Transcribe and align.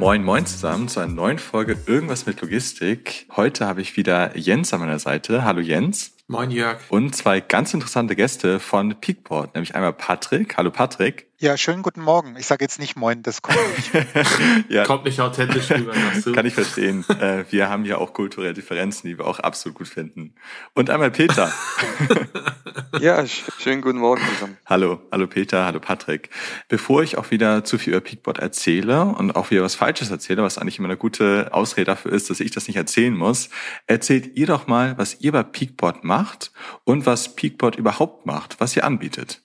Moin, 0.00 0.24
moin 0.24 0.46
zusammen 0.46 0.88
zu 0.88 0.98
einer 1.00 1.12
neuen 1.12 1.38
Folge 1.38 1.76
Irgendwas 1.84 2.24
mit 2.24 2.40
Logistik. 2.40 3.26
Heute 3.36 3.66
habe 3.66 3.82
ich 3.82 3.98
wieder 3.98 4.34
Jens 4.34 4.72
an 4.72 4.80
meiner 4.80 4.98
Seite. 4.98 5.44
Hallo 5.44 5.60
Jens. 5.60 6.16
Moin 6.26 6.50
Jörg. 6.50 6.78
Und 6.88 7.14
zwei 7.14 7.40
ganz 7.40 7.74
interessante 7.74 8.16
Gäste 8.16 8.60
von 8.60 8.98
Peakport, 8.98 9.54
nämlich 9.54 9.74
einmal 9.74 9.92
Patrick. 9.92 10.56
Hallo 10.56 10.70
Patrick. 10.70 11.29
Ja, 11.42 11.56
schönen 11.56 11.82
guten 11.82 12.02
Morgen. 12.02 12.36
Ich 12.36 12.46
sage 12.46 12.62
jetzt 12.62 12.78
nicht 12.78 12.96
Moin, 12.96 13.22
das 13.22 13.40
kommt 13.40 13.56
nicht. 13.94 14.04
ja, 14.68 14.84
kommt 14.84 15.06
nicht 15.06 15.18
authentisch 15.20 15.70
rüber. 15.70 15.94
Kann 16.34 16.44
ich 16.44 16.52
verstehen. 16.52 17.04
Äh, 17.20 17.44
wir 17.50 17.68
haben 17.68 17.84
ja 17.84 17.98
auch 17.98 18.14
kulturelle 18.14 18.54
Differenzen, 18.54 19.08
die 19.08 19.18
wir 19.18 19.26
auch 19.26 19.40
absolut 19.40 19.76
gut 19.76 19.88
finden. 19.88 20.34
Und 20.74 20.88
einmal 20.88 21.10
Peter. 21.10 21.52
ja, 23.00 23.26
schönen 23.26 23.82
guten 23.82 23.98
Morgen 23.98 24.22
zusammen. 24.34 24.56
Hallo, 24.64 25.00
hallo 25.10 25.26
Peter, 25.26 25.66
hallo 25.66 25.80
Patrick. 25.80 26.30
Bevor 26.68 27.02
ich 27.02 27.18
auch 27.18 27.30
wieder 27.30 27.64
zu 27.64 27.78
viel 27.78 27.92
über 27.92 28.00
Peakbot 28.00 28.38
erzähle 28.38 29.02
und 29.04 29.36
auch 29.36 29.50
wieder 29.50 29.62
was 29.62 29.74
Falsches 29.74 30.10
erzähle, 30.10 30.42
was 30.42 30.56
eigentlich 30.56 30.78
immer 30.78 30.88
eine 30.88 30.96
gute 30.96 31.52
Ausrede 31.52 31.86
dafür 31.86 32.12
ist, 32.12 32.30
dass 32.30 32.40
ich 32.40 32.52
das 32.52 32.68
nicht 32.68 32.76
erzählen 32.76 33.14
muss, 33.14 33.50
erzählt 33.86 34.38
ihr 34.38 34.46
doch 34.46 34.66
mal, 34.66 34.96
was 34.96 35.20
ihr 35.20 35.32
bei 35.32 35.42
Peakbot 35.42 36.04
macht 36.04 36.52
und 36.84 37.04
was 37.04 37.34
Peakbot 37.34 37.76
überhaupt 37.76 38.24
macht, 38.24 38.60
was 38.60 38.76
ihr 38.76 38.84
anbietet. 38.84 39.42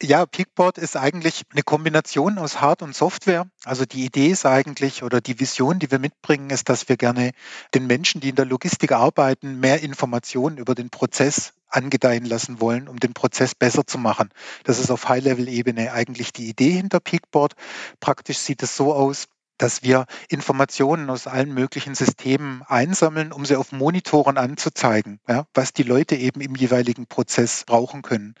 Ja, 0.00 0.26
Peakboard 0.26 0.78
ist 0.78 0.96
eigentlich 0.96 1.42
eine 1.50 1.64
Kombination 1.64 2.38
aus 2.38 2.60
Hard- 2.60 2.82
und 2.82 2.94
Software. 2.94 3.48
Also 3.64 3.84
die 3.84 4.04
Idee 4.04 4.28
ist 4.28 4.46
eigentlich 4.46 5.02
oder 5.02 5.20
die 5.20 5.40
Vision, 5.40 5.80
die 5.80 5.90
wir 5.90 5.98
mitbringen, 5.98 6.50
ist, 6.50 6.68
dass 6.68 6.88
wir 6.88 6.96
gerne 6.96 7.32
den 7.74 7.88
Menschen, 7.88 8.20
die 8.20 8.28
in 8.28 8.36
der 8.36 8.44
Logistik 8.44 8.92
arbeiten, 8.92 9.58
mehr 9.58 9.82
Informationen 9.82 10.58
über 10.58 10.76
den 10.76 10.90
Prozess 10.90 11.52
angedeihen 11.66 12.24
lassen 12.24 12.60
wollen, 12.60 12.86
um 12.86 13.00
den 13.00 13.12
Prozess 13.12 13.56
besser 13.56 13.88
zu 13.88 13.98
machen. 13.98 14.28
Das 14.62 14.78
ist 14.78 14.92
auf 14.92 15.08
High-Level-Ebene 15.08 15.92
eigentlich 15.92 16.32
die 16.32 16.48
Idee 16.48 16.70
hinter 16.70 17.00
Peakboard. 17.00 17.54
Praktisch 17.98 18.38
sieht 18.38 18.62
es 18.62 18.76
so 18.76 18.94
aus, 18.94 19.26
dass 19.58 19.82
wir 19.82 20.06
Informationen 20.28 21.10
aus 21.10 21.26
allen 21.26 21.52
möglichen 21.52 21.96
Systemen 21.96 22.62
einsammeln, 22.62 23.32
um 23.32 23.44
sie 23.44 23.56
auf 23.56 23.72
Monitoren 23.72 24.38
anzuzeigen, 24.38 25.18
ja, 25.28 25.46
was 25.52 25.72
die 25.72 25.82
Leute 25.82 26.14
eben 26.14 26.40
im 26.40 26.54
jeweiligen 26.54 27.08
Prozess 27.08 27.64
brauchen 27.66 28.02
können. 28.02 28.36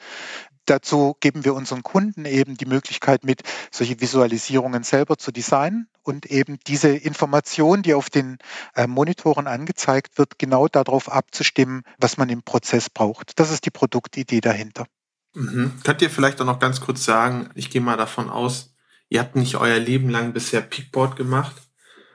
Dazu 0.68 1.16
geben 1.20 1.46
wir 1.46 1.54
unseren 1.54 1.82
Kunden 1.82 2.26
eben 2.26 2.56
die 2.56 2.66
Möglichkeit 2.66 3.24
mit, 3.24 3.42
solche 3.70 4.00
Visualisierungen 4.00 4.82
selber 4.82 5.16
zu 5.16 5.32
designen 5.32 5.88
und 6.02 6.26
eben 6.26 6.58
diese 6.66 6.88
Information, 6.88 7.82
die 7.82 7.94
auf 7.94 8.10
den 8.10 8.36
äh, 8.74 8.86
Monitoren 8.86 9.46
angezeigt 9.46 10.18
wird, 10.18 10.38
genau 10.38 10.68
darauf 10.68 11.10
abzustimmen, 11.10 11.84
was 11.98 12.18
man 12.18 12.28
im 12.28 12.42
Prozess 12.42 12.90
braucht. 12.90 13.38
Das 13.40 13.50
ist 13.50 13.64
die 13.64 13.70
Produktidee 13.70 14.42
dahinter. 14.42 14.86
Mhm. 15.34 15.72
Könnt 15.84 16.02
ihr 16.02 16.10
vielleicht 16.10 16.40
auch 16.40 16.46
noch 16.46 16.58
ganz 16.58 16.80
kurz 16.80 17.04
sagen, 17.04 17.48
ich 17.54 17.70
gehe 17.70 17.80
mal 17.80 17.96
davon 17.96 18.28
aus, 18.28 18.74
ihr 19.08 19.20
habt 19.20 19.36
nicht 19.36 19.56
euer 19.56 19.78
Leben 19.78 20.10
lang 20.10 20.34
bisher 20.34 20.60
Peakboard 20.60 21.16
gemacht. 21.16 21.56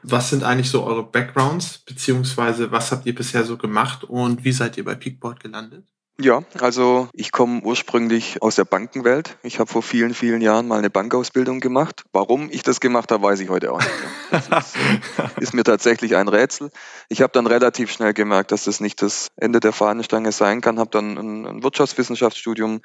Was 0.04 0.30
sind 0.30 0.44
eigentlich 0.44 0.70
so 0.70 0.84
eure 0.84 1.10
Backgrounds, 1.10 1.80
beziehungsweise 1.80 2.72
was 2.72 2.92
habt 2.92 3.06
ihr 3.06 3.16
bisher 3.16 3.46
so 3.46 3.58
gemacht 3.58 4.04
und 4.04 4.44
wie 4.44 4.52
seid 4.52 4.78
ihr 4.78 4.84
bei 4.84 4.96
Peakboard 4.96 5.40
gelandet? 5.40 5.88
Ja, 6.20 6.44
also 6.60 7.10
ich 7.14 7.32
komme 7.32 7.62
ursprünglich 7.64 8.40
aus 8.44 8.56
der 8.56 8.66
Bankenwelt. 8.66 9.38
Ich 9.42 9.58
habe 9.58 9.70
vor 9.70 9.82
vielen, 9.82 10.14
vielen 10.14 10.42
Jahren 10.42 10.68
mal 10.68 10.78
eine 10.78 10.92
Bankausbildung 10.92 11.60
gemacht. 11.60 12.04
Warum 12.14 12.50
ich 12.52 12.62
das 12.62 12.80
gemacht 12.80 13.12
habe, 13.12 13.24
weiß 13.24 13.40
ich 13.40 13.50
heute 13.50 13.72
auch 13.72 13.80
nicht. 13.80 14.50
Das 14.50 14.68
ist, 14.68 14.76
ist 15.40 15.54
mir 15.56 15.64
tatsächlich 15.64 16.16
ein 16.16 16.28
Rätsel. 16.28 16.70
Ich 17.10 17.24
habe 17.24 17.34
dann 17.34 17.48
relativ 17.48 17.92
schnell 17.92 18.14
gemerkt, 18.14 18.52
dass 18.52 18.66
das 18.66 18.80
nicht 18.80 19.02
das 19.02 19.30
Ende 19.38 19.60
der 19.60 19.74
Fahnenstange 19.74 20.32
sein 20.32 20.62
kann. 20.62 20.78
Habe 20.78 20.92
dann 20.92 21.18
ein, 21.18 21.46
ein 21.48 21.64
Wirtschaftswissenschaftsstudium 21.64 22.82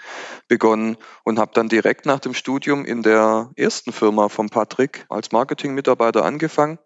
begonnen 0.48 0.96
und 1.22 1.38
habe 1.38 1.50
dann 1.52 1.68
direkt 1.68 2.06
nach 2.06 2.20
dem 2.20 2.32
Studium 2.32 2.86
in 2.86 3.02
der 3.02 3.50
ersten 3.56 3.92
Firma 3.92 4.30
von 4.30 4.48
Patrick 4.48 5.04
als 5.10 5.32
Marketingmitarbeiter 5.32 6.24
angefangen. 6.24 6.78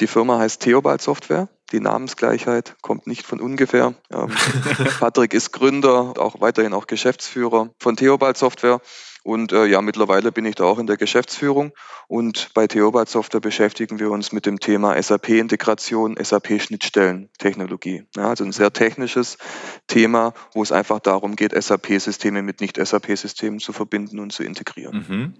Die 0.00 0.06
Firma 0.06 0.38
heißt 0.38 0.62
Theobald 0.62 1.02
Software. 1.02 1.48
Die 1.72 1.80
Namensgleichheit 1.80 2.76
kommt 2.82 3.06
nicht 3.06 3.26
von 3.26 3.40
ungefähr. 3.40 3.94
Ähm, 4.12 4.30
Patrick 5.00 5.34
ist 5.34 5.52
Gründer, 5.52 6.14
auch 6.18 6.40
weiterhin 6.40 6.74
auch 6.74 6.86
Geschäftsführer 6.86 7.70
von 7.78 7.96
Theobald 7.96 8.36
Software. 8.36 8.80
Und 9.22 9.52
äh, 9.52 9.66
ja, 9.66 9.82
mittlerweile 9.82 10.32
bin 10.32 10.44
ich 10.44 10.56
da 10.56 10.64
auch 10.64 10.78
in 10.78 10.86
der 10.86 10.96
Geschäftsführung 10.96 11.72
und 12.08 12.50
bei 12.54 12.66
Theobald 12.66 13.08
Software 13.08 13.40
beschäftigen 13.40 13.98
wir 13.98 14.10
uns 14.10 14.32
mit 14.32 14.46
dem 14.46 14.58
Thema 14.58 15.00
SAP-Integration, 15.00 16.16
SAP-Schnittstellen-Technologie. 16.20 18.04
Ja, 18.16 18.28
also 18.28 18.44
ein 18.44 18.52
sehr 18.52 18.72
technisches 18.72 19.38
Thema, 19.86 20.34
wo 20.52 20.62
es 20.62 20.72
einfach 20.72 20.98
darum 21.00 21.36
geht, 21.36 21.52
SAP-Systeme 21.52 22.42
mit 22.42 22.60
Nicht-SAP-Systemen 22.60 23.60
zu 23.60 23.72
verbinden 23.72 24.18
und 24.18 24.32
zu 24.32 24.42
integrieren. 24.42 25.06
Mhm. 25.08 25.34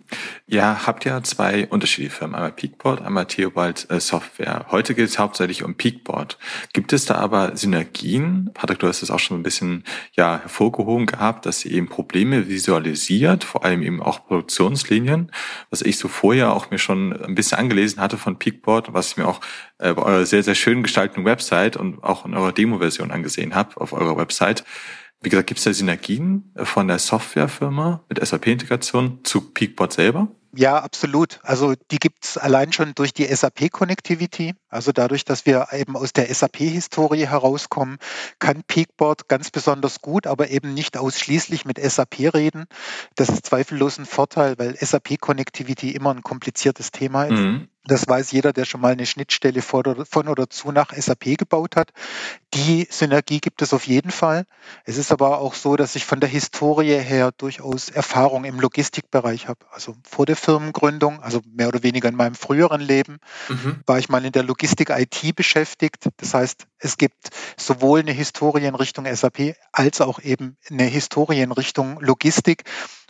Ja, 0.46 0.86
habt 0.86 1.04
ja 1.04 1.22
zwei 1.22 1.66
unterschiedliche 1.66 2.14
Firmen, 2.14 2.36
einmal 2.36 2.52
Peakboard, 2.52 3.02
einmal 3.02 3.26
Theobald 3.26 3.90
äh, 3.90 4.00
Software. 4.00 4.66
Heute 4.70 4.94
geht 4.94 5.08
es 5.08 5.18
hauptsächlich 5.18 5.64
um 5.64 5.74
Peakboard. 5.74 6.38
Gibt 6.72 6.92
es 6.92 7.04
da 7.04 7.16
aber 7.16 7.56
Synergien? 7.56 8.50
Patrick, 8.54 8.78
du 8.78 8.86
hast 8.86 9.02
es 9.02 9.10
auch 9.10 9.18
schon 9.18 9.40
ein 9.40 9.42
bisschen 9.42 9.84
ja, 10.12 10.40
hervorgehoben 10.40 11.06
gehabt, 11.06 11.46
dass 11.46 11.64
ihr 11.64 11.72
eben 11.72 11.88
Probleme 11.88 12.48
visualisiert, 12.48 13.44
vor 13.44 13.64
allem 13.64 13.71
allem 13.72 13.82
eben 13.82 14.02
auch 14.02 14.26
Produktionslinien, 14.26 15.32
was 15.70 15.82
ich 15.82 15.98
so 15.98 16.08
vorher 16.08 16.52
auch 16.52 16.70
mir 16.70 16.78
schon 16.78 17.12
ein 17.12 17.34
bisschen 17.34 17.58
angelesen 17.58 18.00
hatte 18.00 18.18
von 18.18 18.38
Peakboard, 18.38 18.92
was 18.92 19.08
ich 19.08 19.16
mir 19.16 19.26
auch 19.26 19.40
äh, 19.78 19.92
bei 19.94 20.02
eurer 20.02 20.26
sehr, 20.26 20.42
sehr 20.42 20.54
schön 20.54 20.82
gestalteten 20.82 21.24
Website 21.24 21.76
und 21.76 22.02
auch 22.04 22.24
in 22.24 22.34
eurer 22.34 22.52
Demo-Version 22.52 23.10
angesehen 23.10 23.54
habe 23.54 23.80
auf 23.80 23.92
eurer 23.92 24.16
Website. 24.16 24.64
Wie 25.22 25.28
gesagt, 25.28 25.46
gibt 25.46 25.58
es 25.58 25.64
da 25.64 25.72
Synergien 25.72 26.52
von 26.56 26.88
der 26.88 26.98
Softwarefirma 26.98 28.04
mit 28.08 28.24
SAP-Integration 28.24 29.20
zu 29.22 29.52
Peakboard 29.52 29.92
selber? 29.92 30.28
Ja, 30.54 30.78
absolut. 30.78 31.38
Also 31.44 31.74
die 31.90 31.98
gibt's 31.98 32.36
allein 32.36 32.72
schon 32.72 32.94
durch 32.94 33.14
die 33.14 33.24
SAP-Connectivity. 33.24 34.54
Also 34.72 34.90
dadurch, 34.92 35.24
dass 35.24 35.46
wir 35.46 35.68
eben 35.72 35.96
aus 35.96 36.12
der 36.12 36.32
SAP-Historie 36.32 37.26
herauskommen, 37.26 37.98
kann 38.38 38.62
Peakboard 38.66 39.28
ganz 39.28 39.50
besonders 39.50 40.00
gut, 40.00 40.26
aber 40.26 40.48
eben 40.50 40.74
nicht 40.74 40.96
ausschließlich 40.96 41.64
mit 41.64 41.78
SAP 41.78 42.34
reden. 42.34 42.64
Das 43.14 43.28
ist 43.28 43.46
zweifellos 43.46 43.98
ein 43.98 44.06
Vorteil, 44.06 44.58
weil 44.58 44.76
SAP-Connectivity 44.76 45.90
immer 45.90 46.14
ein 46.14 46.22
kompliziertes 46.22 46.90
Thema 46.90 47.24
ist. 47.24 47.38
Mhm. 47.38 47.68
Das 47.84 48.06
weiß 48.06 48.30
jeder, 48.30 48.52
der 48.52 48.64
schon 48.64 48.80
mal 48.80 48.92
eine 48.92 49.06
Schnittstelle 49.06 49.60
von 49.60 50.28
oder 50.28 50.48
zu 50.48 50.70
nach 50.70 50.92
SAP 50.92 51.36
gebaut 51.36 51.74
hat. 51.74 51.90
Die 52.54 52.86
Synergie 52.88 53.40
gibt 53.40 53.60
es 53.60 53.72
auf 53.72 53.88
jeden 53.88 54.12
Fall. 54.12 54.44
Es 54.84 54.98
ist 54.98 55.10
aber 55.10 55.40
auch 55.40 55.54
so, 55.54 55.74
dass 55.74 55.96
ich 55.96 56.04
von 56.04 56.20
der 56.20 56.28
Historie 56.28 56.98
her 56.98 57.32
durchaus 57.36 57.88
Erfahrung 57.88 58.44
im 58.44 58.60
Logistikbereich 58.60 59.48
habe. 59.48 59.66
Also 59.72 59.96
vor 60.08 60.26
der 60.26 60.36
Firmengründung, 60.36 61.20
also 61.22 61.40
mehr 61.52 61.66
oder 61.66 61.82
weniger 61.82 62.08
in 62.08 62.14
meinem 62.14 62.36
früheren 62.36 62.80
Leben, 62.80 63.18
mhm. 63.48 63.80
war 63.84 63.98
ich 63.98 64.08
mal 64.08 64.24
in 64.24 64.32
der 64.32 64.44
Logistik-IT 64.62 65.34
beschäftigt. 65.34 66.08
Das 66.18 66.34
heißt, 66.34 66.66
es 66.78 66.96
gibt 66.96 67.30
sowohl 67.56 68.00
eine 68.00 68.12
Historie 68.12 68.64
in 68.64 68.76
Richtung 68.76 69.12
SAP 69.12 69.56
als 69.72 70.00
auch 70.00 70.20
eben 70.22 70.56
eine 70.70 70.84
Historie 70.84 71.40
in 71.40 71.50
Richtung 71.50 71.98
Logistik. 72.00 72.62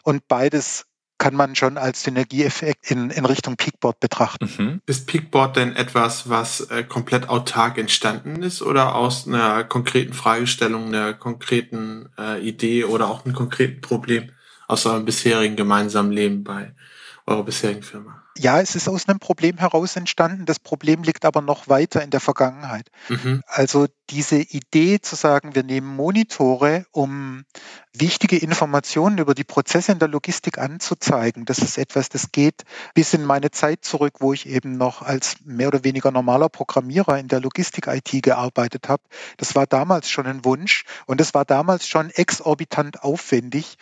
Und 0.02 0.26
beides 0.28 0.86
kann 1.18 1.34
man 1.34 1.54
schon 1.54 1.76
als 1.76 2.04
Synergieeffekt 2.04 2.90
in, 2.90 3.10
in 3.10 3.26
Richtung 3.26 3.56
Peakboard 3.56 4.00
betrachten. 4.00 4.50
Mhm. 4.58 4.80
Ist 4.86 5.06
Peakboard 5.06 5.56
denn 5.56 5.76
etwas, 5.76 6.30
was 6.30 6.62
äh, 6.62 6.84
komplett 6.84 7.28
autark 7.28 7.76
entstanden 7.76 8.42
ist 8.42 8.62
oder 8.62 8.94
aus 8.94 9.28
einer 9.28 9.62
konkreten 9.62 10.14
Fragestellung, 10.14 10.86
einer 10.86 11.12
konkreten 11.12 12.08
äh, 12.18 12.40
Idee 12.40 12.84
oder 12.84 13.08
auch 13.08 13.24
einem 13.24 13.34
konkreten 13.34 13.82
Problem 13.82 14.32
aus 14.68 14.86
eurem 14.86 15.04
bisherigen 15.04 15.54
gemeinsamen 15.54 16.12
Leben 16.12 16.44
bei 16.44 16.74
eurer 17.26 17.44
bisherigen 17.44 17.82
Firma? 17.82 18.22
Ja, 18.38 18.60
es 18.60 18.74
ist 18.74 18.88
aus 18.88 19.08
einem 19.08 19.18
Problem 19.18 19.58
heraus 19.58 19.96
entstanden. 19.96 20.46
Das 20.46 20.58
Problem 20.58 21.02
liegt 21.02 21.26
aber 21.26 21.42
noch 21.42 21.68
weiter 21.68 22.02
in 22.02 22.10
der 22.10 22.20
Vergangenheit. 22.20 22.90
Mhm. 23.10 23.42
Also 23.46 23.88
diese 24.08 24.36
Idee 24.36 25.00
zu 25.00 25.16
sagen, 25.16 25.54
wir 25.54 25.62
nehmen 25.62 25.86
Monitore, 25.86 26.86
um 26.92 27.44
wichtige 27.92 28.38
Informationen 28.38 29.18
über 29.18 29.34
die 29.34 29.44
Prozesse 29.44 29.92
in 29.92 29.98
der 29.98 30.08
Logistik 30.08 30.56
anzuzeigen, 30.56 31.44
das 31.44 31.58
ist 31.58 31.76
etwas, 31.76 32.08
das 32.08 32.32
geht 32.32 32.62
bis 32.94 33.12
in 33.12 33.24
meine 33.24 33.50
Zeit 33.50 33.84
zurück, 33.84 34.14
wo 34.20 34.32
ich 34.32 34.48
eben 34.48 34.78
noch 34.78 35.02
als 35.02 35.36
mehr 35.44 35.68
oder 35.68 35.84
weniger 35.84 36.10
normaler 36.10 36.48
Programmierer 36.48 37.18
in 37.18 37.28
der 37.28 37.40
Logistik-IT 37.40 38.22
gearbeitet 38.22 38.88
habe. 38.88 39.02
Das 39.36 39.54
war 39.54 39.66
damals 39.66 40.08
schon 40.08 40.26
ein 40.26 40.44
Wunsch 40.44 40.84
und 41.06 41.20
es 41.20 41.34
war 41.34 41.44
damals 41.44 41.86
schon 41.86 42.08
exorbitant 42.10 43.02
aufwendig, 43.02 43.76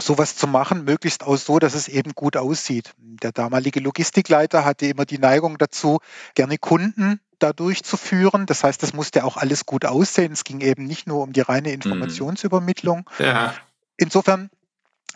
sowas 0.00 0.36
zu 0.36 0.46
machen, 0.46 0.84
möglichst 0.84 1.24
auch 1.24 1.36
so, 1.36 1.58
dass 1.58 1.74
es 1.74 1.88
eben 1.88 2.12
gut 2.12 2.36
aussieht. 2.36 2.92
Der 2.98 3.32
damalige 3.32 3.80
Logistikleiter 3.80 4.64
hatte 4.64 4.86
immer 4.86 5.04
die 5.04 5.18
Neigung 5.18 5.58
dazu, 5.58 5.98
gerne 6.34 6.58
Kunden 6.58 7.20
da 7.38 7.52
durchzuführen. 7.52 8.46
Das 8.46 8.64
heißt, 8.64 8.82
das 8.82 8.92
musste 8.92 9.24
auch 9.24 9.36
alles 9.36 9.66
gut 9.66 9.84
aussehen. 9.84 10.32
Es 10.32 10.44
ging 10.44 10.60
eben 10.60 10.84
nicht 10.84 11.06
nur 11.06 11.22
um 11.22 11.32
die 11.32 11.40
reine 11.40 11.68
mhm. 11.68 11.74
Informationsübermittlung. 11.74 13.08
Ja. 13.18 13.54
Insofern 13.96 14.50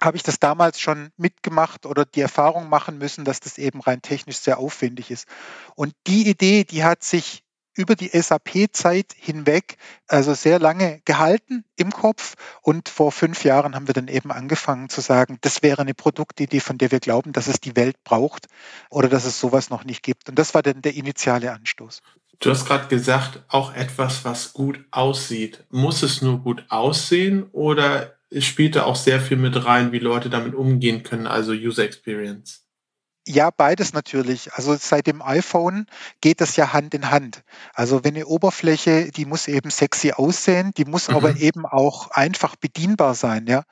habe 0.01 0.17
ich 0.17 0.23
das 0.23 0.39
damals 0.39 0.81
schon 0.81 1.11
mitgemacht 1.17 1.85
oder 1.85 2.05
die 2.05 2.23
Erfahrung 2.23 2.69
machen 2.69 2.99
müssen, 2.99 3.25
dass 3.25 3.41
das 3.41 3.59
eben 3.59 3.81
rein 3.81 4.01
technisch 4.01 4.39
sehr 4.39 4.59
aufwendig 4.59 5.11
ist. 5.11 5.27
Und 5.75 5.95
die 6.07 6.29
Idee, 6.29 6.65
die 6.65 6.85
hat 6.85 7.03
sich 7.05 7.43
über 7.77 7.95
die 7.95 8.09
SAP-Zeit 8.09 9.15
hinweg 9.17 9.77
also 10.07 10.35
sehr 10.35 10.59
lange 10.59 11.01
gehalten 11.05 11.65
im 11.77 11.91
Kopf. 11.91 12.35
Und 12.63 12.89
vor 12.89 13.13
fünf 13.13 13.45
Jahren 13.45 13.75
haben 13.75 13.87
wir 13.87 13.95
dann 13.95 14.09
eben 14.09 14.31
angefangen 14.33 14.89
zu 14.89 15.01
sagen, 15.01 15.39
das 15.41 15.63
wäre 15.63 15.83
eine 15.83 15.95
Produktidee, 15.95 16.61
von 16.61 16.79
der 16.79 16.91
wir 16.91 17.01
glauben, 17.01 17.33
dass 17.33 17.47
es 17.47 17.61
die 17.61 17.77
Welt 17.77 18.03
braucht 18.05 18.47
oder 18.91 19.09
dass 19.09 19.25
es 19.25 19.41
sowas 19.41 19.71
noch 19.71 19.85
nicht 19.85 20.03
gibt. 20.03 20.29
Und 20.29 20.39
das 20.39 20.55
war 20.55 20.63
dann 20.63 20.83
der 20.83 20.95
initiale 20.95 21.53
Anstoß. 21.53 22.03
Du 22.41 22.51
hast 22.51 22.67
gerade 22.67 22.89
gesagt, 22.89 23.43
auch 23.49 23.75
etwas, 23.75 24.25
was 24.25 24.53
gut 24.55 24.85
aussieht. 24.91 25.65
Muss 25.71 26.03
es 26.03 26.23
nur 26.23 26.39
gut 26.39 26.65
aussehen 26.71 27.45
oder 27.53 28.15
spielt 28.39 28.77
da 28.77 28.85
auch 28.85 28.97
sehr 28.97 29.21
viel 29.21 29.37
mit 29.37 29.65
rein, 29.65 29.93
wie 29.93 29.99
Leute 29.99 30.31
damit 30.31 30.55
umgehen 30.55 31.03
können, 31.03 31.27
also 31.27 31.53
User 31.53 31.85
Experience? 31.85 32.70
Ja, 33.29 33.51
beides 33.51 33.93
natürlich. 33.93 34.55
Also 34.55 34.75
seit 34.77 35.07
dem 35.07 35.21
iPhone 35.21 35.87
geht 36.23 36.41
das 36.41 36.57
ja 36.57 36.73
Hand 36.73 36.95
in 36.95 37.11
Hand. 37.11 37.43
Also 37.75 38.03
wenn 38.03 38.15
eine 38.15 38.27
Oberfläche, 38.27 39.11
die 39.11 39.27
muss 39.27 39.47
eben 39.47 39.71
sexy 39.71 40.13
aussehen, 40.13 40.73
die 40.77 40.87
muss 40.87 41.09
mhm. 41.09 41.17
aber 41.17 41.37
eben 41.37 41.67
auch 41.67 42.11
einfach 42.13 42.57
bedienbar 42.57 43.15
sein, 43.15 43.47
ja. 43.47 43.65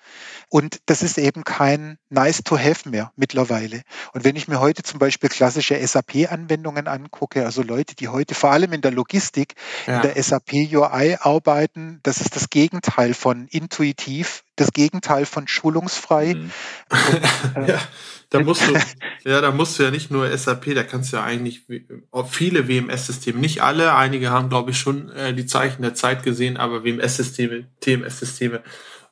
Und 0.51 0.81
das 0.87 1.03
ist 1.03 1.17
eben 1.17 1.45
kein 1.45 1.99
nice 2.11 2.43
to 2.45 2.59
have 2.59 2.89
mehr 2.89 3.11
mittlerweile. 3.17 3.83
Und 4.13 4.25
wenn 4.25 4.37
ich 4.37 4.49
mir 4.49 4.61
heute 4.61 4.83
zum 4.83 4.99
Beispiel 4.99 5.31
klassische 5.31 5.75
SAP-Anwendungen 5.85 6.87
angucke, 6.87 7.45
also 7.45 7.63
Leute, 7.63 7.97
die 7.97 8.09
heute 8.09 8.35
vor 8.35 8.53
allem 8.53 8.75
in 8.75 8.83
der 8.83 8.93
Logistik, 8.93 9.55
ja. 9.87 9.97
in 9.97 10.03
der 10.03 10.23
SAP 10.23 10.53
UI 10.53 11.17
arbeiten, 11.19 12.01
das 12.03 12.21
ist 12.21 12.37
das 12.37 12.51
Gegenteil 12.51 13.15
von 13.15 13.49
intuitiv, 13.49 14.45
das 14.57 14.73
Gegenteil 14.73 15.25
von 15.25 15.49
schulungsfrei. 15.49 16.35
Mhm. 16.35 16.51
Und, 16.91 17.57
äh, 17.69 17.73
ja 17.73 17.81
da 18.31 18.41
musst 18.45 18.63
du, 18.67 18.75
ja, 19.29 19.41
da 19.41 19.51
musst 19.51 19.79
du 19.79 19.83
ja 19.83 19.91
nicht 19.91 20.11
nur 20.11 20.37
SAP, 20.37 20.75
da 20.75 20.83
kannst 20.83 21.13
du 21.13 21.17
ja 21.17 21.25
eigentlich 21.25 21.63
viele 22.29 22.69
WMS-Systeme, 22.69 23.39
nicht 23.39 23.63
alle, 23.63 23.95
einige 23.95 24.31
haben, 24.31 24.49
glaube 24.49 24.73
ich, 24.73 24.79
schon 24.79 25.11
äh, 25.11 25.35
die 25.35 25.47
Zeichen 25.47 25.83
der 25.83 25.95
Zeit 25.95 26.23
gesehen, 26.23 26.57
aber 26.57 26.85
WMS-Systeme, 26.85 27.67
TMS-Systeme 27.81 28.63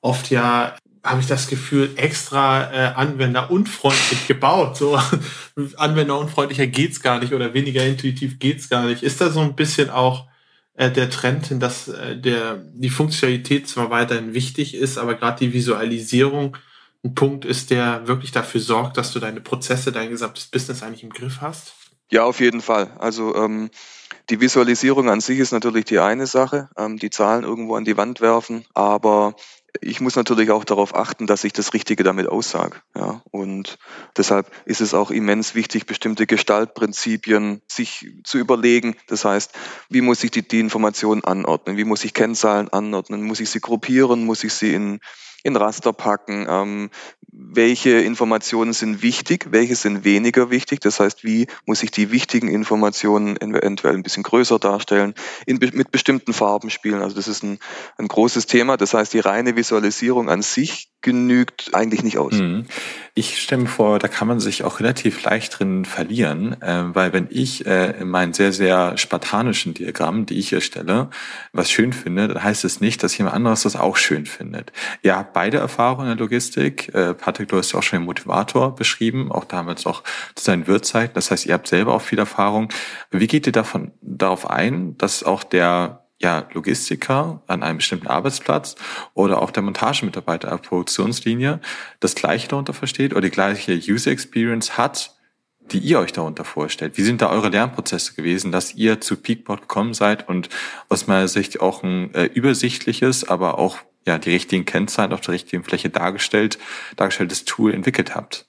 oft 0.01 0.31
ja 0.31 0.77
habe 1.07 1.21
ich 1.21 1.27
das 1.27 1.47
Gefühl, 1.47 1.91
extra 1.97 2.73
äh, 2.73 2.95
anwenderunfreundlich 2.95 4.27
gebaut. 4.27 4.77
So 4.77 4.99
anwenderunfreundlicher 5.77 6.67
geht's 6.67 7.01
gar 7.01 7.21
nicht 7.21 7.33
oder 7.33 7.55
weniger 7.55 7.85
intuitiv 7.85 8.39
geht's 8.39 8.69
gar 8.69 8.87
nicht. 8.87 9.03
Ist 9.03 9.21
da 9.21 9.31
so 9.31 9.41
ein 9.41 9.55
bisschen 9.55 9.89
auch 9.89 10.27
äh, 10.75 10.91
der 10.91 11.09
Trend 11.09 11.47
hin, 11.47 11.61
dass 11.61 11.89
äh, 11.89 12.17
der 12.17 12.57
die 12.75 12.91
Funktionalität 12.91 13.69
zwar 13.69 13.91
weiterhin 13.91 14.35
wichtig 14.35 14.75
ist, 14.75 14.99
aber 14.99 15.15
gerade 15.15 15.39
die 15.39 15.53
Visualisierung 15.53 16.57
ein 17.07 17.15
Punkt 17.15 17.45
ist, 17.45 17.71
der 17.71 18.07
wirklich 18.07 18.33
dafür 18.33 18.61
sorgt, 18.61 18.97
dass 18.97 19.13
du 19.13 19.21
deine 19.21 19.41
Prozesse, 19.41 19.93
dein 19.93 20.11
gesamtes 20.11 20.47
Business 20.47 20.83
eigentlich 20.83 21.03
im 21.03 21.11
Griff 21.11 21.41
hast? 21.41 21.75
Ja, 22.11 22.25
auf 22.25 22.41
jeden 22.41 22.61
Fall. 22.61 22.91
Also 22.99 23.35
ähm, 23.35 23.71
die 24.31 24.41
Visualisierung 24.41 25.09
an 25.09 25.21
sich 25.21 25.39
ist 25.39 25.53
natürlich 25.53 25.85
die 25.87 25.99
eine 25.99 26.27
Sache, 26.27 26.69
ähm, 26.77 26.99
die 26.99 27.11
Zahlen 27.11 27.45
irgendwo 27.45 27.77
an 27.77 27.85
die 27.85 27.97
Wand 27.97 28.21
werfen, 28.21 28.65
aber 28.75 29.35
ich 29.81 30.01
muss 30.01 30.17
natürlich 30.17 30.51
auch 30.51 30.65
darauf 30.65 30.95
achten, 30.95 31.27
dass 31.27 31.45
ich 31.45 31.53
das 31.53 31.75
Richtige 31.75 32.03
damit 32.03 32.29
aussage. 32.29 32.81
Ja, 32.95 33.23
und 33.31 33.79
deshalb 34.17 34.51
ist 34.65 34.81
es 34.81 34.95
auch 34.95 35.11
immens 35.11 35.55
wichtig, 35.55 35.87
bestimmte 35.87 36.27
Gestaltprinzipien 36.27 37.61
sich 37.69 38.09
zu 38.25 38.39
überlegen. 38.39 38.97
Das 39.07 39.25
heißt, 39.25 39.53
wie 39.91 40.01
muss 40.01 40.25
ich 40.25 40.31
die, 40.31 40.47
die 40.47 40.61
Informationen 40.61 41.25
anordnen? 41.25 41.77
Wie 41.77 41.85
muss 41.85 42.05
ich 42.05 42.15
Kennzahlen 42.15 42.69
anordnen? 42.69 43.23
Muss 43.23 43.41
ich 43.41 43.51
sie 43.51 43.61
gruppieren? 43.61 44.25
Muss 44.25 44.45
ich 44.45 44.55
sie 44.55 44.73
in 44.73 45.01
in 45.47 45.57
Raster 45.57 45.93
packen, 45.93 46.47
ähm, 46.49 46.91
welche 47.39 47.91
Informationen 47.91 48.73
sind 48.73 49.03
wichtig, 49.03 49.49
welche 49.51 49.77
sind 49.77 50.05
weniger 50.05 50.51
wichtig. 50.51 50.81
Das 50.81 51.01
heißt, 51.01 51.23
wie 51.23 51.47
muss 51.67 51.83
ich 51.83 51.91
die 51.91 52.11
wichtigen 52.11 52.49
Informationen 52.49 53.41
eventuell 53.41 53.95
ein 53.95 54.03
bisschen 54.03 54.23
größer 54.23 54.59
darstellen, 54.59 55.15
in, 55.47 55.59
mit 55.59 55.91
bestimmten 55.91 56.33
Farben 56.33 56.71
spielen. 56.71 57.03
Also 57.03 57.15
das 57.15 57.29
ist 57.29 57.45
ein, 57.45 57.59
ein 57.99 58.09
großes 58.09 58.47
Thema. 58.47 58.77
Das 58.77 58.95
heißt, 58.95 59.13
die 59.13 59.21
reine 59.21 59.55
Visualisierung 59.55 60.31
an 60.31 60.43
sich 60.43 60.89
genügt 61.03 61.75
eigentlich 61.75 62.03
nicht 62.03 62.19
aus. 62.19 62.35
Mhm. 62.35 62.67
Ich 63.15 63.41
stelle 63.41 63.63
mir 63.63 63.69
vor, 63.69 63.99
da 63.99 64.09
kann 64.09 64.27
man 64.27 64.41
sich 64.41 64.65
auch 64.65 64.81
relativ 64.81 65.23
leicht 65.23 65.59
drin 65.59 65.85
verlieren, 65.85 66.61
äh, 66.61 66.95
weil 66.95 67.13
wenn 67.13 67.29
ich 67.31 67.65
äh, 67.65 68.01
in 68.01 68.09
meinen 68.09 68.33
sehr, 68.33 68.53
sehr 68.53 68.99
spartanischen 68.99 69.73
Diagrammen, 69.73 70.27
die 70.27 70.39
ich 70.39 70.53
erstelle, 70.53 71.11
was 71.53 71.71
schön 71.71 71.93
finde, 71.93 72.29
dann 72.29 72.43
heißt 72.43 72.65
es 72.65 72.81
nicht, 72.81 73.03
dass 73.03 73.17
jemand 73.17 73.37
anderes 73.37 73.63
das 73.63 73.77
auch 73.77 73.97
schön 73.97 74.27
findet. 74.27 74.73
Habt 75.07 75.36
beide 75.37 75.59
Erfahrungen 75.59 76.11
in 76.11 76.17
der 76.17 76.25
Logistik. 76.25 76.95
Äh, 76.95 77.13
Patrick, 77.13 77.49
du 77.49 77.59
hast 77.59 77.73
ja 77.73 77.79
auch 77.79 77.83
schon 77.83 77.99
den 77.99 78.07
Motivator 78.07 78.75
beschrieben, 78.75 79.31
auch 79.31 79.45
damals 79.45 79.85
auch 79.85 80.03
zu 80.35 80.43
seinen 80.43 80.67
Wirtzeiten. 80.67 81.13
Das 81.13 81.31
heißt, 81.31 81.45
ihr 81.45 81.53
habt 81.53 81.69
selber 81.69 81.93
auch 81.93 82.01
viel 82.01 82.19
Erfahrung. 82.19 82.71
Wie 83.11 83.27
geht 83.27 83.47
ihr 83.47 83.53
davon 83.53 83.93
darauf 84.01 84.49
ein, 84.49 84.97
dass 84.97 85.25
auch 85.25 85.45
der 85.45 86.07
ja, 86.19 86.49
Logistiker 86.55 87.43
an 87.49 87.63
einem 87.63 87.77
bestimmten 87.77 88.07
Arbeitsplatz 88.07 88.77
oder 89.13 89.43
auch 89.43 89.51
der 89.51 89.63
Montagemitarbeiter 89.63 90.55
auf 90.55 90.63
Produktionslinie 90.63 91.61
das 92.01 92.15
Gleiche 92.15 92.49
darunter 92.49 92.73
versteht 92.73 93.13
oder 93.13 93.21
die 93.21 93.31
gleiche 93.31 93.75
User 93.75 94.13
Experience 94.13 94.79
hat, 94.79 95.19
die 95.71 95.81
ihr 95.81 95.99
euch 95.99 96.15
darunter 96.15 96.47
vorstellt. 96.47 96.97
Wie 96.97 97.03
sind 97.03 97.21
da 97.21 97.29
eure 97.29 97.51
Lernprozesse 97.51 98.15
gewesen, 98.15 98.53
dass 98.53 98.75
ihr 98.75 99.03
zu 99.03 99.19
Peakbot 99.19 99.61
gekommen 99.61 99.93
seid 99.93 100.31
und 100.31 100.49
aus 100.89 101.07
meiner 101.07 101.29
Sicht 101.29 101.61
auch 101.61 101.83
ein 101.83 102.15
äh, 102.15 102.25
übersichtliches, 102.25 103.29
aber 103.29 103.59
auch 103.59 103.77
ja 104.07 104.19
die 104.19 104.31
richtigen 104.31 104.65
Kennzahlen 104.65 105.13
auf 105.13 105.21
der 105.21 105.35
richtigen 105.35 105.65
Fläche 105.65 105.91
dargestellt, 105.91 106.59
dargestelltes 106.97 107.45
Tool 107.45 107.75
entwickelt 107.75 108.15
habt? 108.15 108.47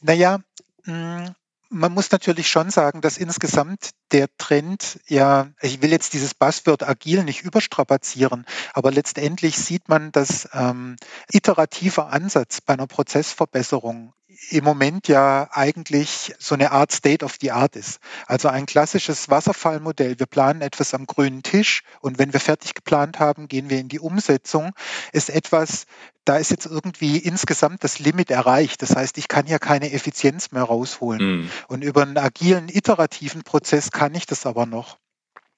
Naja, 0.00 0.40
mm, 0.84 1.26
man 1.70 1.92
muss 1.92 2.12
natürlich 2.12 2.48
schon 2.48 2.70
sagen, 2.70 3.00
dass 3.00 3.18
insgesamt 3.18 3.90
der 4.12 4.28
Trend, 4.38 5.00
ja, 5.08 5.48
ich 5.60 5.82
will 5.82 5.90
jetzt 5.90 6.14
dieses 6.14 6.34
Buzzword 6.34 6.84
agil 6.88 7.24
nicht 7.24 7.42
überstrapazieren, 7.42 8.46
aber 8.72 8.92
letztendlich 8.92 9.56
sieht 9.56 9.88
man, 9.88 10.12
dass 10.12 10.48
ähm, 10.52 10.96
iterativer 11.32 12.10
Ansatz 12.10 12.60
bei 12.60 12.74
einer 12.74 12.86
Prozessverbesserung 12.86 14.12
im 14.50 14.64
Moment 14.64 15.08
ja 15.08 15.48
eigentlich 15.52 16.34
so 16.38 16.54
eine 16.54 16.72
Art 16.72 16.92
State 16.92 17.24
of 17.24 17.36
the 17.40 17.52
Art 17.52 17.76
ist. 17.76 17.98
Also 18.26 18.48
ein 18.48 18.66
klassisches 18.66 19.28
Wasserfallmodell. 19.28 20.18
Wir 20.18 20.26
planen 20.26 20.60
etwas 20.60 20.94
am 20.94 21.06
grünen 21.06 21.42
Tisch 21.42 21.82
und 22.00 22.18
wenn 22.18 22.32
wir 22.32 22.40
fertig 22.40 22.74
geplant 22.74 23.18
haben, 23.18 23.48
gehen 23.48 23.70
wir 23.70 23.78
in 23.78 23.88
die 23.88 24.00
Umsetzung, 24.00 24.72
ist 25.12 25.30
etwas, 25.30 25.86
da 26.24 26.36
ist 26.36 26.50
jetzt 26.50 26.66
irgendwie 26.66 27.18
insgesamt 27.18 27.84
das 27.84 27.98
Limit 27.98 28.30
erreicht. 28.30 28.82
Das 28.82 28.96
heißt, 28.96 29.18
ich 29.18 29.28
kann 29.28 29.46
hier 29.46 29.58
keine 29.58 29.92
Effizienz 29.92 30.52
mehr 30.52 30.64
rausholen. 30.64 31.42
Mhm. 31.42 31.50
Und 31.68 31.82
über 31.82 32.02
einen 32.02 32.18
agilen, 32.18 32.68
iterativen 32.68 33.42
Prozess 33.42 33.90
kann 33.90 34.14
ich 34.14 34.26
das 34.26 34.46
aber 34.46 34.66
noch. 34.66 34.98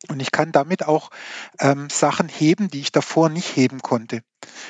Und 0.09 0.21
ich 0.21 0.31
kann 0.31 0.53
damit 0.53 0.87
auch 0.87 1.11
ähm, 1.59 1.89
Sachen 1.91 2.29
heben, 2.29 2.69
die 2.71 2.81
ich 2.81 2.93
davor 2.93 3.29
nicht 3.29 3.57
heben 3.57 3.81
konnte. 3.81 4.23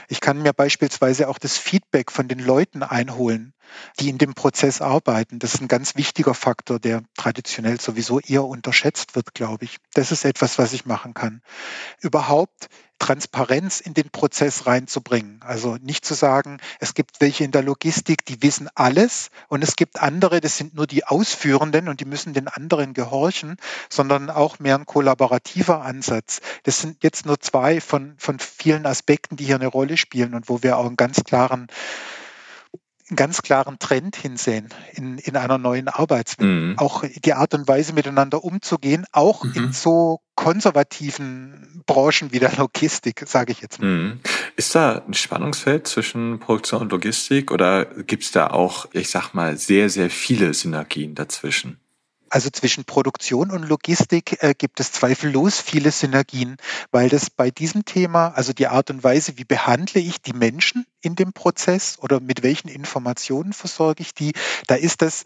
Ich 0.09 0.21
kann 0.21 0.43
mir 0.43 0.53
beispielsweise 0.53 1.29
auch 1.29 1.39
das 1.39 1.59
Feedback 1.59 2.13
von 2.13 2.29
den 2.29 2.39
Leuten 2.39 2.83
einholen, 2.83 3.53
die 3.99 4.09
in 4.09 4.19
dem 4.19 4.35
Prozess 4.35 4.81
arbeiten. 4.81 5.39
Das 5.39 5.55
ist 5.55 5.61
ein 5.61 5.69
ganz 5.69 5.97
wichtiger 5.97 6.35
Faktor, 6.35 6.79
der 6.79 7.03
traditionell 7.17 7.81
sowieso 7.81 8.21
eher 8.21 8.45
unterschätzt 8.45 9.17
wird, 9.17 9.35
glaube 9.35 9.65
ich. 9.65 9.79
Das 9.95 10.13
ist 10.13 10.25
etwas, 10.25 10.59
was 10.59 10.73
ich 10.73 10.87
machen 10.87 11.15
kann. 11.15 11.43
Überhaupt 12.01 12.69
Transparenz 12.99 13.81
in 13.81 13.95
den 13.95 14.11
Prozess 14.11 14.67
reinzubringen. 14.67 15.41
Also 15.43 15.77
nicht 15.77 16.05
zu 16.05 16.15
sagen, 16.15 16.59
es 16.81 16.95
gibt 16.95 17.21
welche 17.21 17.45
in 17.45 17.51
der 17.51 17.63
Logistik, 17.63 18.25
die 18.25 18.43
wissen 18.43 18.69
alles 18.75 19.31
und 19.49 19.63
es 19.63 19.77
gibt 19.77 20.01
andere, 20.01 20.41
das 20.41 20.57
sind 20.57 20.75
nur 20.75 20.87
die 20.87 21.05
Ausführenden 21.05 21.89
und 21.89 22.01
die 22.01 22.07
müssen 22.07 22.33
den 22.33 22.49
anderen 22.49 22.95
gehorchen, 22.95 23.57
sondern 23.91 24.31
auch 24.31 24.59
mehr 24.59 24.77
ein 24.77 24.87
kollaborativer 24.87 25.83
Ansatz. 25.83 26.41
Das 26.63 26.81
sind 26.81 27.03
jetzt 27.03 27.27
nur 27.27 27.39
zwei 27.39 27.81
von, 27.81 28.15
von 28.19 28.39
vielen 28.39 28.87
Aspekten, 28.87 29.37
die 29.37 29.45
hier 29.45 29.56
eine 29.57 29.67
Rolle 29.67 29.97
spielen 29.97 30.35
und 30.35 30.49
wo 30.49 30.63
wir 30.63 30.79
auch 30.79 30.87
einen 30.87 30.97
ganz 30.97 31.25
klaren 31.25 31.69
einen 33.09 33.17
ganz 33.17 33.43
klaren 33.43 33.79
Trend 33.79 34.17
hinsehen 34.17 34.69
in, 34.93 35.19
in 35.19 35.37
einer 35.37 35.59
neuen 35.59 35.87
Arbeitswelt. 35.89 36.51
Mhm. 36.51 36.75
Auch 36.79 37.05
die 37.05 37.35
Art 37.35 37.55
und 37.55 37.69
Weise, 37.69 37.93
miteinander 37.93 38.43
umzugehen, 38.43 39.05
auch 39.13 39.45
mhm. 39.45 39.53
in 39.55 39.73
so 39.73 40.21
konservativen 40.35 41.83
Branchen 41.87 42.33
wie 42.33 42.41
der 42.41 42.53
Logistik, 42.57 43.23
sage 43.27 43.53
ich 43.53 43.61
jetzt 43.61 43.81
mal. 43.81 43.87
Mhm. 43.87 44.21
Ist 44.57 44.75
da 44.75 45.03
ein 45.07 45.15
Spannungsfeld 45.15 45.87
zwischen 45.87 46.41
Produktion 46.41 46.83
und 46.83 46.93
Logistik 46.93 47.53
oder 47.53 47.85
gibt 47.85 48.25
es 48.25 48.33
da 48.33 48.49
auch, 48.49 48.89
ich 48.93 49.09
sag 49.09 49.35
mal, 49.35 49.57
sehr, 49.57 49.89
sehr 49.89 50.11
viele 50.11 50.53
Synergien 50.53 51.15
dazwischen? 51.15 51.79
Also 52.29 52.51
zwischen 52.51 52.85
Produktion 52.85 53.51
und 53.51 53.63
Logistik 53.63 54.43
äh, 54.43 54.55
gibt 54.57 54.81
es 54.81 54.93
zweifellos 54.93 55.61
viele 55.61 55.93
Synergien, 55.93 56.57
weil 56.91 57.09
das 57.09 57.31
bei 57.31 57.51
diesem 57.51 57.85
Thema, 57.85 58.29
also 58.29 58.53
die 58.53 58.67
Art 58.67 58.91
und 58.91 59.05
Weise, 59.05 59.39
wie 59.39 59.45
behandle 59.45 60.01
ich 60.01 60.21
die 60.21 60.33
Menschen 60.33 60.87
in 61.01 61.15
dem 61.15 61.33
Prozess 61.33 61.99
oder 62.01 62.21
mit 62.21 62.43
welchen 62.43 62.69
Informationen 62.69 63.53
versorge 63.53 64.03
ich 64.03 64.13
die, 64.13 64.33
da 64.67 64.75
ist 64.75 65.03
das 65.03 65.25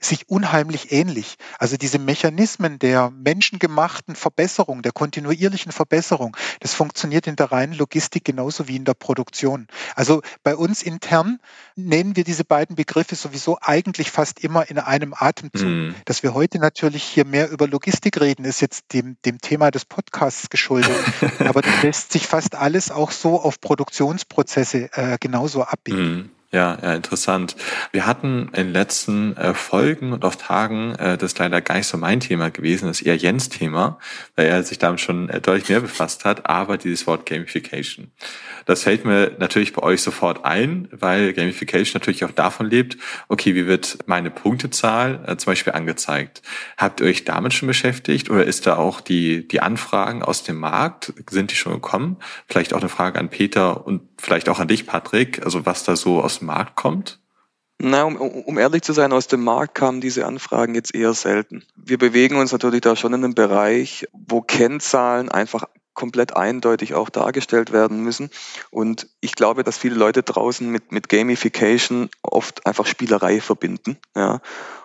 sich 0.00 0.28
unheimlich 0.28 0.92
ähnlich. 0.92 1.36
Also 1.58 1.76
diese 1.76 1.98
Mechanismen 1.98 2.78
der 2.78 3.10
menschengemachten 3.10 4.14
Verbesserung, 4.14 4.82
der 4.82 4.92
kontinuierlichen 4.92 5.72
Verbesserung, 5.72 6.36
das 6.60 6.74
funktioniert 6.74 7.26
in 7.26 7.36
der 7.36 7.50
reinen 7.50 7.72
Logistik 7.72 8.24
genauso 8.24 8.68
wie 8.68 8.76
in 8.76 8.84
der 8.84 8.94
Produktion. 8.94 9.66
Also 9.94 10.22
bei 10.42 10.54
uns 10.54 10.82
intern 10.82 11.40
nennen 11.74 12.16
wir 12.16 12.24
diese 12.24 12.44
beiden 12.44 12.76
Begriffe 12.76 13.16
sowieso 13.16 13.58
eigentlich 13.60 14.10
fast 14.10 14.42
immer 14.44 14.70
in 14.70 14.78
einem 14.78 15.14
Atemzug. 15.16 15.68
Mhm. 15.68 15.94
Dass 16.04 16.22
wir 16.22 16.34
heute 16.34 16.58
natürlich 16.58 17.02
hier 17.02 17.24
mehr 17.24 17.50
über 17.50 17.66
Logistik 17.66 18.20
reden, 18.20 18.44
ist 18.44 18.60
jetzt 18.60 18.92
dem, 18.92 19.16
dem 19.24 19.40
Thema 19.40 19.70
des 19.70 19.84
Podcasts 19.84 20.50
geschuldet. 20.50 20.96
Aber 21.40 21.62
das 21.62 21.82
lässt 21.82 22.12
sich 22.12 22.26
fast 22.26 22.54
alles 22.54 22.90
auch 22.90 23.10
so 23.10 23.40
auf 23.40 23.60
Produktionsprozesse 23.60 24.90
äh, 24.92 25.18
genauso 25.20 25.62
abbilden. 25.62 26.16
Mhm. 26.16 26.37
Ja, 26.50 26.78
ja, 26.82 26.94
interessant. 26.94 27.56
Wir 27.92 28.06
hatten 28.06 28.48
in 28.54 28.72
letzten 28.72 29.36
äh, 29.36 29.52
Folgen 29.52 30.14
und 30.14 30.24
auf 30.24 30.36
Tagen, 30.36 30.94
äh, 30.94 31.18
das 31.18 31.32
ist 31.32 31.38
leider 31.38 31.60
gar 31.60 31.76
nicht 31.76 31.86
so 31.86 31.98
mein 31.98 32.20
Thema 32.20 32.50
gewesen, 32.50 32.86
das 32.86 33.02
ist 33.02 33.06
eher 33.06 33.16
Jens 33.16 33.50
Thema, 33.50 33.98
weil 34.34 34.46
er 34.46 34.62
sich 34.62 34.78
damit 34.78 35.02
schon 35.02 35.28
äh, 35.28 35.42
deutlich 35.42 35.68
mehr 35.68 35.80
befasst 35.80 36.24
hat, 36.24 36.48
aber 36.48 36.78
dieses 36.78 37.06
Wort 37.06 37.26
Gamification. 37.26 38.12
Das 38.64 38.84
fällt 38.84 39.04
mir 39.04 39.36
natürlich 39.38 39.74
bei 39.74 39.82
euch 39.82 40.00
sofort 40.00 40.46
ein, 40.46 40.88
weil 40.90 41.34
Gamification 41.34 42.00
natürlich 42.00 42.24
auch 42.24 42.30
davon 42.30 42.70
lebt, 42.70 42.96
okay, 43.28 43.54
wie 43.54 43.66
wird 43.66 43.98
meine 44.06 44.30
Punktezahl 44.30 45.24
äh, 45.26 45.36
zum 45.36 45.50
Beispiel 45.50 45.74
angezeigt? 45.74 46.40
Habt 46.78 47.02
ihr 47.02 47.08
euch 47.08 47.24
damit 47.24 47.52
schon 47.52 47.68
beschäftigt 47.68 48.30
oder 48.30 48.44
ist 48.44 48.66
da 48.66 48.76
auch 48.76 49.02
die, 49.02 49.46
die 49.46 49.60
Anfragen 49.60 50.22
aus 50.22 50.44
dem 50.44 50.56
Markt, 50.56 51.12
sind 51.28 51.50
die 51.50 51.56
schon 51.56 51.74
gekommen? 51.74 52.16
Vielleicht 52.46 52.72
auch 52.72 52.80
eine 52.80 52.88
Frage 52.88 53.18
an 53.18 53.28
Peter 53.28 53.86
und 53.86 54.17
vielleicht 54.18 54.48
auch 54.48 54.58
an 54.58 54.68
dich, 54.68 54.86
Patrick, 54.86 55.44
also 55.44 55.64
was 55.66 55.84
da 55.84 55.96
so 55.96 56.22
aus 56.22 56.38
dem 56.38 56.48
Markt 56.48 56.76
kommt? 56.76 57.20
Na, 57.80 58.02
um, 58.04 58.16
um 58.16 58.58
ehrlich 58.58 58.82
zu 58.82 58.92
sein, 58.92 59.12
aus 59.12 59.28
dem 59.28 59.44
Markt 59.44 59.76
kamen 59.76 60.00
diese 60.00 60.26
Anfragen 60.26 60.74
jetzt 60.74 60.94
eher 60.94 61.14
selten. 61.14 61.64
Wir 61.76 61.96
bewegen 61.96 62.36
uns 62.36 62.50
natürlich 62.50 62.80
da 62.80 62.96
schon 62.96 63.14
in 63.14 63.24
einem 63.24 63.34
Bereich, 63.34 64.06
wo 64.12 64.40
Kennzahlen 64.40 65.28
einfach 65.28 65.64
komplett 65.98 66.36
eindeutig 66.36 66.94
auch 66.94 67.10
dargestellt 67.10 67.72
werden 67.72 68.04
müssen. 68.04 68.30
Und 68.70 69.08
ich 69.20 69.34
glaube, 69.34 69.64
dass 69.64 69.76
viele 69.76 69.96
Leute 69.96 70.22
draußen 70.22 70.70
mit, 70.70 70.92
mit 70.92 71.08
Gamification 71.08 72.08
oft 72.22 72.64
einfach 72.66 72.86
Spielerei 72.86 73.40
verbinden. 73.40 73.98
Ja 74.14 74.40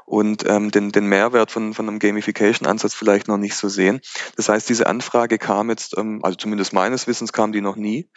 und 0.05 0.43
ähm, 0.47 0.69
den, 0.69 0.91
den 0.91 1.07
Mehrwert 1.07 1.49
von, 1.49 1.73
von 1.73 1.87
einem 1.87 1.99
Gamification-Ansatz 1.99 2.93
vielleicht 2.93 3.27
noch 3.27 3.37
nicht 3.37 3.55
so 3.55 3.69
sehen. 3.69 4.01
Das 4.35 4.49
heißt, 4.49 4.67
diese 4.67 4.87
Anfrage 4.87 5.37
kam 5.37 5.69
jetzt, 5.69 5.97
ähm, 5.97 6.19
also 6.23 6.35
zumindest 6.35 6.73
meines 6.73 7.07
Wissens 7.07 7.31
kam 7.31 7.53
die 7.53 7.61
noch 7.61 7.77
nie. 7.77 8.09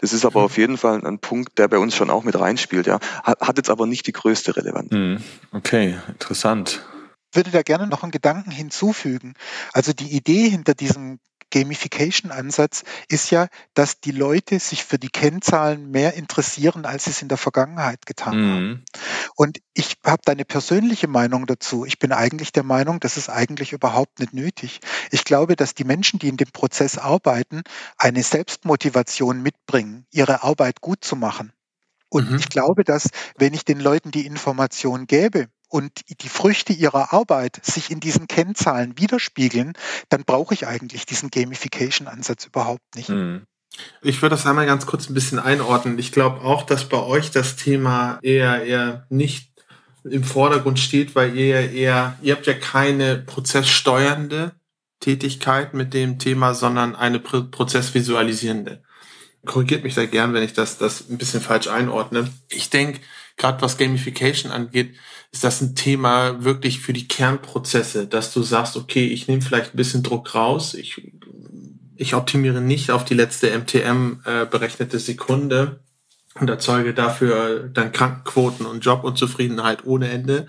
Das 0.00 0.12
ist 0.12 0.24
aber 0.24 0.40
mhm. 0.40 0.46
auf 0.46 0.56
jeden 0.56 0.78
Fall 0.78 1.04
ein 1.04 1.18
Punkt, 1.18 1.58
der 1.58 1.68
bei 1.68 1.78
uns 1.78 1.96
schon 1.96 2.10
auch 2.10 2.22
mit 2.22 2.38
reinspielt. 2.38 2.86
Ja. 2.86 3.00
Hat, 3.24 3.40
hat 3.40 3.56
jetzt 3.56 3.70
aber 3.70 3.86
nicht 3.86 4.06
die 4.06 4.12
größte 4.12 4.56
Relevanz. 4.56 4.92
Mhm. 4.92 5.18
Okay, 5.52 5.98
interessant 6.08 6.86
würde 7.34 7.50
da 7.50 7.62
gerne 7.62 7.86
noch 7.86 8.02
einen 8.02 8.12
Gedanken 8.12 8.50
hinzufügen. 8.50 9.34
Also 9.72 9.92
die 9.92 10.14
Idee 10.14 10.48
hinter 10.48 10.74
diesem 10.74 11.18
Gamification-Ansatz 11.52 12.82
ist 13.08 13.30
ja, 13.30 13.46
dass 13.74 14.00
die 14.00 14.10
Leute 14.10 14.58
sich 14.58 14.84
für 14.84 14.98
die 14.98 15.10
Kennzahlen 15.10 15.90
mehr 15.90 16.14
interessieren, 16.14 16.84
als 16.84 17.04
sie 17.04 17.10
es 17.10 17.22
in 17.22 17.28
der 17.28 17.38
Vergangenheit 17.38 18.06
getan 18.06 18.36
mhm. 18.36 18.50
haben. 18.50 18.84
Und 19.36 19.58
ich 19.74 19.96
habe 20.04 20.22
da 20.24 20.32
eine 20.32 20.44
persönliche 20.44 21.06
Meinung 21.06 21.46
dazu. 21.46 21.84
Ich 21.84 21.98
bin 21.98 22.12
eigentlich 22.12 22.52
der 22.52 22.64
Meinung, 22.64 22.98
das 22.98 23.16
ist 23.16 23.28
eigentlich 23.28 23.72
überhaupt 23.72 24.18
nicht 24.18 24.32
nötig. 24.32 24.80
Ich 25.10 25.24
glaube, 25.24 25.54
dass 25.54 25.74
die 25.74 25.84
Menschen, 25.84 26.18
die 26.18 26.28
in 26.28 26.36
dem 26.36 26.50
Prozess 26.50 26.98
arbeiten, 26.98 27.62
eine 27.96 28.22
Selbstmotivation 28.22 29.42
mitbringen, 29.42 30.06
ihre 30.10 30.42
Arbeit 30.42 30.80
gut 30.80 31.04
zu 31.04 31.14
machen. 31.14 31.52
Und 32.08 32.30
mhm. 32.30 32.36
ich 32.36 32.48
glaube, 32.48 32.84
dass 32.84 33.08
wenn 33.38 33.54
ich 33.54 33.64
den 33.64 33.80
Leuten 33.80 34.10
die 34.10 34.26
Information 34.26 35.06
gäbe, 35.06 35.48
und 35.72 35.92
die 36.20 36.28
Früchte 36.28 36.74
ihrer 36.74 37.14
Arbeit 37.14 37.58
sich 37.64 37.90
in 37.90 37.98
diesen 37.98 38.26
Kennzahlen 38.28 38.98
widerspiegeln, 38.98 39.72
dann 40.10 40.24
brauche 40.24 40.52
ich 40.52 40.66
eigentlich 40.66 41.06
diesen 41.06 41.30
Gamification-Ansatz 41.30 42.44
überhaupt 42.44 42.94
nicht. 42.94 43.08
Mhm. 43.08 43.46
Ich 44.02 44.20
würde 44.20 44.36
das 44.36 44.44
einmal 44.44 44.66
ganz 44.66 44.84
kurz 44.84 45.08
ein 45.08 45.14
bisschen 45.14 45.38
einordnen. 45.38 45.98
Ich 45.98 46.12
glaube 46.12 46.42
auch, 46.42 46.64
dass 46.64 46.90
bei 46.90 46.98
euch 46.98 47.30
das 47.30 47.56
Thema 47.56 48.18
eher, 48.20 48.62
eher 48.64 49.06
nicht 49.08 49.50
im 50.04 50.24
Vordergrund 50.24 50.78
steht, 50.78 51.14
weil 51.14 51.34
ihr 51.34 51.70
eher, 51.70 52.18
ihr 52.20 52.34
habt 52.34 52.46
ja 52.46 52.52
keine 52.52 53.16
prozesssteuernde 53.16 54.52
Tätigkeit 55.00 55.72
mit 55.72 55.94
dem 55.94 56.18
Thema, 56.18 56.52
sondern 56.54 56.94
eine 56.94 57.18
prozessvisualisierende. 57.18 58.82
Korrigiert 59.46 59.84
mich 59.84 59.94
da 59.94 60.04
gern, 60.04 60.34
wenn 60.34 60.42
ich 60.42 60.52
das, 60.52 60.76
das 60.76 61.08
ein 61.08 61.16
bisschen 61.16 61.40
falsch 61.40 61.68
einordne. 61.68 62.28
Ich 62.50 62.68
denke, 62.68 63.00
gerade 63.36 63.62
was 63.62 63.78
Gamification 63.78 64.52
angeht, 64.52 64.94
ist 65.32 65.44
das 65.44 65.60
ein 65.60 65.74
Thema 65.74 66.44
wirklich 66.44 66.80
für 66.80 66.92
die 66.92 67.08
Kernprozesse, 67.08 68.06
dass 68.06 68.32
du 68.32 68.42
sagst, 68.42 68.76
okay, 68.76 69.06
ich 69.06 69.28
nehme 69.28 69.42
vielleicht 69.42 69.74
ein 69.74 69.76
bisschen 69.76 70.02
Druck 70.02 70.34
raus, 70.34 70.74
ich, 70.74 71.12
ich 71.96 72.14
optimiere 72.14 72.60
nicht 72.60 72.90
auf 72.90 73.04
die 73.04 73.14
letzte 73.14 73.56
MTM 73.56 74.20
äh, 74.24 74.46
berechnete 74.46 74.98
Sekunde 74.98 75.80
und 76.38 76.48
erzeuge 76.48 76.94
dafür 76.94 77.68
dann 77.68 77.92
Krankenquoten 77.92 78.66
und 78.66 78.84
Jobunzufriedenheit 78.84 79.84
ohne 79.86 80.10
Ende, 80.10 80.48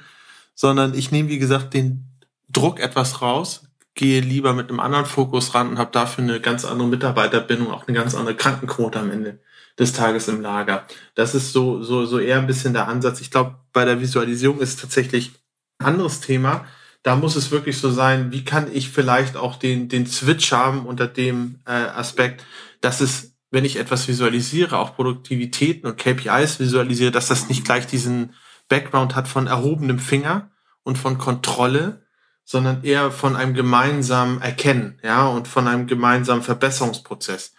sondern 0.56 0.94
ich 0.94 1.12
nehme, 1.12 1.30
wie 1.30 1.40
gesagt, 1.40 1.74
den 1.74 2.06
Druck 2.50 2.80
etwas 2.80 3.22
raus, 3.22 3.64
gehe 3.96 4.22
lieber 4.22 4.54
mit 4.54 4.70
einem 4.70 4.80
anderen 4.80 5.06
Fokus 5.06 5.54
ran 5.56 5.70
und 5.70 5.78
habe 5.78 5.92
dafür 5.92 6.24
eine 6.24 6.42
ganz 6.42 6.66
andere 6.66 6.88
Mitarbeiterbindung, 6.88 7.72
auch 7.72 7.88
eine 7.88 7.96
ganz 7.96 8.16
andere 8.16 8.36
Krankenquote 8.36 9.00
am 9.00 9.12
Ende 9.12 9.40
des 9.80 9.94
Tages 9.94 10.28
im 10.28 10.42
Lager. 10.42 10.86
Das 11.16 11.36
ist 11.36 11.52
so, 11.52 11.82
so, 11.82 12.06
so 12.06 12.20
eher 12.20 12.40
ein 12.40 12.48
bisschen 12.48 12.74
der 12.74 12.88
Ansatz. 12.88 13.22
Ich 13.22 13.32
glaube, 13.32 13.56
bei 13.72 13.86
der 13.86 14.00
Visualisierung 14.00 14.60
ist 14.60 14.80
tatsächlich 14.80 15.32
ein 15.80 15.88
anderes 15.88 16.22
Thema. 16.22 16.66
Da 17.02 17.16
muss 17.16 17.36
es 17.36 17.52
wirklich 17.52 17.78
so 17.78 17.92
sein, 17.92 18.32
wie 18.32 18.46
kann 18.46 18.74
ich 18.74 18.90
vielleicht 18.90 19.36
auch 19.36 19.56
den, 19.56 19.90
den 19.90 20.06
Switch 20.06 20.52
haben 20.52 20.86
unter 20.86 21.08
dem 21.08 21.60
äh, 21.66 21.72
Aspekt, 21.72 22.46
dass 22.82 23.02
es, 23.02 23.36
wenn 23.52 23.66
ich 23.66 23.78
etwas 23.78 24.08
visualisiere, 24.08 24.78
auch 24.78 24.96
Produktivitäten 24.96 25.88
und 25.88 25.98
KPIs 25.98 26.60
visualisiere, 26.60 27.12
dass 27.12 27.28
das 27.28 27.50
nicht 27.50 27.66
gleich 27.66 27.88
diesen 27.88 28.34
Background 28.70 29.16
hat 29.16 29.28
von 29.28 29.48
erhobenem 29.48 30.00
Finger 30.00 30.52
und 30.84 30.98
von 30.98 31.18
Kontrolle, 31.18 32.04
sondern 32.46 32.84
eher 32.84 33.12
von 33.12 33.36
einem 33.36 33.54
gemeinsamen 33.54 34.42
Erkennen, 34.42 35.00
ja, 35.04 35.28
und 35.28 35.48
von 35.48 35.68
einem 35.68 35.88
gemeinsamen 35.88 36.42
Verbesserungsprozess 36.42 37.54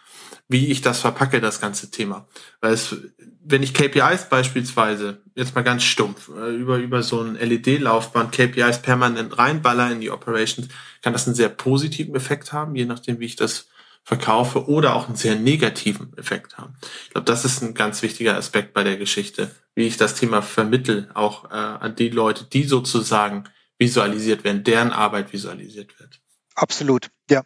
wie 0.48 0.66
ich 0.70 0.82
das 0.82 1.00
verpacke, 1.00 1.40
das 1.40 1.60
ganze 1.60 1.90
Thema. 1.90 2.26
Weil 2.60 2.74
es, 2.74 2.96
wenn 3.42 3.62
ich 3.62 3.74
KPIs 3.74 4.28
beispielsweise, 4.28 5.22
jetzt 5.34 5.54
mal 5.54 5.62
ganz 5.62 5.82
stumpf, 5.82 6.28
äh, 6.28 6.54
über, 6.54 6.78
über 6.78 7.02
so 7.02 7.20
ein 7.20 7.36
LED-Laufband 7.36 8.32
KPIs 8.32 8.82
permanent 8.82 9.38
reinballer 9.38 9.90
in 9.90 10.00
die 10.00 10.10
Operations, 10.10 10.68
kann 11.02 11.12
das 11.12 11.26
einen 11.26 11.34
sehr 11.34 11.48
positiven 11.48 12.14
Effekt 12.14 12.52
haben, 12.52 12.76
je 12.76 12.84
nachdem, 12.84 13.20
wie 13.20 13.26
ich 13.26 13.36
das 13.36 13.68
verkaufe, 14.02 14.68
oder 14.68 14.94
auch 14.94 15.06
einen 15.06 15.16
sehr 15.16 15.34
negativen 15.34 16.12
Effekt 16.18 16.58
haben. 16.58 16.74
Ich 17.04 17.10
glaube, 17.10 17.24
das 17.24 17.46
ist 17.46 17.62
ein 17.62 17.72
ganz 17.72 18.02
wichtiger 18.02 18.36
Aspekt 18.36 18.74
bei 18.74 18.84
der 18.84 18.98
Geschichte, 18.98 19.50
wie 19.74 19.86
ich 19.86 19.96
das 19.96 20.14
Thema 20.14 20.42
vermittel, 20.42 21.10
auch 21.14 21.50
äh, 21.50 21.54
an 21.54 21.96
die 21.96 22.10
Leute, 22.10 22.44
die 22.44 22.64
sozusagen 22.64 23.44
visualisiert 23.78 24.44
werden, 24.44 24.62
deren 24.62 24.90
Arbeit 24.92 25.32
visualisiert 25.32 25.98
wird. 25.98 26.20
Absolut, 26.54 27.10
ja. 27.30 27.44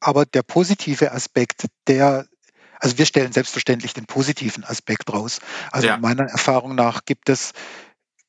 Aber 0.00 0.26
der 0.26 0.42
positive 0.42 1.12
Aspekt, 1.12 1.66
der, 1.86 2.26
also 2.78 2.98
wir 2.98 3.06
stellen 3.06 3.32
selbstverständlich 3.32 3.92
den 3.92 4.06
positiven 4.06 4.64
Aspekt 4.64 5.12
raus. 5.12 5.40
Also 5.70 5.88
ja. 5.88 5.96
meiner 5.98 6.24
Erfahrung 6.24 6.74
nach 6.74 7.04
gibt 7.04 7.28
es 7.28 7.52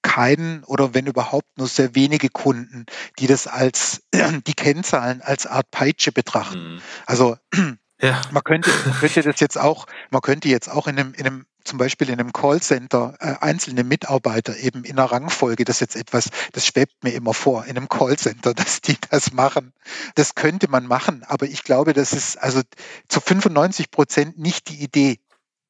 keinen 0.01 0.63
oder 0.63 0.93
wenn 0.93 1.05
überhaupt 1.05 1.57
nur 1.57 1.67
sehr 1.67 1.95
wenige 1.95 2.29
Kunden, 2.29 2.85
die 3.19 3.27
das 3.27 3.47
als 3.47 4.03
die 4.47 4.53
Kennzahlen 4.53 5.21
als 5.21 5.45
Art 5.45 5.69
Peitsche 5.71 6.11
betrachten. 6.11 6.75
Mhm. 6.75 6.81
Also 7.05 7.37
ja. 8.01 8.21
man, 8.31 8.43
könnte, 8.43 8.71
man 8.85 8.99
könnte 8.99 9.21
das 9.21 9.39
jetzt 9.39 9.57
auch, 9.57 9.87
man 10.09 10.21
könnte 10.21 10.49
jetzt 10.49 10.69
auch 10.69 10.87
in 10.87 10.99
einem, 10.99 11.13
in 11.13 11.25
einem 11.25 11.45
zum 11.63 11.77
Beispiel 11.77 12.09
in 12.09 12.19
einem 12.19 12.33
Callcenter 12.33 13.15
äh, 13.19 13.35
einzelne 13.41 13.83
Mitarbeiter 13.83 14.57
eben 14.57 14.83
in 14.83 14.97
einer 14.97 15.11
Rangfolge, 15.11 15.65
das 15.65 15.77
ist 15.77 15.81
jetzt 15.81 15.95
etwas, 15.95 16.29
das 16.53 16.65
schwebt 16.65 17.03
mir 17.03 17.11
immer 17.11 17.33
vor, 17.33 17.65
in 17.65 17.77
einem 17.77 17.89
Callcenter, 17.89 18.53
dass 18.55 18.81
die 18.81 18.97
das 19.09 19.33
machen. 19.33 19.73
Das 20.15 20.35
könnte 20.35 20.69
man 20.69 20.85
machen, 20.85 21.23
aber 21.27 21.45
ich 21.45 21.63
glaube, 21.63 21.93
das 21.93 22.13
ist 22.13 22.37
also 22.37 22.61
zu 23.07 23.19
95 23.19 23.91
Prozent 23.91 24.37
nicht 24.37 24.69
die 24.69 24.81
Idee, 24.83 25.19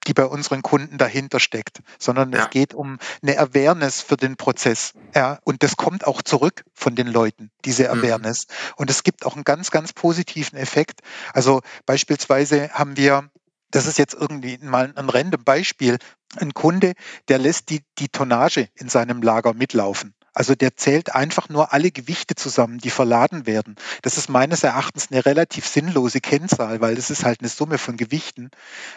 die 0.07 0.13
bei 0.13 0.25
unseren 0.25 0.61
Kunden 0.61 0.97
dahinter 0.97 1.39
steckt, 1.39 1.81
sondern 1.99 2.31
ja. 2.31 2.43
es 2.43 2.49
geht 2.49 2.73
um 2.73 2.97
eine 3.21 3.37
Awareness 3.37 4.01
für 4.01 4.17
den 4.17 4.35
Prozess. 4.35 4.93
Ja, 5.15 5.39
und 5.43 5.63
das 5.63 5.77
kommt 5.77 6.07
auch 6.07 6.21
zurück 6.21 6.63
von 6.73 6.95
den 6.95 7.07
Leuten, 7.07 7.51
diese 7.65 7.83
mhm. 7.83 7.99
Awareness. 7.99 8.47
Mhm. 8.47 8.73
Und 8.77 8.89
es 8.89 9.03
gibt 9.03 9.25
auch 9.25 9.35
einen 9.35 9.43
ganz, 9.43 9.69
ganz 9.71 9.93
positiven 9.93 10.57
Effekt. 10.57 11.01
Also 11.33 11.61
beispielsweise 11.85 12.71
haben 12.71 12.97
wir 12.97 13.29
das 13.71 13.87
ist 13.87 13.97
jetzt 13.97 14.13
irgendwie 14.13 14.57
mal 14.61 14.93
ein 14.95 15.09
random 15.09 15.43
Beispiel. 15.43 15.97
Ein 16.37 16.53
Kunde, 16.53 16.93
der 17.27 17.39
lässt 17.39 17.69
die, 17.69 17.81
die 17.97 18.09
Tonnage 18.09 18.69
in 18.75 18.89
seinem 18.89 19.21
Lager 19.21 19.53
mitlaufen. 19.53 20.13
Also 20.33 20.55
der 20.55 20.77
zählt 20.77 21.13
einfach 21.13 21.49
nur 21.49 21.73
alle 21.73 21.91
Gewichte 21.91 22.35
zusammen, 22.35 22.77
die 22.77 22.89
verladen 22.89 23.45
werden. 23.45 23.75
Das 24.01 24.17
ist 24.17 24.29
meines 24.29 24.63
Erachtens 24.63 25.11
eine 25.11 25.25
relativ 25.25 25.67
sinnlose 25.67 26.21
Kennzahl, 26.21 26.79
weil 26.79 26.95
das 26.95 27.09
ist 27.09 27.25
halt 27.25 27.41
eine 27.41 27.49
Summe 27.49 27.77
von 27.77 27.97
Gewichten. 27.97 28.49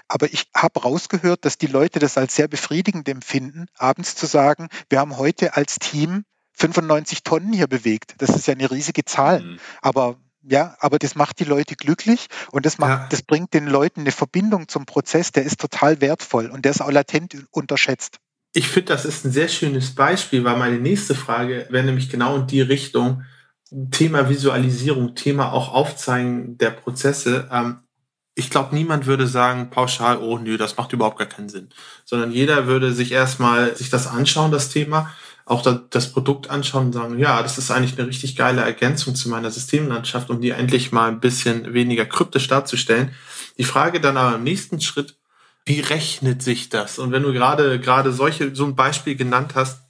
Aber 0.06 0.32
ich 0.32 0.48
habe 0.54 0.80
rausgehört, 0.80 1.44
dass 1.44 1.58
die 1.58 1.66
Leute 1.66 1.98
das 1.98 2.18
als 2.18 2.36
sehr 2.36 2.46
befriedigend 2.46 3.08
empfinden, 3.08 3.66
abends 3.76 4.14
zu 4.14 4.26
sagen, 4.26 4.68
wir 4.88 5.00
haben 5.00 5.16
heute 5.16 5.56
als 5.56 5.80
Team 5.80 6.24
95 6.52 7.24
Tonnen 7.24 7.52
hier 7.52 7.66
bewegt. 7.66 8.14
Das 8.18 8.30
ist 8.30 8.46
ja 8.46 8.54
eine 8.54 8.70
riesige 8.70 9.04
Zahl. 9.04 9.40
Mhm. 9.40 9.58
Aber 9.82 10.16
ja, 10.46 10.76
aber 10.80 10.98
das 10.98 11.14
macht 11.14 11.40
die 11.40 11.44
Leute 11.44 11.74
glücklich 11.76 12.28
und 12.50 12.66
das 12.66 12.78
macht, 12.78 12.90
ja. 12.90 13.08
das 13.10 13.22
bringt 13.22 13.54
den 13.54 13.66
Leuten 13.66 14.00
eine 14.00 14.12
Verbindung 14.12 14.68
zum 14.68 14.86
Prozess, 14.86 15.32
der 15.32 15.44
ist 15.44 15.60
total 15.60 16.00
wertvoll 16.00 16.50
und 16.50 16.64
der 16.64 16.72
ist 16.72 16.80
auch 16.80 16.90
latent 16.90 17.46
unterschätzt. 17.50 18.18
Ich 18.52 18.68
finde, 18.68 18.92
das 18.92 19.04
ist 19.04 19.24
ein 19.24 19.32
sehr 19.32 19.48
schönes 19.48 19.94
Beispiel, 19.94 20.44
weil 20.44 20.56
meine 20.56 20.78
nächste 20.78 21.14
Frage 21.14 21.66
wäre 21.70 21.84
nämlich 21.84 22.08
genau 22.08 22.36
in 22.36 22.46
die 22.46 22.60
Richtung. 22.60 23.24
Thema 23.90 24.28
Visualisierung, 24.28 25.16
Thema 25.16 25.52
auch 25.52 25.72
Aufzeigen 25.72 26.56
der 26.58 26.70
Prozesse. 26.70 27.48
Ähm, 27.50 27.80
ich 28.36 28.50
glaube, 28.50 28.74
niemand 28.74 29.06
würde 29.06 29.26
sagen 29.26 29.70
pauschal, 29.70 30.18
oh 30.18 30.38
nö, 30.38 30.56
das 30.56 30.76
macht 30.76 30.92
überhaupt 30.92 31.18
gar 31.18 31.26
keinen 31.26 31.48
Sinn. 31.48 31.70
Sondern 32.04 32.30
jeder 32.30 32.66
würde 32.66 32.92
sich 32.92 33.10
erstmal 33.10 33.76
sich 33.76 33.90
das 33.90 34.06
anschauen, 34.06 34.52
das 34.52 34.68
Thema, 34.68 35.10
auch 35.46 35.62
das 35.90 36.12
Produkt 36.12 36.48
anschauen 36.48 36.86
und 36.86 36.92
sagen, 36.94 37.18
ja, 37.18 37.42
das 37.42 37.58
ist 37.58 37.70
eigentlich 37.70 37.98
eine 37.98 38.08
richtig 38.08 38.34
geile 38.34 38.62
Ergänzung 38.62 39.14
zu 39.14 39.28
meiner 39.28 39.50
Systemlandschaft, 39.50 40.30
um 40.30 40.40
die 40.40 40.50
endlich 40.50 40.90
mal 40.90 41.08
ein 41.08 41.20
bisschen 41.20 41.74
weniger 41.74 42.06
kryptisch 42.06 42.48
darzustellen. 42.48 43.14
Die 43.58 43.64
Frage 43.64 44.00
dann 44.00 44.16
aber 44.16 44.36
im 44.36 44.42
nächsten 44.42 44.80
Schritt, 44.80 45.16
wie 45.66 45.80
rechnet 45.80 46.42
sich 46.42 46.70
das? 46.70 46.98
Und 46.98 47.12
wenn 47.12 47.22
du 47.22 47.32
gerade, 47.32 47.78
gerade 47.78 48.12
solche, 48.12 48.54
so 48.54 48.64
ein 48.64 48.76
Beispiel 48.76 49.16
genannt 49.16 49.54
hast, 49.54 49.82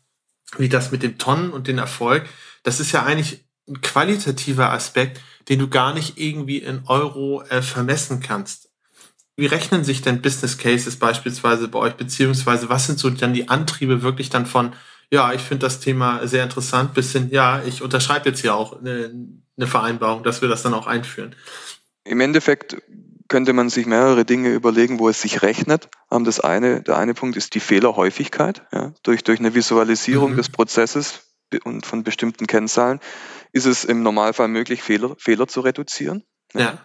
wie 0.58 0.68
das 0.68 0.90
mit 0.90 1.02
dem 1.02 1.18
Tonnen 1.18 1.50
und 1.50 1.68
den 1.68 1.78
Erfolg, 1.78 2.28
das 2.64 2.80
ist 2.80 2.92
ja 2.92 3.04
eigentlich 3.04 3.44
ein 3.68 3.80
qualitativer 3.80 4.70
Aspekt, 4.70 5.20
den 5.48 5.58
du 5.58 5.68
gar 5.68 5.94
nicht 5.94 6.18
irgendwie 6.18 6.58
in 6.58 6.82
Euro 6.86 7.42
äh, 7.42 7.62
vermessen 7.62 8.20
kannst. 8.20 8.70
Wie 9.36 9.46
rechnen 9.46 9.84
sich 9.84 10.02
denn 10.02 10.22
Business 10.22 10.58
Cases 10.58 10.96
beispielsweise 10.96 11.68
bei 11.68 11.78
euch, 11.78 11.94
beziehungsweise 11.94 12.68
was 12.68 12.86
sind 12.86 12.98
so 12.98 13.10
dann 13.10 13.34
die 13.34 13.48
Antriebe 13.48 14.02
wirklich 14.02 14.30
dann 14.30 14.46
von, 14.46 14.74
ja, 15.14 15.32
ich 15.32 15.42
finde 15.42 15.64
das 15.64 15.78
Thema 15.78 16.26
sehr 16.26 16.42
interessant, 16.42 16.92
bis 16.92 17.12
hin, 17.12 17.28
ja, 17.30 17.62
ich 17.64 17.82
unterschreibe 17.82 18.28
jetzt 18.28 18.40
hier 18.40 18.56
auch 18.56 18.80
eine, 18.80 19.14
eine 19.56 19.66
Vereinbarung, 19.68 20.24
dass 20.24 20.42
wir 20.42 20.48
das 20.48 20.64
dann 20.64 20.74
auch 20.74 20.88
einführen. 20.88 21.36
Im 22.02 22.20
Endeffekt 22.20 22.76
könnte 23.28 23.52
man 23.52 23.70
sich 23.70 23.86
mehrere 23.86 24.24
Dinge 24.24 24.52
überlegen, 24.52 24.98
wo 24.98 25.08
es 25.08 25.22
sich 25.22 25.42
rechnet. 25.42 25.88
Das 26.10 26.40
eine, 26.40 26.82
der 26.82 26.96
eine 26.96 27.14
Punkt 27.14 27.36
ist 27.36 27.54
die 27.54 27.60
Fehlerhäufigkeit. 27.60 28.66
Ja. 28.72 28.92
Durch, 29.04 29.22
durch 29.22 29.38
eine 29.38 29.54
Visualisierung 29.54 30.32
mhm. 30.32 30.36
des 30.36 30.48
Prozesses 30.48 31.22
und 31.62 31.86
von 31.86 32.02
bestimmten 32.02 32.48
Kennzahlen 32.48 32.98
ist 33.52 33.66
es 33.66 33.84
im 33.84 34.02
Normalfall 34.02 34.48
möglich, 34.48 34.82
Fehler, 34.82 35.14
Fehler 35.16 35.46
zu 35.46 35.60
reduzieren. 35.60 36.24
Ja. 36.54 36.60
ja. 36.60 36.78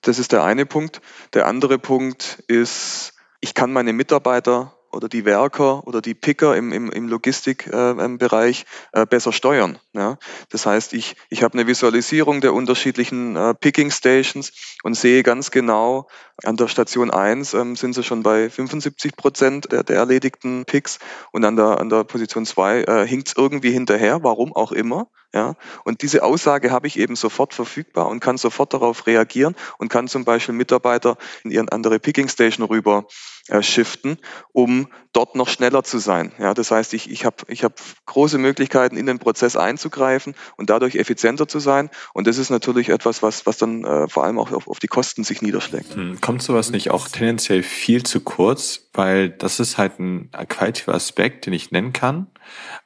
Das 0.00 0.18
ist 0.18 0.32
der 0.32 0.44
eine 0.44 0.64
Punkt. 0.64 1.02
Der 1.34 1.46
andere 1.46 1.78
Punkt 1.78 2.42
ist, 2.48 3.12
ich 3.40 3.52
kann 3.52 3.70
meine 3.70 3.92
Mitarbeiter 3.92 4.72
oder 4.96 5.08
die 5.08 5.24
Werker 5.24 5.86
oder 5.86 6.00
die 6.00 6.14
Picker 6.14 6.56
im, 6.56 6.72
im, 6.72 6.90
im 6.90 7.08
Logistikbereich 7.08 8.66
äh, 8.92 9.02
äh, 9.02 9.06
besser 9.06 9.32
steuern. 9.32 9.78
Ja? 9.92 10.18
Das 10.50 10.66
heißt, 10.66 10.94
ich, 10.94 11.16
ich 11.28 11.42
habe 11.42 11.54
eine 11.54 11.66
Visualisierung 11.66 12.40
der 12.40 12.54
unterschiedlichen 12.54 13.36
äh, 13.36 13.54
Picking 13.54 13.90
Stations 13.90 14.52
und 14.82 14.94
sehe 14.94 15.22
ganz 15.22 15.50
genau, 15.50 16.08
an 16.44 16.56
der 16.56 16.68
Station 16.68 17.10
1 17.10 17.54
ähm, 17.54 17.76
sind 17.76 17.94
sie 17.94 18.02
schon 18.02 18.22
bei 18.22 18.50
75 18.50 19.16
Prozent 19.16 19.72
der, 19.72 19.84
der 19.84 19.96
erledigten 19.96 20.64
Picks 20.64 20.98
und 21.32 21.44
an 21.44 21.56
der, 21.56 21.78
an 21.80 21.88
der 21.88 22.04
Position 22.04 22.44
2 22.44 22.82
äh, 22.82 23.06
hinkt 23.06 23.28
es 23.28 23.34
irgendwie 23.36 23.70
hinterher, 23.70 24.22
warum 24.22 24.54
auch 24.54 24.72
immer. 24.72 25.08
Ja? 25.32 25.54
Und 25.84 26.02
diese 26.02 26.22
Aussage 26.22 26.70
habe 26.70 26.86
ich 26.86 26.98
eben 26.98 27.16
sofort 27.16 27.54
verfügbar 27.54 28.08
und 28.08 28.20
kann 28.20 28.38
sofort 28.38 28.74
darauf 28.74 29.06
reagieren 29.06 29.54
und 29.78 29.88
kann 29.88 30.08
zum 30.08 30.24
Beispiel 30.24 30.54
Mitarbeiter 30.54 31.16
in 31.44 31.50
ihren 31.50 31.68
andere 31.68 31.98
Picking 31.98 32.28
Station 32.28 32.66
rüber 32.66 33.06
äh, 33.48 33.62
shiften, 33.62 34.18
um 34.52 34.88
dort 35.12 35.34
noch 35.34 35.48
schneller 35.48 35.82
zu 35.82 35.98
sein. 35.98 36.32
Ja, 36.38 36.52
das 36.52 36.70
heißt, 36.70 36.92
ich, 36.94 37.10
ich 37.10 37.24
habe 37.24 37.36
ich 37.48 37.64
hab 37.64 37.80
große 38.04 38.38
Möglichkeiten, 38.38 38.96
in 38.96 39.06
den 39.06 39.18
Prozess 39.18 39.56
einzugreifen 39.56 40.34
und 40.56 40.68
dadurch 40.68 40.96
effizienter 40.96 41.48
zu 41.48 41.58
sein. 41.58 41.90
Und 42.12 42.26
das 42.26 42.38
ist 42.38 42.50
natürlich 42.50 42.88
etwas, 42.88 43.22
was, 43.22 43.46
was 43.46 43.56
dann 43.56 43.84
äh, 43.84 44.08
vor 44.08 44.24
allem 44.24 44.38
auch 44.38 44.52
auf, 44.52 44.68
auf 44.68 44.78
die 44.78 44.88
Kosten 44.88 45.24
sich 45.24 45.42
niederschlägt. 45.42 45.94
Hm, 45.94 46.20
kommt 46.20 46.42
sowas 46.42 46.70
nicht 46.70 46.90
auch 46.90 47.08
tendenziell 47.08 47.62
viel 47.62 48.02
zu 48.02 48.20
kurz? 48.20 48.88
Weil 48.92 49.28
das 49.28 49.60
ist 49.60 49.76
halt 49.76 50.00
ein 50.00 50.30
qualitativer 50.48 50.94
Aspekt, 50.94 51.46
den 51.46 51.52
ich 51.52 51.70
nennen 51.70 51.92
kann, 51.92 52.28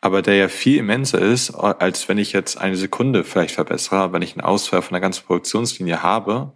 aber 0.00 0.22
der 0.22 0.34
ja 0.34 0.48
viel 0.48 0.78
immenser 0.78 1.20
ist, 1.20 1.50
als 1.50 2.08
wenn 2.08 2.18
ich 2.18 2.32
jetzt 2.32 2.58
eine 2.58 2.76
Sekunde 2.76 3.22
vielleicht 3.22 3.54
verbessere, 3.54 4.12
wenn 4.12 4.22
ich 4.22 4.32
einen 4.32 4.40
Ausfall 4.40 4.82
von 4.82 4.94
der 4.94 5.00
ganzen 5.00 5.24
Produktionslinie 5.24 6.02
habe. 6.02 6.52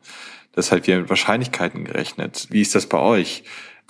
Das 0.52 0.66
ist 0.66 0.72
halt 0.72 0.87
wieder 0.87 0.98
mit 0.98 1.09
Wahrscheinlichkeiten 1.09 1.85
gerechnet. 1.85 2.46
Wie 2.50 2.61
ist 2.61 2.74
das 2.74 2.87
bei 2.87 2.98
euch? 2.98 3.44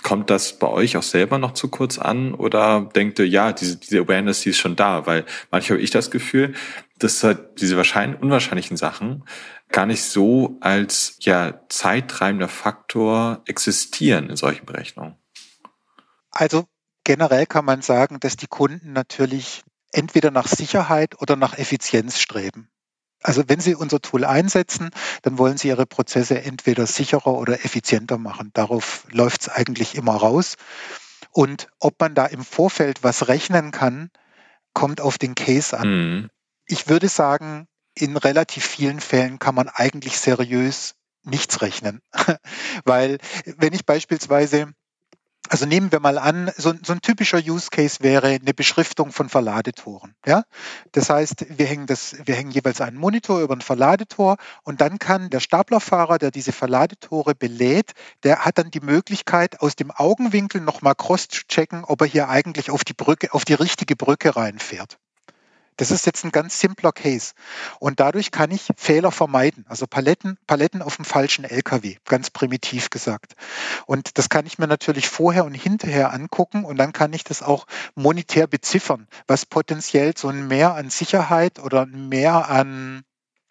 Kommt 0.05 0.29
das 0.29 0.59
bei 0.59 0.67
euch 0.67 0.97
auch 0.97 1.03
selber 1.03 1.39
noch 1.39 1.55
zu 1.55 1.67
kurz 1.67 1.97
an 1.97 2.35
oder 2.35 2.91
denkt 2.95 3.17
ihr, 3.17 3.27
ja, 3.27 3.51
diese, 3.51 3.77
diese 3.77 4.01
Awareness, 4.01 4.41
die 4.41 4.51
ist 4.51 4.59
schon 4.59 4.75
da? 4.75 5.07
Weil 5.07 5.25
manchmal 5.49 5.77
habe 5.77 5.83
ich 5.83 5.89
das 5.89 6.11
Gefühl, 6.11 6.53
dass 6.99 7.23
halt 7.23 7.59
diese 7.59 7.75
wahrscheinlich 7.75 8.21
unwahrscheinlichen 8.21 8.77
Sachen 8.77 9.23
gar 9.69 9.87
nicht 9.87 10.03
so 10.03 10.57
als 10.61 11.17
ja 11.21 11.59
zeittreibender 11.69 12.49
Faktor 12.49 13.41
existieren 13.47 14.29
in 14.29 14.35
solchen 14.35 14.67
Berechnungen. 14.67 15.15
Also 16.29 16.67
generell 17.03 17.47
kann 17.47 17.65
man 17.65 17.81
sagen, 17.81 18.19
dass 18.19 18.35
die 18.37 18.45
Kunden 18.45 18.93
natürlich 18.93 19.63
entweder 19.91 20.29
nach 20.29 20.45
Sicherheit 20.45 21.19
oder 21.19 21.35
nach 21.35 21.57
Effizienz 21.57 22.19
streben. 22.19 22.69
Also 23.25 23.43
wenn 23.47 23.59
Sie 23.59 23.73
unser 23.73 24.01
Tool 24.01 24.23
einsetzen, 24.23 24.91
dann 25.23 25.39
wollen 25.39 25.57
Sie 25.57 25.69
Ihre 25.69 25.87
Prozesse 25.87 26.43
entweder 26.43 26.85
sicherer 26.85 27.33
oder 27.33 27.65
effizienter 27.65 28.19
machen. 28.19 28.51
Darauf 28.53 29.07
läuft 29.09 29.41
es 29.41 29.49
eigentlich 29.49 29.95
immer 29.95 30.15
raus. 30.15 30.57
Und 31.31 31.67
ob 31.79 31.99
man 31.99 32.13
da 32.13 32.27
im 32.27 32.45
Vorfeld 32.45 33.03
was 33.03 33.27
rechnen 33.27 33.71
kann, 33.71 34.11
kommt 34.73 35.01
auf 35.01 35.17
den 35.17 35.33
Case 35.33 35.75
an. 35.75 35.87
Mhm. 35.87 36.29
Ich 36.67 36.87
würde 36.87 37.09
sagen, 37.09 37.67
in 37.95 38.15
relativ 38.15 38.63
vielen 38.63 38.99
Fällen 38.99 39.39
kann 39.39 39.55
man 39.55 39.69
eigentlich 39.69 40.19
seriös 40.19 40.93
nichts 41.23 41.63
rechnen. 41.63 42.01
Weil 42.85 43.17
wenn 43.57 43.73
ich 43.73 43.87
beispielsweise 43.87 44.71
also 45.49 45.65
nehmen 45.65 45.91
wir 45.91 45.99
mal 45.99 46.17
an, 46.17 46.51
so, 46.57 46.73
so, 46.83 46.93
ein 46.93 47.01
typischer 47.01 47.37
Use 47.37 47.69
Case 47.69 47.97
wäre 48.01 48.27
eine 48.27 48.53
Beschriftung 48.53 49.11
von 49.11 49.29
Verladetoren. 49.29 50.15
Ja? 50.25 50.43
Das 50.91 51.09
heißt, 51.09 51.45
wir 51.57 51.65
hängen, 51.65 51.87
das, 51.87 52.15
wir 52.25 52.35
hängen 52.35 52.51
jeweils 52.51 52.81
einen 52.81 52.97
Monitor 52.97 53.41
über 53.41 53.55
ein 53.55 53.61
Verladetor 53.61 54.37
und 54.63 54.81
dann 54.81 54.99
kann 54.99 55.29
der 55.29 55.39
Staplerfahrer, 55.39 56.17
der 56.17 56.31
diese 56.31 56.51
Verladetore 56.51 57.35
belädt, 57.35 57.93
der 58.23 58.45
hat 58.45 58.57
dann 58.57 58.71
die 58.71 58.81
Möglichkeit, 58.81 59.61
aus 59.61 59.75
dem 59.75 59.91
Augenwinkel 59.91 60.61
nochmal 60.61 60.95
cross 60.95 61.27
zu 61.27 61.45
checken, 61.47 61.83
ob 61.83 62.01
er 62.01 62.07
hier 62.07 62.29
eigentlich 62.29 62.71
auf 62.71 62.83
die 62.83 62.93
Brücke, 62.93 63.33
auf 63.33 63.45
die 63.45 63.53
richtige 63.53 63.95
Brücke 63.95 64.35
reinfährt. 64.35 64.97
Das 65.77 65.91
ist 65.91 66.05
jetzt 66.05 66.23
ein 66.23 66.31
ganz 66.31 66.59
simpler 66.59 66.91
Case. 66.91 67.33
Und 67.79 67.99
dadurch 67.99 68.31
kann 68.31 68.51
ich 68.51 68.69
Fehler 68.77 69.11
vermeiden. 69.11 69.65
Also 69.67 69.87
Paletten, 69.87 70.37
Paletten 70.47 70.81
auf 70.81 70.95
dem 70.95 71.05
falschen 71.05 71.45
LKW, 71.45 71.97
ganz 72.05 72.29
primitiv 72.29 72.89
gesagt. 72.89 73.35
Und 73.85 74.17
das 74.17 74.29
kann 74.29 74.45
ich 74.45 74.57
mir 74.57 74.67
natürlich 74.67 75.07
vorher 75.07 75.45
und 75.45 75.53
hinterher 75.53 76.13
angucken 76.13 76.65
und 76.65 76.77
dann 76.77 76.93
kann 76.93 77.13
ich 77.13 77.23
das 77.23 77.41
auch 77.41 77.67
monetär 77.95 78.47
beziffern, 78.47 79.07
was 79.27 79.45
potenziell 79.45 80.15
so 80.15 80.29
ein 80.29 80.47
Mehr 80.47 80.75
an 80.75 80.89
Sicherheit 80.89 81.59
oder 81.59 81.83
ein 81.83 82.09
Mehr 82.09 82.49
an 82.49 83.03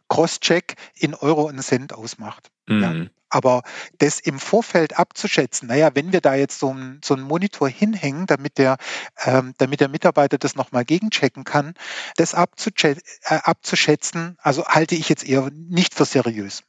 Crosscheck 0.09 0.77
in 0.95 1.15
Euro 1.15 1.43
und 1.49 1.63
Cent 1.63 1.93
ausmacht. 1.93 2.51
Mhm. 2.67 2.83
Ja. 2.83 3.07
Aber 3.35 3.65
das 3.99 4.21
im 4.21 4.39
Vorfeld 4.39 4.97
abzuschätzen, 4.97 5.67
naja, 5.67 5.91
wenn 5.95 6.13
wir 6.13 6.21
da 6.21 6.37
jetzt 6.37 6.61
so 6.61 6.71
einen 6.71 7.01
so 7.05 7.15
einen 7.15 7.25
Monitor 7.25 7.69
hinhängen, 7.69 8.27
damit 8.27 8.59
der, 8.59 8.77
ähm, 9.25 9.55
damit 9.59 9.81
der 9.81 9.89
Mitarbeiter 9.89 10.39
das 10.39 10.55
nochmal 10.55 10.85
gegenchecken 10.85 11.43
kann, 11.43 11.75
das 12.17 12.33
äh, 12.33 12.37
abzuschätzen, 13.27 14.37
also 14.41 14.67
halte 14.67 14.95
ich 14.95 15.09
jetzt 15.09 15.29
eher 15.29 15.51
nicht 15.53 15.95
für 15.95 16.05
seriös. 16.05 16.63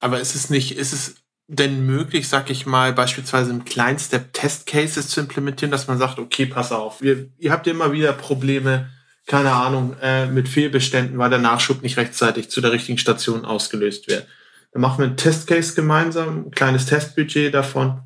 Aber 0.00 0.18
ist 0.18 0.34
es 0.34 0.50
nicht, 0.50 0.76
ist 0.76 0.92
es 0.92 1.14
denn 1.46 1.86
möglich, 1.86 2.28
sag 2.28 2.50
ich 2.50 2.66
mal, 2.66 2.92
beispielsweise 2.92 3.52
im 3.52 3.64
Kleinstep 3.64 4.32
Test 4.32 4.66
Cases 4.66 5.08
zu 5.08 5.20
implementieren, 5.20 5.70
dass 5.70 5.86
man 5.86 5.98
sagt, 5.98 6.18
okay, 6.18 6.46
pass 6.46 6.72
auf, 6.72 7.00
wir, 7.02 7.28
ihr 7.38 7.52
habt 7.52 7.68
immer 7.68 7.92
wieder 7.92 8.12
Probleme, 8.14 8.90
keine 9.26 9.52
Ahnung, 9.52 9.96
äh, 10.02 10.26
mit 10.26 10.48
Fehlbeständen, 10.48 11.18
weil 11.18 11.30
der 11.30 11.38
Nachschub 11.38 11.82
nicht 11.82 11.98
rechtzeitig 11.98 12.50
zu 12.50 12.60
der 12.60 12.72
richtigen 12.72 12.98
Station 12.98 13.44
ausgelöst 13.44 14.08
wird. 14.08 14.26
Dann 14.72 14.82
machen 14.82 14.98
wir 14.98 15.06
ein 15.06 15.16
Testcase 15.16 15.74
gemeinsam, 15.74 16.46
ein 16.46 16.50
kleines 16.50 16.86
Testbudget 16.86 17.52
davon. 17.52 18.02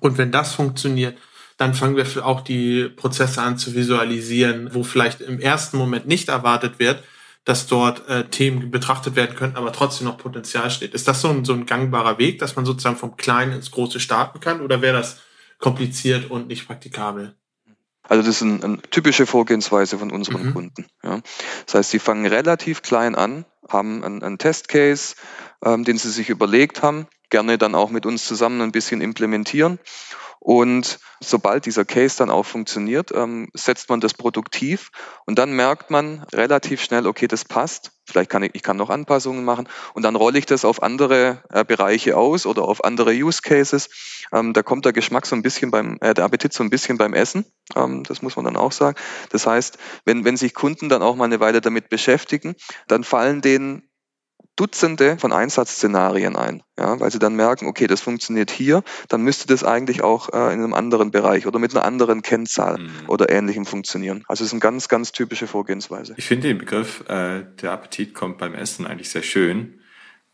Und 0.00 0.18
wenn 0.18 0.32
das 0.32 0.54
funktioniert, 0.54 1.16
dann 1.58 1.74
fangen 1.74 1.96
wir 1.96 2.26
auch 2.26 2.40
die 2.40 2.88
Prozesse 2.88 3.40
an 3.42 3.58
zu 3.58 3.74
visualisieren, 3.74 4.74
wo 4.74 4.82
vielleicht 4.82 5.20
im 5.20 5.38
ersten 5.38 5.76
Moment 5.76 6.06
nicht 6.08 6.28
erwartet 6.28 6.78
wird, 6.78 7.02
dass 7.44 7.66
dort 7.66 8.08
äh, 8.08 8.24
Themen 8.28 8.70
betrachtet 8.70 9.16
werden 9.16 9.36
könnten, 9.36 9.56
aber 9.56 9.72
trotzdem 9.72 10.06
noch 10.06 10.16
Potenzial 10.18 10.70
steht. 10.70 10.94
Ist 10.94 11.08
das 11.08 11.20
so 11.20 11.28
ein, 11.28 11.44
so 11.44 11.52
ein 11.52 11.66
gangbarer 11.66 12.18
Weg, 12.18 12.38
dass 12.38 12.56
man 12.56 12.64
sozusagen 12.64 12.96
vom 12.96 13.16
Kleinen 13.16 13.52
ins 13.52 13.70
Große 13.70 14.00
starten 14.00 14.40
kann 14.40 14.60
oder 14.60 14.80
wäre 14.80 14.96
das 14.96 15.20
kompliziert 15.58 16.30
und 16.30 16.48
nicht 16.48 16.66
praktikabel? 16.66 17.34
Also 18.08 18.22
das 18.24 18.36
ist 18.36 18.42
eine 18.42 18.64
ein 18.64 18.82
typische 18.90 19.26
Vorgehensweise 19.26 19.98
von 19.98 20.10
unseren 20.10 20.46
Mhm. 20.48 20.52
Kunden. 20.52 20.86
Ja. 21.02 21.20
Das 21.66 21.74
heißt, 21.74 21.90
sie 21.90 21.98
fangen 21.98 22.26
relativ 22.26 22.82
klein 22.82 23.14
an, 23.14 23.44
haben 23.68 24.02
einen, 24.04 24.22
einen 24.22 24.38
Testcase, 24.38 25.14
ähm, 25.64 25.84
den 25.84 25.98
sie 25.98 26.10
sich 26.10 26.28
überlegt 26.28 26.82
haben, 26.82 27.06
gerne 27.30 27.58
dann 27.58 27.74
auch 27.74 27.90
mit 27.90 28.06
uns 28.06 28.26
zusammen 28.26 28.60
ein 28.60 28.72
bisschen 28.72 29.00
implementieren. 29.00 29.78
Und 30.44 30.98
sobald 31.20 31.66
dieser 31.66 31.84
Case 31.84 32.18
dann 32.18 32.28
auch 32.28 32.44
funktioniert, 32.44 33.12
ähm, 33.14 33.48
setzt 33.54 33.88
man 33.88 34.00
das 34.00 34.12
produktiv 34.12 34.90
und 35.24 35.38
dann 35.38 35.52
merkt 35.52 35.92
man 35.92 36.26
relativ 36.32 36.82
schnell, 36.82 37.06
okay, 37.06 37.28
das 37.28 37.44
passt. 37.44 37.92
Vielleicht 38.06 38.28
kann 38.28 38.42
ich, 38.42 38.50
ich 38.54 38.64
kann 38.64 38.76
noch 38.76 38.90
Anpassungen 38.90 39.44
machen 39.44 39.68
und 39.94 40.02
dann 40.02 40.16
rolle 40.16 40.40
ich 40.40 40.46
das 40.46 40.64
auf 40.64 40.82
andere 40.82 41.44
äh, 41.50 41.64
Bereiche 41.64 42.16
aus 42.16 42.44
oder 42.44 42.62
auf 42.62 42.82
andere 42.82 43.12
Use 43.12 43.40
Cases. 43.40 43.88
Ähm, 44.32 44.52
da 44.52 44.64
kommt 44.64 44.84
der 44.84 44.92
Geschmack 44.92 45.26
so 45.26 45.36
ein 45.36 45.42
bisschen 45.42 45.70
beim, 45.70 45.96
äh, 46.00 46.12
der 46.12 46.24
Appetit 46.24 46.52
so 46.52 46.64
ein 46.64 46.70
bisschen 46.70 46.98
beim 46.98 47.14
Essen. 47.14 47.44
Ähm, 47.76 48.02
das 48.02 48.20
muss 48.20 48.34
man 48.34 48.44
dann 48.44 48.56
auch 48.56 48.72
sagen. 48.72 48.98
Das 49.30 49.46
heißt, 49.46 49.78
wenn, 50.04 50.24
wenn 50.24 50.36
sich 50.36 50.54
Kunden 50.54 50.88
dann 50.88 51.02
auch 51.02 51.14
mal 51.14 51.26
eine 51.26 51.38
Weile 51.38 51.60
damit 51.60 51.88
beschäftigen, 51.88 52.56
dann 52.88 53.04
fallen 53.04 53.42
denen 53.42 53.88
Dutzende 54.56 55.16
von 55.18 55.32
Einsatzszenarien 55.32 56.36
ein, 56.36 56.62
ja, 56.78 57.00
weil 57.00 57.10
sie 57.10 57.18
dann 57.18 57.34
merken, 57.36 57.66
okay, 57.66 57.86
das 57.86 58.00
funktioniert 58.02 58.50
hier, 58.50 58.82
dann 59.08 59.22
müsste 59.22 59.46
das 59.46 59.64
eigentlich 59.64 60.02
auch 60.02 60.28
äh, 60.32 60.52
in 60.52 60.62
einem 60.62 60.74
anderen 60.74 61.10
Bereich 61.10 61.46
oder 61.46 61.58
mit 61.58 61.74
einer 61.74 61.84
anderen 61.84 62.20
Kennzahl 62.22 62.78
Mhm. 62.78 62.90
oder 63.08 63.30
ähnlichem 63.30 63.64
funktionieren. 63.64 64.24
Also 64.28 64.42
es 64.44 64.48
ist 64.48 64.52
eine 64.52 64.60
ganz, 64.60 64.88
ganz 64.88 65.12
typische 65.12 65.46
Vorgehensweise. 65.46 66.14
Ich 66.16 66.26
finde 66.26 66.48
den 66.48 66.58
Begriff, 66.58 67.02
äh, 67.08 67.44
der 67.62 67.72
Appetit 67.72 68.12
kommt 68.14 68.38
beim 68.38 68.54
Essen 68.54 68.86
eigentlich 68.86 69.08
sehr 69.10 69.22
schön, 69.22 69.80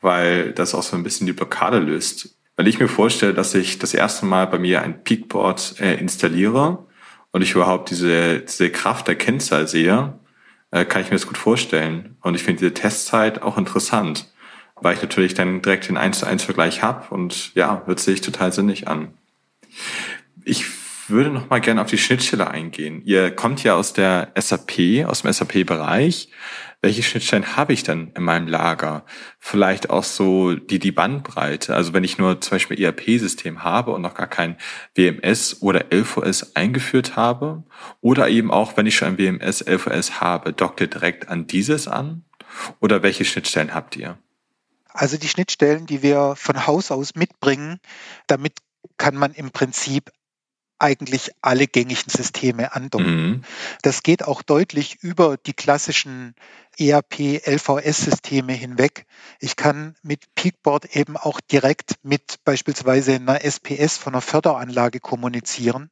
weil 0.01 0.53
das 0.53 0.75
auch 0.75 0.83
so 0.83 0.97
ein 0.97 1.03
bisschen 1.03 1.27
die 1.27 1.33
Blockade 1.33 1.79
löst. 1.79 2.37
Weil 2.57 2.67
ich 2.67 2.81
mir 2.81 2.89
vorstelle, 2.89 3.35
dass 3.35 3.55
ich 3.55 3.79
das 3.79 3.95
erste 3.95 4.27
Mal 4.27 4.47
bei 4.49 4.59
mir 4.59 4.83
ein 4.83 5.05
Peakboard 5.05 5.77
äh, 5.81 5.95
installiere 5.95 6.87
und 7.31 7.43
ich 7.43 7.55
überhaupt 7.55 7.91
diese, 7.91 8.41
diese 8.41 8.71
Kraft 8.71 9.07
der 9.07 9.15
Kennzahl 9.15 9.69
sehe, 9.69 10.19
äh, 10.71 10.85
kann 10.85 11.03
ich 11.03 11.09
mir 11.09 11.17
das 11.17 11.27
gut 11.27 11.39
vorstellen. 11.39 12.17
Und 12.23 12.35
ich 12.35 12.43
finde 12.43 12.61
diese 12.61 12.75
Testzeit 12.75 13.43
auch 13.43 13.59
interessant, 13.59 14.33
weil 14.77 14.95
ich 14.95 15.03
natürlich 15.03 15.35
dann 15.35 15.63
direkt 15.63 15.89
den 15.89 15.97
1 15.97 16.21
zu 16.21 16.27
1 16.27 16.43
Vergleich 16.43 16.83
habe 16.83 17.13
und 17.15 17.55
ja, 17.55 17.83
hört 17.87 18.01
sich 18.01 18.21
total 18.21 18.53
sinnig 18.53 18.89
an. 18.89 19.15
Ich 20.45 20.65
würde 21.09 21.31
noch 21.31 21.49
mal 21.49 21.61
gerne 21.61 21.81
auf 21.81 21.89
die 21.89 21.99
Schnittstelle 21.99 22.51
eingehen. 22.51 23.03
Ihr 23.05 23.31
kommt 23.31 23.65
ja 23.65 23.75
aus 23.75 23.93
der 23.93 24.33
SAP, 24.39 25.07
aus 25.07 25.23
dem 25.23 25.33
SAP-Bereich. 25.33 26.29
Welche 26.81 27.03
Schnittstellen 27.03 27.57
habe 27.57 27.73
ich 27.73 27.83
dann 27.83 28.13
in 28.15 28.23
meinem 28.23 28.47
Lager? 28.47 29.05
Vielleicht 29.41 29.91
auch 29.91 30.05
so 30.05 30.55
die, 30.55 30.79
die 30.79 30.93
Bandbreite. 30.93 31.75
Also 31.75 31.93
wenn 31.93 32.05
ich 32.05 32.19
nur 32.19 32.41
zum 32.41 32.53
Beispiel 32.53 32.81
ERP-System 32.81 33.65
habe 33.65 33.91
und 33.91 34.03
noch 34.03 34.15
gar 34.15 34.29
kein 34.29 34.57
WMS 34.95 35.61
oder 35.61 35.87
LVS 35.93 36.55
eingeführt 36.55 37.17
habe, 37.17 37.65
oder 38.01 38.29
eben 38.29 38.53
auch, 38.53 38.77
wenn 38.77 38.87
ich 38.87 38.97
schon 38.97 39.09
ein 39.09 39.19
WMS, 39.19 39.61
LVS 39.67 40.21
habe, 40.21 40.53
dockt 40.53 40.81
ihr 40.81 40.87
direkt 40.87 41.29
an 41.29 41.49
dieses 41.49 41.89
an? 41.89 42.25
Oder 42.81 43.03
welche 43.03 43.25
Schnittstellen 43.25 43.75
habt 43.75 43.97
ihr? 43.97 44.17
Also 44.93 45.17
die 45.17 45.29
Schnittstellen, 45.29 45.87
die 45.87 46.03
wir 46.03 46.35
von 46.37 46.67
Haus 46.67 46.93
aus 46.93 47.17
mitbringen, 47.17 47.81
damit 48.29 48.53
kann 48.97 49.17
man 49.17 49.33
im 49.33 49.51
Prinzip 49.51 50.11
eigentlich 50.79 51.33
alle 51.43 51.67
gängigen 51.67 52.11
Systeme 52.11 52.75
andocken. 52.75 53.31
Mhm. 53.31 53.45
Das 53.83 54.03
geht 54.03 54.23
auch 54.25 54.43
deutlich 54.43 55.03
über 55.03 55.37
die 55.37 55.53
klassischen 55.53 56.35
ERP, 56.79 57.43
LVS-Systeme 57.47 58.53
hinweg. 58.53 59.07
Ich 59.41 59.57
kann 59.57 59.97
mit 60.03 60.35
Peakboard 60.35 60.97
eben 60.97 61.17
auch 61.17 61.41
direkt 61.41 61.95
mit 62.03 62.37
beispielsweise 62.45 63.15
einer 63.15 63.45
SPS 63.45 63.99
von 63.99 64.15
einer 64.15 64.23
Förderanlage 64.23 65.01
kommunizieren. 65.01 65.91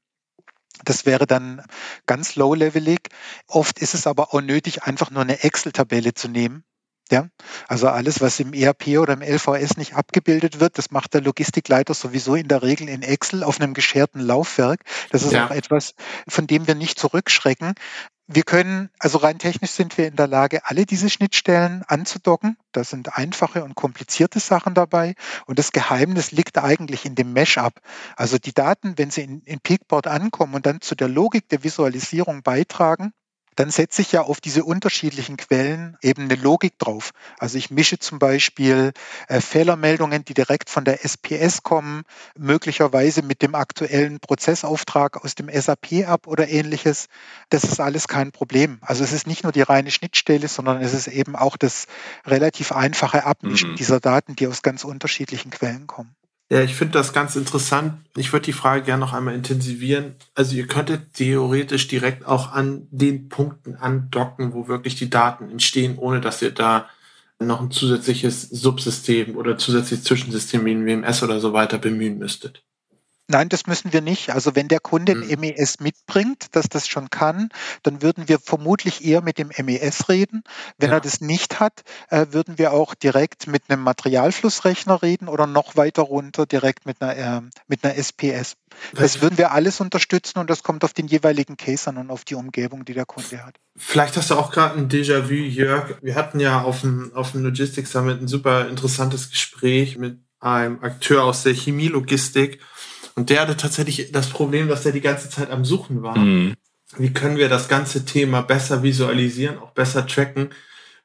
Das 0.85 1.07
wäre 1.07 1.27
dann 1.27 1.63
ganz 2.07 2.37
low-levelig. 2.37 3.09
Oft 3.47 3.79
ist 3.79 3.95
es 3.95 4.07
aber 4.07 4.35
auch 4.35 4.41
nötig, 4.43 4.83
einfach 4.83 5.11
nur 5.11 5.23
eine 5.23 5.43
Excel-Tabelle 5.43 6.15
zu 6.15 6.29
nehmen. 6.29 6.65
Ja, 7.11 7.29
also 7.69 7.89
alles, 7.89 8.21
was 8.21 8.41
im 8.41 8.53
ERP 8.53 8.99
oder 8.99 9.13
im 9.13 9.23
LVS 9.23 9.77
nicht 9.77 9.95
abgebildet 9.95 10.59
wird, 10.59 10.77
das 10.77 10.91
macht 10.91 11.15
der 11.15 11.21
Logistikleiter 11.21 11.95
sowieso 11.95 12.35
in 12.35 12.49
der 12.49 12.63
Regel 12.63 12.89
in 12.89 13.03
Excel 13.03 13.45
auf 13.45 13.61
einem 13.61 13.75
gescherten 13.75 14.21
Laufwerk. 14.21 14.81
Das 15.11 15.23
ist 15.23 15.33
Ja. 15.33 15.47
auch 15.47 15.53
etwas, 15.53 15.95
von 16.27 16.49
dem 16.49 16.67
wir 16.67 16.75
nicht 16.75 16.99
zurückschrecken. 16.99 17.75
Wir 18.29 18.43
können, 18.43 18.91
also 18.99 19.19
rein 19.19 19.39
technisch 19.39 19.71
sind 19.71 19.97
wir 19.99 20.09
in 20.09 20.17
der 20.17 20.27
Lage, 20.27 20.63
alle 20.65 20.85
diese 20.85 21.09
Schnittstellen 21.09 21.85
anzudocken. 21.87 22.57
Da 22.73 22.83
sind 22.83 23.17
einfache 23.17 23.63
und 23.63 23.77
komplizierte 23.77 24.41
Sachen 24.41 24.75
dabei. 24.75 25.15
Und 25.47 25.61
das 25.61 25.71
Geheimnis 25.71 26.33
liegt 26.33 26.59
eigentlich 26.59 27.05
in 27.05 27.15
dem 27.15 27.33
Mesh-up. 27.33 27.75
Also 28.17 28.39
die 28.39 28.53
Daten, 28.53 28.99
wenn 28.99 29.13
sie 29.13 29.23
in, 29.23 29.43
in 29.43 29.61
Peakboard 29.61 30.09
ankommen 30.09 30.55
und 30.55 30.67
dann 30.67 30.81
zu 30.81 30.97
der 30.97 31.07
Logik 31.07 31.49
der 31.51 31.63
Visualisierung 31.63 32.43
beitragen, 32.43 33.13
dann 33.57 33.71
setze 33.71 34.03
ich 34.03 34.13
ja 34.13 34.23
auf 34.23 34.41
diese 34.41 34.65
unterschiedlichen 34.65 35.37
Quellen 35.37 35.97
eben 36.03 36.25
eine 36.25 36.37
Logik 36.37 36.79
drauf. 36.79 37.11
Also 37.39 37.59
ich 37.59 37.71
mische 37.71 37.99
zum 37.99 38.19
Beispiel 38.19 38.93
äh, 39.29 39.41
Fehlermeldungen, 39.41 40.25
die 40.25 40.35
direkt 40.35 40.71
von 40.71 40.85
der 40.85 41.05
SPS 41.05 41.63
kommen, 41.63 42.05
möglicherweise 42.39 43.23
mit 43.23 43.43
dem 43.43 43.55
aktuellen 43.55 44.21
Prozessauftrag 44.21 45.25
aus 45.25 45.35
dem 45.35 45.49
SAP 45.49 46.07
ab 46.07 46.27
oder 46.27 46.49
ähnliches. 46.49 47.09
Das 47.51 47.65
ist 47.65 47.81
alles 47.81 48.09
kein 48.09 48.31
Problem. 48.33 48.79
Also 48.83 49.03
es 49.05 49.13
ist 49.13 49.27
nicht 49.27 49.43
nur 49.43 49.53
die 49.53 49.63
reine 49.63 49.91
Schnittstelle, 49.91 50.49
sondern 50.49 50.81
es 50.83 50.95
ist 50.95 51.09
eben 51.09 51.35
auch 51.35 51.57
das 51.57 51.87
relativ 52.27 52.73
einfache 52.73 53.25
Abmischen 53.25 53.71
Mhm. 53.71 53.77
dieser 53.77 54.01
Daten, 54.01 54.37
die 54.37 54.47
aus 54.47 54.63
ganz 54.63 54.85
unterschiedlichen 54.85 55.51
Quellen 55.51 55.87
kommen. 55.87 56.15
Ja, 56.49 56.63
ich 56.63 56.77
finde 56.77 56.93
das 56.93 57.13
ganz 57.13 57.35
interessant. 57.35 57.95
Ich 58.17 58.33
würde 58.33 58.45
die 58.47 58.53
Frage 58.53 58.85
gerne 58.85 59.01
noch 59.01 59.13
einmal 59.13 59.35
intensivieren. 59.35 60.15
Also 60.35 60.55
ihr 60.55 60.69
könntet 60.69 61.15
theoretisch 61.15 61.89
direkt 61.89 62.25
auch 62.25 62.53
an 62.53 62.87
den 62.93 63.29
Punkten 63.29 63.75
andocken, 63.75 64.53
wo 64.53 64.69
wirklich 64.69 64.95
die 64.95 65.11
Daten 65.11 65.51
entstehen, 65.51 65.99
ohne 65.99 66.21
dass 66.21 66.43
ihr 66.43 66.53
da 66.53 66.89
noch 67.41 67.61
ein 67.61 67.71
zusätzliches 67.73 68.43
Subsystem 68.43 69.37
oder 69.37 69.59
zusätzliches 69.59 70.05
Zwischensystem 70.05 70.65
wie 70.65 70.73
ein 70.73 70.87
WMS 70.87 71.23
oder 71.23 71.41
so 71.41 71.53
weiter 71.53 71.79
bemühen 71.79 72.19
müsstet. 72.19 72.66
Nein, 73.29 73.49
das 73.49 73.67
müssen 73.67 73.93
wir 73.93 74.01
nicht. 74.03 74.31
Also 74.31 74.55
wenn 74.55 74.69
der 74.69 74.79
Kunde 74.81 75.13
ein 75.13 75.21
Mhm. 75.21 75.41
MES 75.41 75.81
mitbringt, 75.81 76.47
dass 76.53 76.69
das 76.69 76.87
schon 76.87 77.11
kann, 77.11 77.49
dann 77.83 78.01
würden 78.01 78.29
wir 78.29 78.39
vermutlich 78.39 79.05
eher 79.05 79.21
mit 79.21 79.39
dem 79.39 79.51
MES 79.59 80.09
reden. 80.09 80.45
Wenn 80.79 80.91
Ja. 80.91 80.97
er 80.97 81.01
das 81.01 81.21
nicht 81.21 81.59
hat, 81.59 81.83
äh, 82.09 82.27
würden 82.31 82.57
wir 82.59 82.73
auch 82.73 82.95
direkt 82.95 83.47
mit 83.49 83.65
einem 83.69 83.83
Materialflussrechner 83.83 85.03
reden 85.03 85.29
oder 85.29 85.47
noch 85.47 85.77
weiter 85.77 86.03
runter 86.03 86.47
direkt 86.47 86.87
mit 86.87 87.03
einer, 87.03 87.17
äh, 87.17 87.41
mit 87.67 87.85
einer 87.85 87.97
SPS. 87.97 88.55
Das 88.95 89.21
würden 89.23 89.39
wir 89.39 89.53
alles 89.53 89.81
unterstützen 89.81 90.39
und 90.39 90.51
das 90.51 90.63
kommt 90.63 90.85
auf 90.85 90.93
den 90.93 91.07
jeweiligen 91.07 91.57
Case 91.57 91.89
an 91.89 91.97
und 91.97 92.11
auf 92.11 92.25
die 92.25 92.35
Umgebung, 92.35 92.85
die 92.85 92.95
der 92.95 93.07
Kunde 93.07 93.45
hat. 93.45 93.57
Vielleicht 93.77 94.17
hast 94.17 94.31
du 94.31 94.35
auch 94.37 94.51
gerade 94.53 94.77
ein 94.79 94.89
Déjà-vu, 94.89 95.33
Jörg. 95.35 95.97
Wir 96.03 96.15
hatten 96.15 96.41
ja 96.41 96.63
auf 96.63 96.83
dem, 96.83 97.13
auf 97.15 97.33
dem 97.33 97.43
Logistics 97.43 97.91
Summit 97.93 98.21
ein 98.21 98.29
super 98.29 98.69
interessantes 98.69 99.31
Gespräch 99.31 99.97
mit 99.99 100.19
einem 100.41 100.83
Akteur 100.83 101.25
aus 101.25 101.43
der 101.43 101.55
Chemielogistik. 101.55 102.61
Und 103.17 103.31
der 103.31 103.41
hatte 103.41 103.57
tatsächlich 103.57 104.13
das 104.13 104.29
Problem, 104.29 104.69
dass 104.69 104.87
er 104.87 104.93
die 104.93 105.01
ganze 105.01 105.31
Zeit 105.31 105.51
am 105.51 105.65
Suchen 105.65 106.03
war. 106.03 106.19
Mhm. 106.19 106.55
Wie 106.99 107.13
können 107.13 107.37
wir 107.37 107.49
das 107.49 107.69
ganze 107.69 108.05
Thema 108.05 108.43
besser 108.43 108.83
visualisieren, 108.83 109.59
auch 109.59 109.73
besser 109.73 110.07
tracken? 110.07 110.51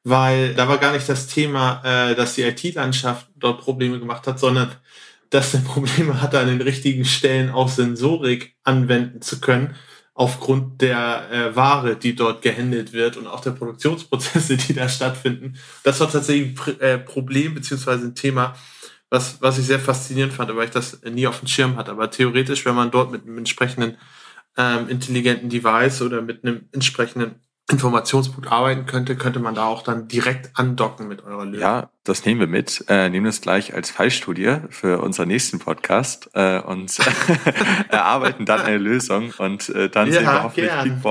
Weil 0.04 0.54
da 0.54 0.68
war 0.68 0.78
gar 0.78 0.94
nicht 0.94 1.08
das 1.08 1.28
Thema, 1.28 1.82
äh, 1.84 2.16
dass 2.16 2.36
die 2.36 2.44
IT-Landschaft 2.44 3.28
dort 3.36 3.62
Probleme 3.62 4.00
gemacht 4.00 4.28
hat, 4.28 4.40
sondern 4.40 4.76
dass 5.30 5.54
er 5.54 5.60
Probleme 5.66 6.22
hatte, 6.22 6.40
an 6.40 6.48
den 6.48 6.62
richtigen 6.62 7.06
Stellen 7.06 7.50
auch 7.50 7.70
Sensorik 7.70 8.56
anwenden 8.64 9.22
zu 9.22 9.40
können, 9.40 9.76
aufgrund 10.14 10.82
der 10.82 11.32
äh, 11.32 11.56
Ware, 11.56 11.96
die 11.96 12.14
dort 12.16 12.42
gehandelt 12.42 12.94
wird 12.94 13.16
und 13.16 13.28
auch 13.28 13.40
der 13.40 13.52
Produktionsprozesse, 13.52 14.58
die 14.68 14.74
da 14.74 14.90
stattfinden. 14.90 15.56
Das 15.84 16.00
war 16.00 16.12
tatsächlich 16.12 16.50
ein 16.50 16.56
Pr- 16.56 16.80
äh, 16.82 16.98
Problem 16.98 17.54
beziehungsweise 17.56 18.06
ein 18.06 18.16
Thema, 18.16 18.56
was, 19.12 19.42
was 19.42 19.60
ich 19.60 19.66
sehr 19.66 19.80
faszinierend 19.80 20.34
fand, 20.34 20.56
weil 20.56 20.66
ich 20.66 20.72
das 20.72 21.02
nie 21.04 21.28
auf 21.28 21.40
dem 21.40 21.48
Schirm 21.48 21.76
hatte. 21.76 21.92
Aber 21.92 22.10
theoretisch, 22.10 22.66
wenn 22.66 22.76
man 22.76 22.92
dort 22.92 23.12
mit 23.12 23.24
einem 23.24 23.38
entsprechenden 23.38 23.98
ähm, 24.58 24.88
intelligenten 24.88 25.50
Device 25.50 26.02
oder 26.02 26.22
mit 26.22 26.44
einem 26.44 26.70
entsprechenden 26.72 27.36
Informationspunkt 27.72 28.52
arbeiten 28.52 28.86
könnte, 28.86 29.16
könnte 29.16 29.40
man 29.40 29.56
da 29.56 29.66
auch 29.66 29.84
dann 29.84 30.08
direkt 30.08 30.52
andocken 30.54 31.08
mit 31.08 31.24
eurer 31.24 31.46
Lösung. 31.46 31.62
Ja, 31.62 31.90
das 32.04 32.26
nehmen 32.26 32.40
wir 32.40 32.48
mit. 32.48 32.86
Äh, 32.88 33.10
nehmen 33.10 33.26
das 33.26 33.42
gleich 33.42 33.74
als 33.74 33.90
Fallstudie 33.92 34.58
für 34.70 35.02
unseren 35.02 35.28
nächsten 35.28 35.60
Podcast 35.60 36.30
äh, 36.34 36.60
und 36.60 36.98
erarbeiten 37.90 38.46
dann 38.46 38.62
eine 38.62 38.78
Lösung 38.78 39.34
und 39.38 39.70
äh, 39.70 39.90
dann 39.90 40.08
Ja, 40.08 40.14
sehen 40.14 40.26
wir 40.26 40.44
hoffentlich 40.44 40.72
gern. 40.72 41.02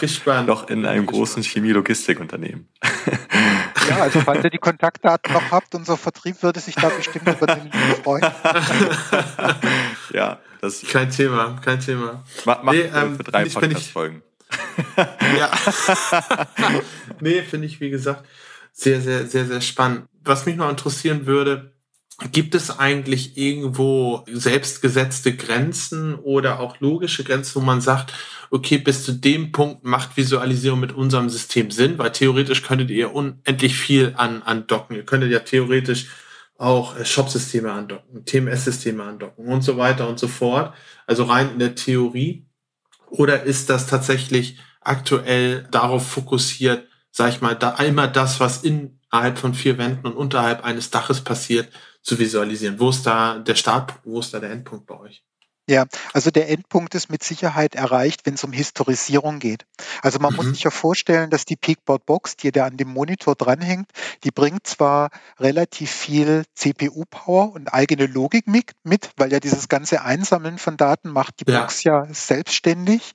Ich 0.00 0.26
noch, 0.26 0.46
noch 0.46 0.68
in 0.68 0.82
Bin 0.82 0.86
einem 0.86 1.06
großen 1.06 1.42
Chemie-Logistikunternehmen. 1.42 2.68
Ja, 3.88 3.96
also 4.02 4.20
falls 4.20 4.44
ihr 4.44 4.50
die 4.50 4.58
Kontaktdaten 4.58 5.32
noch 5.32 5.50
habt, 5.50 5.74
unser 5.74 5.96
Vertrieb 5.96 6.42
würde 6.42 6.60
sich 6.60 6.74
da 6.74 6.88
bestimmt 6.88 7.28
über 7.28 7.46
den 7.46 7.62
Link 7.64 7.74
freuen. 8.02 8.22
ja, 10.12 10.38
das 10.60 10.82
Kein 10.82 11.10
Thema, 11.10 11.56
kein 11.64 11.80
Thema. 11.80 12.24
ma 12.44 12.60
macht 12.62 12.76
Nee, 12.76 12.82
äh, 12.82 13.02
ähm, 13.02 13.16
für 13.16 13.24
drei 13.24 13.44
Podcast-Folgen. 13.44 14.22
Ja. 15.38 15.50
nee, 17.20 17.42
finde 17.42 17.66
ich, 17.66 17.80
wie 17.80 17.90
gesagt, 17.90 18.24
sehr, 18.72 19.00
sehr, 19.00 19.26
sehr, 19.26 19.46
sehr 19.46 19.60
spannend. 19.60 20.06
Was 20.22 20.46
mich 20.46 20.56
noch 20.56 20.70
interessieren 20.70 21.26
würde, 21.26 21.72
Gibt 22.32 22.54
es 22.54 22.78
eigentlich 22.78 23.36
irgendwo 23.36 24.24
selbstgesetzte 24.26 25.36
Grenzen 25.36 26.14
oder 26.14 26.60
auch 26.60 26.80
logische 26.80 27.24
Grenzen, 27.24 27.56
wo 27.56 27.60
man 27.60 27.82
sagt, 27.82 28.14
okay, 28.50 28.78
bis 28.78 29.04
zu 29.04 29.12
dem 29.12 29.52
Punkt 29.52 29.84
macht 29.84 30.16
Visualisierung 30.16 30.80
mit 30.80 30.92
unserem 30.92 31.28
System 31.28 31.70
Sinn, 31.70 31.98
weil 31.98 32.12
theoretisch 32.12 32.62
könntet 32.62 32.88
ihr 32.88 33.14
unendlich 33.14 33.76
viel 33.76 34.14
an, 34.16 34.42
andocken. 34.42 34.96
Ihr 34.96 35.04
könntet 35.04 35.30
ja 35.30 35.40
theoretisch 35.40 36.06
auch 36.56 36.98
äh, 36.98 37.04
Shop-Systeme 37.04 37.70
andocken, 37.70 38.24
TMS-Systeme 38.24 39.02
andocken 39.02 39.46
und 39.46 39.60
so 39.60 39.76
weiter 39.76 40.08
und 40.08 40.18
so 40.18 40.26
fort. 40.26 40.72
Also 41.06 41.24
rein 41.24 41.50
in 41.52 41.58
der 41.58 41.74
Theorie. 41.74 42.45
Oder 43.10 43.42
ist 43.44 43.70
das 43.70 43.86
tatsächlich 43.86 44.58
aktuell 44.80 45.66
darauf 45.70 46.06
fokussiert, 46.06 46.88
sag 47.10 47.30
ich 47.30 47.40
mal, 47.40 47.54
da 47.54 47.70
einmal 47.74 48.10
das, 48.10 48.40
was 48.40 48.62
innerhalb 48.62 49.38
von 49.38 49.54
vier 49.54 49.78
Wänden 49.78 50.06
und 50.06 50.14
unterhalb 50.14 50.64
eines 50.64 50.90
Daches 50.90 51.22
passiert, 51.22 51.72
zu 52.02 52.18
visualisieren? 52.18 52.78
Wo 52.78 52.90
ist 52.90 53.04
da 53.06 53.38
der 53.38 53.54
Startpunkt, 53.54 54.06
wo 54.06 54.20
ist 54.20 54.32
da 54.34 54.40
der 54.40 54.50
Endpunkt 54.50 54.86
bei 54.86 54.98
euch? 54.98 55.24
Ja, 55.68 55.86
also 56.12 56.30
der 56.30 56.48
Endpunkt 56.48 56.94
ist 56.94 57.10
mit 57.10 57.24
Sicherheit 57.24 57.74
erreicht, 57.74 58.24
wenn 58.24 58.34
es 58.34 58.44
um 58.44 58.52
Historisierung 58.52 59.40
geht. 59.40 59.66
Also 60.00 60.20
man 60.20 60.30
mhm. 60.30 60.36
muss 60.36 60.46
sich 60.46 60.62
ja 60.62 60.70
vorstellen, 60.70 61.28
dass 61.28 61.44
die 61.44 61.56
Peakboard 61.56 62.06
Box, 62.06 62.36
die 62.36 62.52
da 62.52 62.66
an 62.66 62.76
dem 62.76 62.88
Monitor 62.88 63.34
dranhängt, 63.34 63.90
die 64.22 64.30
bringt 64.30 64.66
zwar 64.66 65.10
relativ 65.40 65.90
viel 65.90 66.44
CPU-Power 66.54 67.52
und 67.52 67.74
eigene 67.74 68.06
Logik 68.06 68.46
mit, 68.46 68.72
mit, 68.84 69.10
weil 69.16 69.32
ja 69.32 69.40
dieses 69.40 69.68
ganze 69.68 70.02
Einsammeln 70.02 70.58
von 70.58 70.76
Daten 70.76 71.10
macht 71.10 71.40
die 71.40 71.44
Box 71.44 71.82
ja, 71.82 72.04
ja 72.04 72.14
selbstständig. 72.14 73.14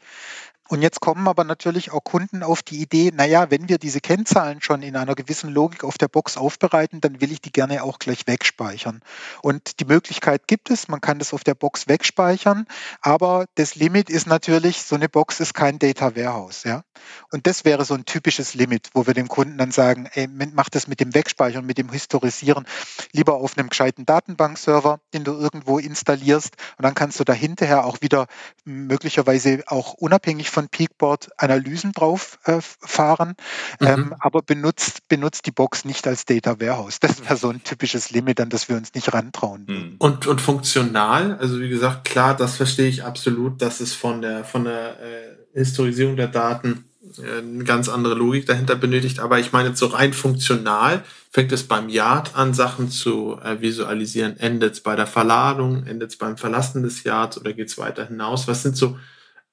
Und 0.72 0.82
jetzt 0.82 1.02
kommen 1.02 1.28
aber 1.28 1.44
natürlich 1.44 1.92
auch 1.92 2.02
Kunden 2.02 2.44
auf 2.44 2.64
die 2.64 2.82
Idee, 2.82 3.12
naja, 3.14 3.52
wenn 3.52 3.68
wir 3.68 3.78
diese 3.78 4.00
Kennzahlen 4.00 4.62
schon 4.62 4.84
in 4.84 4.96
einer 4.96 5.16
gewissen 5.16 5.50
Logik 5.50 5.84
auf 5.84 5.98
der 5.98 6.08
Box 6.08 6.38
aufbereiten, 6.38 7.02
dann 7.02 7.20
will 7.20 7.34
ich 7.34 7.42
die 7.42 7.52
gerne 7.52 7.84
auch 7.84 8.00
gleich 8.00 8.26
wegspeichern. 8.26 9.02
Und 9.42 9.82
die 9.82 9.86
Möglichkeit 9.86 10.48
gibt 10.48 10.70
es, 10.70 10.88
man 10.88 11.02
kann 11.02 11.20
das 11.20 11.34
auf 11.34 11.44
der 11.44 11.56
Box 11.56 11.90
wegspeichern, 11.90 12.68
aber 13.02 13.48
das 13.56 13.76
Limit 13.76 14.10
ist 14.10 14.28
natürlich, 14.28 14.84
so 14.84 14.96
eine 14.96 15.10
Box 15.10 15.42
ist 15.42 15.54
kein 15.54 15.78
Data 15.78 16.16
Warehouse. 16.16 16.64
Ja? 16.64 16.86
Und 17.32 17.48
das 17.48 17.66
wäre 17.66 17.84
so 17.84 17.94
ein 17.94 18.06
typisches 18.06 18.54
Limit, 18.54 18.92
wo 18.94 19.06
wir 19.06 19.14
dem 19.14 19.28
Kunden 19.28 19.58
dann 19.58 19.72
sagen, 19.72 20.08
ey, 20.14 20.30
mach 20.30 20.70
das 20.70 20.88
mit 20.88 21.02
dem 21.02 21.14
Wegspeichern, 21.14 21.66
mit 21.66 21.80
dem 21.80 21.92
Historisieren 21.92 22.66
lieber 23.12 23.36
auf 23.36 23.58
einem 23.58 23.68
gescheiten 23.68 24.06
Datenbankserver, 24.06 25.02
den 25.14 25.26
du 25.26 25.34
irgendwo 25.34 25.80
installierst 25.80 26.56
und 26.78 26.84
dann 26.84 26.96
kannst 26.96 27.20
du 27.20 27.26
da 27.26 27.34
hinterher 27.34 27.84
auch 27.84 27.98
wieder 28.02 28.28
möglicherweise 28.64 29.64
auch 29.68 29.96
unabhängig 29.96 30.50
von 30.50 30.61
von 30.62 30.69
Peakboard 30.69 31.30
Analysen 31.38 31.91
drauf 31.91 32.38
äh, 32.45 32.60
fahren, 32.62 33.34
mhm. 33.80 33.88
ähm, 33.88 34.15
aber 34.19 34.43
benutzt, 34.43 35.08
benutzt 35.08 35.47
die 35.47 35.52
Box 35.52 35.86
nicht 35.86 36.08
als 36.08 36.26
Data 36.26 36.60
Warehouse. 36.60 37.00
Das 37.00 37.24
wäre 37.24 37.36
so 37.36 37.50
ein 37.50 37.63
typisches 37.63 38.12
Limit, 38.12 38.39
an 38.39 38.50
das 38.50 38.69
wir 38.69 38.78
uns 38.78 38.93
nicht 38.93 39.12
rantrauen. 39.12 39.65
Mhm. 39.67 39.95
Und, 39.97 40.28
und 40.28 40.39
funktional, 40.39 41.38
also 41.38 41.60
wie 41.60 41.69
gesagt, 41.69 42.06
klar, 42.06 42.36
das 42.36 42.58
verstehe 42.58 42.88
ich 42.88 43.04
absolut, 43.04 43.62
dass 43.62 43.80
es 43.80 43.93
von 43.93 44.21
der, 44.21 44.43
von 44.43 44.65
der 44.65 45.00
äh, 45.00 45.58
Historisierung 45.58 46.15
der 46.15 46.28
Daten 46.28 46.86
äh, 47.17 47.39
eine 47.39 47.63
ganz 47.63 47.89
andere 47.89 48.13
Logik 48.13 48.45
dahinter 48.45 48.76
benötigt. 48.76 49.19
Aber 49.19 49.39
ich 49.39 49.52
meine, 49.52 49.76
so 49.76 49.88
rein 49.88 50.13
funktional 50.13 51.04
fängt 51.32 51.52
es 51.52 51.63
beim 51.63 51.89
Yard 51.89 52.36
an, 52.36 52.54
Sachen 52.54 52.91
zu 52.91 53.39
äh, 53.43 53.62
visualisieren. 53.62 54.38
Endet 54.38 54.74
es 54.74 54.82
bei 54.82 54.95
der 54.95 55.08
Verladung, 55.08 55.88
endet 55.88 56.12
es 56.12 56.17
beim 56.17 56.38
Verlassen 56.38 56.84
des 56.84 57.04
Yards 57.04 57.39
oder 57.39 57.54
geht 57.54 57.69
es 57.69 57.80
weiter 57.80 58.06
hinaus? 58.06 58.47
Was 58.47 58.62
sind 58.62 58.78
so 58.78 58.97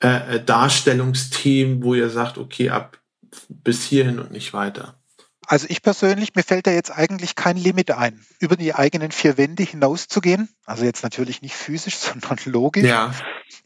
äh, 0.02 0.36
äh, 0.36 0.44
Darstellungsthemen, 0.44 1.82
wo 1.82 1.94
ihr 1.94 2.10
sagt, 2.10 2.38
okay, 2.38 2.70
ab 2.70 2.98
bis 3.48 3.84
hierhin 3.84 4.18
und 4.18 4.30
nicht 4.30 4.52
weiter? 4.52 4.94
Also 5.46 5.66
ich 5.70 5.82
persönlich, 5.82 6.34
mir 6.34 6.42
fällt 6.42 6.66
da 6.66 6.70
jetzt 6.70 6.90
eigentlich 6.90 7.34
kein 7.34 7.56
Limit 7.56 7.90
ein, 7.90 8.24
über 8.38 8.56
die 8.56 8.74
eigenen 8.74 9.10
vier 9.10 9.38
Wände 9.38 9.62
hinauszugehen. 9.62 10.50
Also 10.66 10.84
jetzt 10.84 11.02
natürlich 11.02 11.42
nicht 11.42 11.54
physisch, 11.54 11.96
sondern 11.98 12.38
logisch. 12.44 12.84
Ja. 12.84 13.12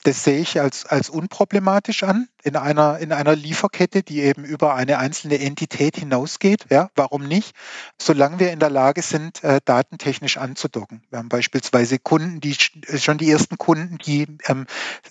Das 0.05 0.25
sehe 0.25 0.41
ich 0.41 0.61
als, 0.61 0.87
als 0.87 1.11
unproblematisch 1.11 2.05
an 2.05 2.29
in 2.43 2.57
einer, 2.57 2.99
in 2.99 3.13
einer 3.13 3.37
Lieferkette, 3.37 4.03
die 4.03 4.21
eben 4.21 4.45
über 4.45 4.75
eine 4.75 4.99
einzelne 4.99 5.39
Entität 5.39 5.97
hinausgeht. 5.97 6.67
Ja, 6.71 6.91
warum 6.97 7.23
nicht? 7.27 7.55
Solange 7.99 8.41
wir 8.41 8.53
in 8.53 8.59
der 8.59 8.71
Lage 8.71 9.03
sind, 9.03 9.43
äh, 9.45 9.61
datentechnisch 9.65 10.39
anzudocken. 10.39 11.03
Wir 11.11 11.21
haben 11.21 11.29
beispielsweise 11.29 11.99
Kunden, 11.99 12.41
die 12.41 12.55
schon 12.55 13.19
die 13.19 13.31
ersten 13.31 13.59
Kunden, 13.59 13.99
die 13.99 14.27
ähm, 14.47 14.67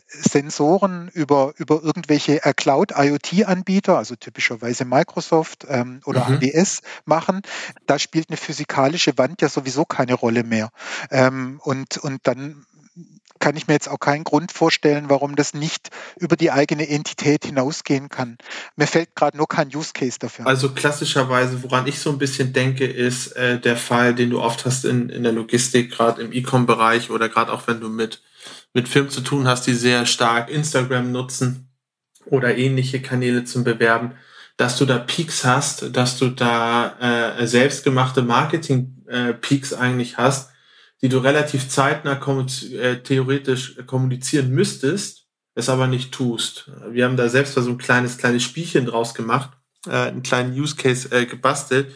Sensoren 0.07 1.09
über, 1.13 1.53
über 1.57 1.81
irgendwelche 1.81 2.43
äh, 2.43 2.53
Cloud-IoT-Anbieter, 2.53 3.97
also 3.97 4.15
typischerweise 4.15 4.83
Microsoft 4.83 5.65
ähm, 5.69 6.01
oder 6.05 6.27
mhm. 6.27 6.37
AWS 6.37 6.81
machen. 7.05 7.41
Da 7.87 7.97
spielt 7.97 8.29
eine 8.29 8.37
physikalische 8.37 9.17
Wand 9.17 9.41
ja 9.41 9.47
sowieso 9.47 9.85
keine 9.85 10.15
Rolle 10.15 10.43
mehr. 10.43 10.69
Ähm, 11.09 11.61
und, 11.63 11.97
und 11.97 12.19
dann 12.27 12.65
kann 13.41 13.57
ich 13.57 13.67
mir 13.67 13.73
jetzt 13.73 13.89
auch 13.89 13.99
keinen 13.99 14.23
Grund 14.23 14.53
vorstellen, 14.53 15.09
warum 15.09 15.35
das 15.35 15.53
nicht 15.53 15.89
über 16.17 16.37
die 16.37 16.51
eigene 16.51 16.87
Entität 16.87 17.43
hinausgehen 17.45 18.07
kann. 18.07 18.37
Mir 18.77 18.87
fällt 18.87 19.15
gerade 19.15 19.35
nur 19.35 19.47
kein 19.47 19.75
Use 19.75 19.91
Case 19.93 20.17
dafür. 20.19 20.47
Also 20.47 20.69
klassischerweise, 20.69 21.61
woran 21.63 21.87
ich 21.87 21.99
so 21.99 22.11
ein 22.11 22.19
bisschen 22.19 22.53
denke, 22.53 22.85
ist 22.85 23.35
äh, 23.35 23.59
der 23.59 23.75
Fall, 23.75 24.15
den 24.15 24.29
du 24.29 24.39
oft 24.39 24.65
hast 24.65 24.85
in, 24.85 25.09
in 25.09 25.23
der 25.23 25.33
Logistik, 25.33 25.91
gerade 25.91 26.21
im 26.21 26.31
E-Com-Bereich 26.31 27.09
oder 27.09 27.27
gerade 27.27 27.51
auch 27.51 27.67
wenn 27.67 27.81
du 27.81 27.89
mit, 27.89 28.21
mit 28.73 28.87
Firmen 28.87 29.09
zu 29.09 29.21
tun 29.21 29.47
hast, 29.47 29.67
die 29.67 29.73
sehr 29.73 30.05
stark 30.05 30.49
Instagram 30.49 31.11
nutzen 31.11 31.67
oder 32.27 32.55
ähnliche 32.55 33.01
Kanäle 33.01 33.43
zum 33.43 33.63
Bewerben, 33.63 34.13
dass 34.55 34.77
du 34.77 34.85
da 34.85 34.99
Peaks 34.99 35.43
hast, 35.43 35.95
dass 35.95 36.19
du 36.19 36.29
da 36.29 37.39
äh, 37.39 37.47
selbstgemachte 37.47 38.21
Marketing-Peaks 38.21 39.71
äh, 39.71 39.75
eigentlich 39.75 40.17
hast, 40.17 40.50
die 41.01 41.09
du 41.09 41.17
relativ 41.17 41.67
zeitnah 41.67 42.19
äh, 42.73 42.97
theoretisch 42.97 43.77
kommunizieren 43.87 44.51
müsstest, 44.51 45.25
es 45.55 45.69
aber 45.69 45.87
nicht 45.87 46.11
tust. 46.11 46.71
Wir 46.89 47.05
haben 47.05 47.17
da 47.17 47.27
selbst 47.27 47.55
so 47.55 47.69
ein 47.69 47.77
kleines, 47.77 48.17
kleines 48.17 48.43
Spielchen 48.43 48.85
draus 48.85 49.13
gemacht, 49.13 49.51
äh, 49.87 49.91
einen 49.91 50.23
kleinen 50.23 50.53
Use 50.53 50.75
Case 50.75 51.09
äh, 51.11 51.25
gebastelt, 51.25 51.91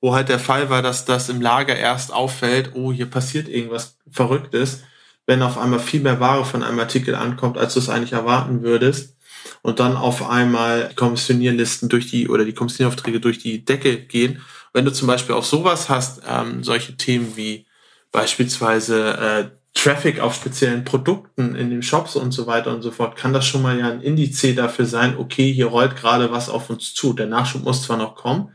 wo 0.00 0.14
halt 0.14 0.28
der 0.28 0.38
Fall 0.38 0.70
war, 0.70 0.82
dass 0.82 1.04
das 1.04 1.28
im 1.28 1.40
Lager 1.40 1.76
erst 1.76 2.12
auffällt, 2.12 2.72
oh, 2.74 2.92
hier 2.92 3.06
passiert 3.06 3.48
irgendwas 3.48 3.98
Verrücktes, 4.10 4.82
wenn 5.26 5.42
auf 5.42 5.58
einmal 5.58 5.80
viel 5.80 6.00
mehr 6.00 6.20
Ware 6.20 6.44
von 6.44 6.62
einem 6.62 6.78
Artikel 6.78 7.14
ankommt, 7.14 7.58
als 7.58 7.74
du 7.74 7.80
es 7.80 7.88
eigentlich 7.88 8.12
erwarten 8.12 8.62
würdest. 8.62 9.16
Und 9.62 9.80
dann 9.80 9.96
auf 9.96 10.28
einmal 10.28 10.88
die 10.90 10.96
Kommissionierlisten 10.96 11.88
durch 11.88 12.10
die 12.10 12.28
oder 12.28 12.44
die 12.44 12.52
Kommissionieraufträge 12.52 13.20
durch 13.20 13.38
die 13.38 13.64
Decke 13.64 13.98
gehen. 13.98 14.42
Wenn 14.72 14.84
du 14.84 14.92
zum 14.92 15.06
Beispiel 15.06 15.34
auch 15.34 15.44
sowas 15.44 15.88
hast, 15.88 16.22
ähm, 16.28 16.62
solche 16.62 16.96
Themen 16.96 17.36
wie 17.36 17.66
beispielsweise 18.12 19.16
äh, 19.16 19.44
Traffic 19.74 20.20
auf 20.20 20.34
speziellen 20.34 20.84
Produkten 20.84 21.54
in 21.54 21.70
den 21.70 21.82
Shops 21.82 22.16
und 22.16 22.32
so 22.32 22.46
weiter 22.46 22.74
und 22.74 22.82
so 22.82 22.90
fort, 22.90 23.16
kann 23.16 23.32
das 23.32 23.46
schon 23.46 23.62
mal 23.62 23.78
ja 23.78 23.88
ein 23.88 24.00
Indiz 24.00 24.40
dafür 24.56 24.84
sein, 24.84 25.16
okay, 25.16 25.52
hier 25.52 25.66
rollt 25.66 25.96
gerade 25.96 26.32
was 26.32 26.48
auf 26.48 26.70
uns 26.70 26.92
zu. 26.92 27.12
Der 27.12 27.26
Nachschub 27.26 27.62
muss 27.62 27.84
zwar 27.84 27.96
noch 27.96 28.16
kommen, 28.16 28.50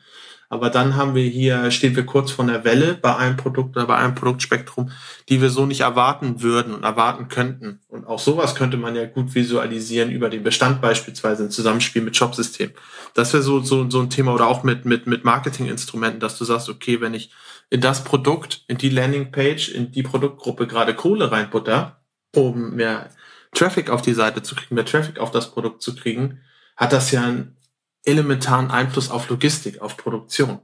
aber 0.50 0.70
dann 0.70 0.96
haben 0.96 1.16
wir 1.16 1.24
hier, 1.24 1.72
stehen 1.72 1.96
wir 1.96 2.06
kurz 2.06 2.32
vor 2.32 2.46
der 2.46 2.64
Welle 2.64 2.94
bei 3.02 3.16
einem 3.16 3.38
Produkt 3.38 3.76
oder 3.76 3.88
bei 3.88 3.96
einem 3.96 4.14
Produktspektrum, 4.14 4.92
die 5.30 5.42
wir 5.42 5.50
so 5.50 5.66
nicht 5.66 5.82
erwarten 5.82 6.42
würden 6.42 6.74
und 6.74 6.84
erwarten 6.84 7.30
könnten. 7.30 7.80
Und 7.88 8.06
auch 8.06 8.20
sowas 8.20 8.54
könnte 8.54 8.78
man 8.78 8.96
ja 8.96 9.06
gut 9.06 9.34
visualisieren 9.34 10.12
über 10.12 10.30
den 10.30 10.44
Bestand 10.44 10.82
beispielsweise 10.82 11.46
im 11.46 11.50
Zusammenspiel 11.50 12.04
mit 12.04 12.16
Shopsystem. 12.16 12.72
Das 13.16 13.34
wäre 13.34 13.42
so, 13.42 13.62
so, 13.62 13.90
so 13.90 14.02
ein 14.02 14.10
Thema 14.10 14.34
oder 14.34 14.48
auch 14.48 14.64
mit, 14.64 14.86
mit, 14.86 15.08
mit 15.08 15.24
Marketinginstrumenten, 15.24 16.20
dass 16.20 16.38
du 16.38 16.46
sagst, 16.46 16.70
okay, 16.70 17.02
wenn 17.02 17.14
ich 17.14 17.32
in 17.70 17.82
das 17.82 18.04
Produkt, 18.04 18.64
in 18.68 18.78
die 18.78 18.90
Landingpage, 18.90 19.70
in 19.70 19.92
die 19.92 20.04
Produktgruppe 20.04 20.68
gerade 20.68 20.94
Kohle 20.94 21.32
reinbutter, 21.32 22.02
um 22.36 22.76
mehr 22.76 23.10
Traffic 23.54 23.90
auf 23.90 24.02
die 24.02 24.14
Seite 24.14 24.44
zu 24.44 24.56
kriegen, 24.56 24.76
mehr 24.76 24.86
Traffic 24.86 25.20
auf 25.20 25.32
das 25.32 25.52
Produkt 25.52 25.82
zu 25.82 25.96
kriegen, 25.96 26.42
hat 26.76 26.94
das 26.94 27.12
ja 27.12 27.24
einen 27.24 27.58
elementaren 28.04 28.72
Einfluss 28.72 29.10
auf 29.10 29.30
Logistik, 29.30 29.82
auf 29.82 29.98
Produktion. 29.98 30.60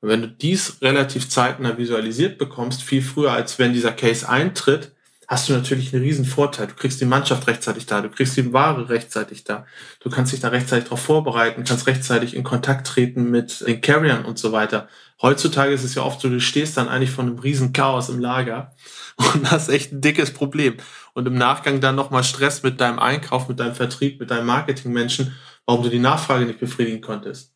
Und 0.00 0.08
wenn 0.08 0.22
du 0.22 0.28
dies 0.28 0.80
relativ 0.82 1.28
zeitnah 1.28 1.78
visualisiert 1.78 2.38
bekommst, 2.38 2.82
viel 2.82 3.02
früher 3.02 3.32
als 3.32 3.58
wenn 3.58 3.72
dieser 3.72 3.92
Case 3.92 4.28
eintritt, 4.28 4.92
hast 5.28 5.48
du 5.48 5.52
natürlich 5.52 5.92
einen 5.92 6.02
riesen 6.02 6.24
Vorteil. 6.24 6.68
Du 6.68 6.74
kriegst 6.74 7.00
die 7.00 7.06
Mannschaft 7.06 7.46
rechtzeitig 7.46 7.86
da, 7.86 8.00
du 8.00 8.08
kriegst 8.08 8.36
die 8.36 8.52
Ware 8.52 8.88
rechtzeitig 8.88 9.44
da, 9.44 9.66
du 10.00 10.10
kannst 10.10 10.32
dich 10.32 10.40
da 10.40 10.48
rechtzeitig 10.48 10.84
darauf 10.84 11.00
vorbereiten, 11.00 11.64
kannst 11.64 11.86
rechtzeitig 11.86 12.34
in 12.34 12.44
Kontakt 12.44 12.86
treten 12.86 13.30
mit 13.30 13.66
den 13.66 13.80
Carriern 13.80 14.24
und 14.24 14.38
so 14.38 14.52
weiter. 14.52 14.88
Heutzutage 15.20 15.72
ist 15.72 15.84
es 15.84 15.94
ja 15.94 16.02
oft 16.02 16.20
so, 16.20 16.28
du 16.28 16.40
stehst 16.40 16.76
dann 16.76 16.88
eigentlich 16.88 17.10
vor 17.10 17.24
einem 17.24 17.38
riesen 17.38 17.72
Chaos 17.72 18.08
im 18.08 18.20
Lager 18.20 18.72
und 19.34 19.50
hast 19.50 19.68
echt 19.68 19.92
ein 19.92 20.00
dickes 20.00 20.32
Problem. 20.32 20.76
Und 21.14 21.26
im 21.26 21.34
Nachgang 21.34 21.80
dann 21.80 21.96
nochmal 21.96 22.24
Stress 22.24 22.62
mit 22.62 22.80
deinem 22.80 22.98
Einkauf, 22.98 23.48
mit 23.48 23.58
deinem 23.58 23.74
Vertrieb, 23.74 24.20
mit 24.20 24.30
deinem 24.30 24.46
Marketingmenschen, 24.46 25.34
warum 25.64 25.82
du 25.82 25.88
die 25.88 25.98
Nachfrage 25.98 26.44
nicht 26.44 26.60
befriedigen 26.60 27.00
konntest. 27.00 27.52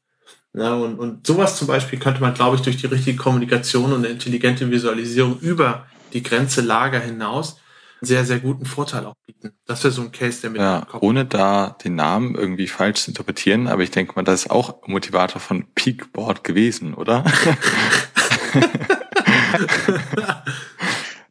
Ja, 0.52 0.74
und, 0.74 0.98
und 0.98 1.26
sowas 1.26 1.56
zum 1.56 1.68
Beispiel 1.68 1.98
könnte 1.98 2.20
man, 2.20 2.35
glaube 2.35 2.56
ich, 2.56 2.62
durch 2.62 2.78
die 2.78 2.87
richtige 2.87 3.16
Kommunikation 3.16 3.92
und 3.92 4.04
eine 4.04 4.09
intelligente 4.09 4.68
Visualisierung 4.68 5.38
über 5.38 5.87
die 6.12 6.22
Grenze 6.22 6.60
Lager 6.60 7.00
hinaus 7.00 7.60
sehr, 8.00 8.24
sehr 8.24 8.40
guten 8.40 8.64
Vorteil 8.64 9.04
auch 9.04 9.14
bieten. 9.26 9.52
Das 9.66 9.84
wäre 9.84 9.92
so 9.92 10.02
ein 10.02 10.10
Case, 10.10 10.40
der 10.40 10.50
mit 10.50 10.60
ja, 10.60 10.86
Ohne 11.00 11.26
da 11.26 11.76
den 11.84 11.96
Namen 11.96 12.34
irgendwie 12.34 12.66
falsch 12.66 13.02
zu 13.02 13.10
interpretieren, 13.10 13.68
aber 13.68 13.82
ich 13.82 13.90
denke 13.90 14.14
mal, 14.16 14.22
das 14.22 14.46
ist 14.46 14.50
auch 14.50 14.86
Motivator 14.86 15.40
von 15.40 15.66
Peakboard 15.74 16.42
gewesen, 16.44 16.94
oder? 16.94 17.24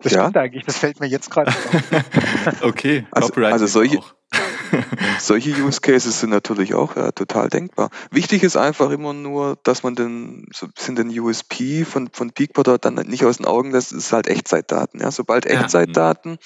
Das 0.01 0.13
ja? 0.13 0.21
stimmt 0.21 0.37
eigentlich, 0.37 0.65
das 0.65 0.77
fällt 0.77 0.99
mir 1.01 1.07
jetzt 1.07 1.29
gerade 1.29 1.51
auf. 1.51 2.63
okay, 2.63 3.05
also, 3.11 3.33
also 3.33 3.67
solche, 3.67 3.99
solche 5.19 5.51
Use 5.51 5.81
Cases 5.81 6.19
sind 6.19 6.29
natürlich 6.29 6.73
auch 6.73 6.95
ja, 6.95 7.11
total 7.11 7.49
denkbar. 7.49 7.89
Wichtig 8.11 8.43
ist 8.43 8.57
einfach 8.57 8.91
immer 8.91 9.13
nur, 9.13 9.57
dass 9.63 9.83
man 9.83 9.95
den, 9.95 10.47
so 10.53 10.67
sind 10.77 10.97
den 10.97 11.17
USP 11.17 11.85
von, 11.85 12.09
von 12.11 12.31
Peakbot 12.31 12.83
dann 12.83 12.95
nicht 12.95 13.25
aus 13.25 13.37
den 13.37 13.45
Augen 13.45 13.71
lässt, 13.71 13.91
ist 13.91 14.13
halt 14.13 14.27
Echtzeitdaten. 14.27 14.99
Ja? 14.99 15.11
Sobald 15.11 15.45
Echtzeitdaten 15.45 16.37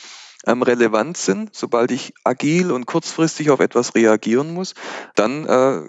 ähm, 0.46 0.62
relevant 0.62 1.18
sind, 1.18 1.56
sobald 1.56 1.92
ich 1.92 2.14
agil 2.24 2.72
und 2.72 2.86
kurzfristig 2.86 3.50
auf 3.50 3.60
etwas 3.60 3.96
reagieren 3.96 4.54
muss, 4.54 4.74
dann 5.16 5.46
äh, 5.46 5.82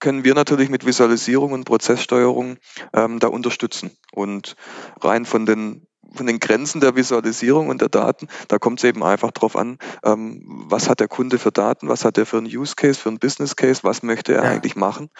können 0.00 0.24
wir 0.24 0.34
natürlich 0.34 0.68
mit 0.68 0.84
Visualisierung 0.84 1.52
und 1.52 1.64
Prozesssteuerung 1.64 2.58
ähm, 2.92 3.18
da 3.18 3.28
unterstützen. 3.28 3.90
Und 4.12 4.56
rein 5.00 5.24
von 5.24 5.46
den 5.46 5.86
von 6.14 6.26
den 6.26 6.38
Grenzen 6.38 6.80
der 6.80 6.96
Visualisierung 6.96 7.68
und 7.68 7.80
der 7.80 7.88
Daten, 7.88 8.28
da 8.48 8.58
kommt 8.58 8.80
es 8.80 8.84
eben 8.84 9.02
einfach 9.02 9.30
drauf 9.30 9.56
an, 9.56 9.78
ähm, 10.04 10.42
was 10.46 10.88
hat 10.88 11.00
der 11.00 11.08
Kunde 11.08 11.38
für 11.38 11.52
Daten, 11.52 11.88
was 11.88 12.04
hat 12.04 12.18
er 12.18 12.26
für 12.26 12.38
einen 12.38 12.46
Use 12.46 12.74
Case, 12.76 12.98
für 12.98 13.08
einen 13.08 13.18
Business 13.18 13.56
Case, 13.56 13.80
was 13.82 14.02
möchte 14.02 14.34
er 14.34 14.44
ja. 14.44 14.50
eigentlich 14.50 14.76
machen. 14.76 15.10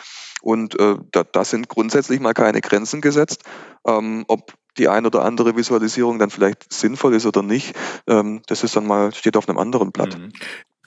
Und 0.43 0.79
äh, 0.79 0.97
da, 1.13 1.25
da 1.25 1.45
sind 1.45 1.69
grundsätzlich 1.69 2.21
mal 2.21 2.35
keine 2.35 2.61
Grenzen 2.61 3.01
gesetzt. 3.01 3.43
Ähm, 3.87 4.25
ob 4.29 4.55
die 4.79 4.89
ein 4.89 5.07
oder 5.07 5.25
andere 5.25 5.57
Visualisierung 5.57 6.19
dann 6.19 6.31
vielleicht 6.31 6.73
sinnvoll 6.73 7.15
ist 7.15 7.27
oder 7.27 7.43
nicht, 7.43 7.75
ähm, 8.07 8.43
das 8.47 8.65
ist 8.65 8.75
dann 8.77 8.87
mal, 8.87 9.15
steht 9.15 9.37
auf 9.37 9.49
einem 9.49 9.59
anderen 9.59 9.93
Blatt. 9.93 10.19
Mhm. 10.19 10.33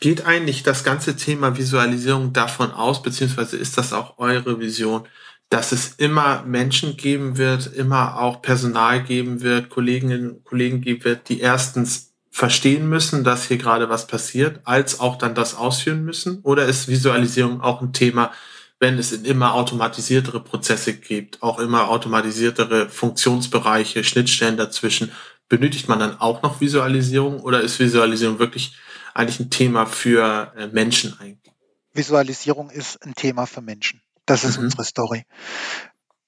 Geht 0.02 0.26
eigentlich 0.26 0.64
das 0.64 0.84
ganze 0.84 1.16
Thema 1.16 1.58
Visualisierung 1.58 2.34
davon 2.34 2.72
aus, 2.72 3.02
beziehungsweise 3.02 3.58
ist 3.58 3.78
das 3.78 3.94
auch 3.94 4.18
eure 4.18 4.60
Vision, 4.60 5.08
dass 5.50 5.72
es 5.72 5.96
immer 5.96 6.44
Menschen 6.44 6.98
geben 6.98 7.38
wird, 7.38 7.68
immer 7.68 8.20
auch 8.20 8.42
Personal 8.42 9.04
geben 9.04 9.42
wird, 9.42 9.70
Kolleginnen 9.70 10.32
und 10.32 10.44
Kollegen 10.44 10.82
geben 10.82 11.04
wird, 11.04 11.30
die 11.30 11.40
erstens 11.40 12.14
verstehen 12.32 12.90
müssen, 12.90 13.24
dass 13.24 13.48
hier 13.48 13.58
gerade 13.58 13.88
was 13.88 14.08
passiert, 14.08 14.60
als 14.66 15.00
auch 15.00 15.18
dann 15.18 15.36
das 15.36 15.56
ausführen 15.56 16.04
müssen? 16.04 16.40
Oder 16.42 16.66
ist 16.66 16.90
Visualisierung 16.90 17.62
auch 17.62 17.82
ein 17.82 17.94
Thema, 17.94 18.34
wenn 18.80 18.98
es 18.98 19.14
immer 19.14 19.54
automatisiertere 19.54 20.44
Prozesse 20.44 20.94
gibt, 20.96 21.42
auch 21.42 21.60
immer 21.60 21.90
automatisiertere 21.90 22.90
Funktionsbereiche, 22.90 24.04
Schnittstellen 24.04 24.58
dazwischen, 24.58 25.12
benötigt 25.48 25.88
man 25.88 26.00
dann 26.00 26.20
auch 26.20 26.42
noch 26.42 26.60
Visualisierung 26.60 27.40
oder 27.40 27.62
ist 27.62 27.80
Visualisierung 27.80 28.40
wirklich 28.40 28.76
eigentlich 29.14 29.40
ein 29.40 29.50
Thema 29.50 29.86
für 29.86 30.52
äh, 30.58 30.68
Menschen 30.68 31.18
eigentlich? 31.20 31.54
Visualisierung 31.94 32.70
ist 32.70 33.02
ein 33.06 33.16
Thema 33.16 33.46
für 33.46 33.62
Menschen. 33.62 34.02
Das 34.26 34.44
ist 34.44 34.58
mhm. 34.58 34.66
unsere 34.66 34.84
Story. 34.84 35.26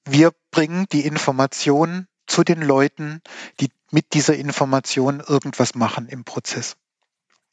Wir 0.05 0.31
bringen 0.51 0.85
die 0.91 1.05
Information 1.05 2.07
zu 2.27 2.43
den 2.43 2.61
Leuten, 2.61 3.21
die 3.59 3.69
mit 3.91 4.13
dieser 4.13 4.35
Information 4.35 5.21
irgendwas 5.25 5.75
machen 5.75 6.07
im 6.07 6.23
Prozess. 6.23 6.77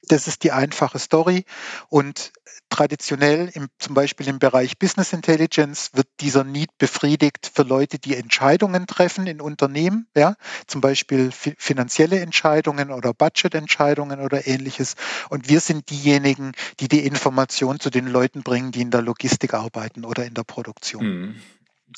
Das 0.09 0.27
ist 0.27 0.43
die 0.43 0.53
einfache 0.53 0.99
Story 0.99 1.45
und 1.89 2.33
traditionell 2.69 3.51
im, 3.55 3.69
zum 3.79 3.95
Beispiel 3.95 4.27
im 4.29 4.39
Bereich 4.39 4.79
Business 4.79 5.13
Intelligence 5.13 5.91
wird 5.95 6.09
dieser 6.21 6.45
Need 6.45 6.77
befriedigt 6.79 7.51
für 7.55 7.63
Leute, 7.63 7.99
die 7.99 8.17
Entscheidungen 8.17 8.87
treffen 8.87 9.27
in 9.27 9.41
Unternehmen, 9.41 10.09
ja, 10.17 10.35
zum 10.67 10.81
Beispiel 10.81 11.31
fi 11.31 11.55
finanzielle 11.57 12.21
Entscheidungen 12.21 12.91
oder 12.91 13.15
Budgetentscheidungen 13.15 14.21
oder 14.21 14.47
ähnliches. 14.47 14.95
Und 15.31 15.49
wir 15.49 15.61
sind 15.61 15.91
diejenigen, 15.91 16.53
die 16.81 16.89
die 16.89 17.07
Information 17.07 17.79
zu 17.81 17.91
den 17.91 18.07
Leuten 18.07 18.43
bringen, 18.43 18.73
die 18.73 18.83
in 18.83 18.91
der 18.91 19.03
Logistik 19.03 19.55
arbeiten 19.55 20.05
oder 20.05 20.25
in 20.25 20.35
der 20.35 20.45
Produktion. 20.45 21.07
Mhm. 21.07 21.35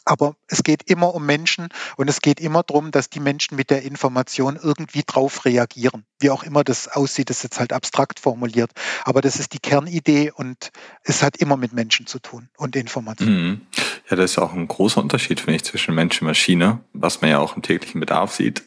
Aber 0.04 0.36
es 0.46 0.62
geht 0.62 0.82
immer 0.90 1.14
um 1.14 1.26
Menschen 1.26 1.68
und 1.96 2.08
es 2.08 2.20
geht 2.20 2.40
immer 2.40 2.62
darum, 2.62 2.90
dass 2.90 3.10
die 3.10 3.20
Menschen 3.20 3.56
mit 3.56 3.70
der 3.70 3.82
Information 3.82 4.58
irgendwie 4.62 5.02
drauf 5.06 5.44
reagieren. 5.44 6.04
Wie 6.20 6.30
auch 6.30 6.42
immer 6.42 6.64
das 6.64 6.88
aussieht, 6.88 7.30
ist 7.30 7.42
jetzt 7.42 7.58
halt 7.58 7.72
abstrakt 7.72 8.20
formuliert. 8.20 8.70
Aber 9.04 9.20
das 9.20 9.36
ist 9.36 9.52
die 9.52 9.58
Kernidee 9.58 10.30
und 10.34 10.70
es 11.02 11.22
hat 11.22 11.36
immer 11.36 11.56
mit 11.56 11.72
Menschen 11.72 12.06
zu 12.06 12.18
tun 12.18 12.48
und 12.56 12.76
Information. 12.76 13.28
Mhm. 13.28 13.60
Ja, 14.08 14.16
das 14.16 14.32
ist 14.32 14.38
auch 14.38 14.52
ein 14.52 14.68
großer 14.68 15.00
Unterschied, 15.00 15.40
finde 15.40 15.56
ich, 15.56 15.64
zwischen 15.64 15.92
Mensch 15.92 16.22
und 16.22 16.28
Maschine, 16.28 16.78
was 16.92 17.20
man 17.22 17.30
ja 17.30 17.40
auch 17.40 17.56
im 17.56 17.62
täglichen 17.62 18.00
Bedarf 18.00 18.32
sieht. 18.32 18.62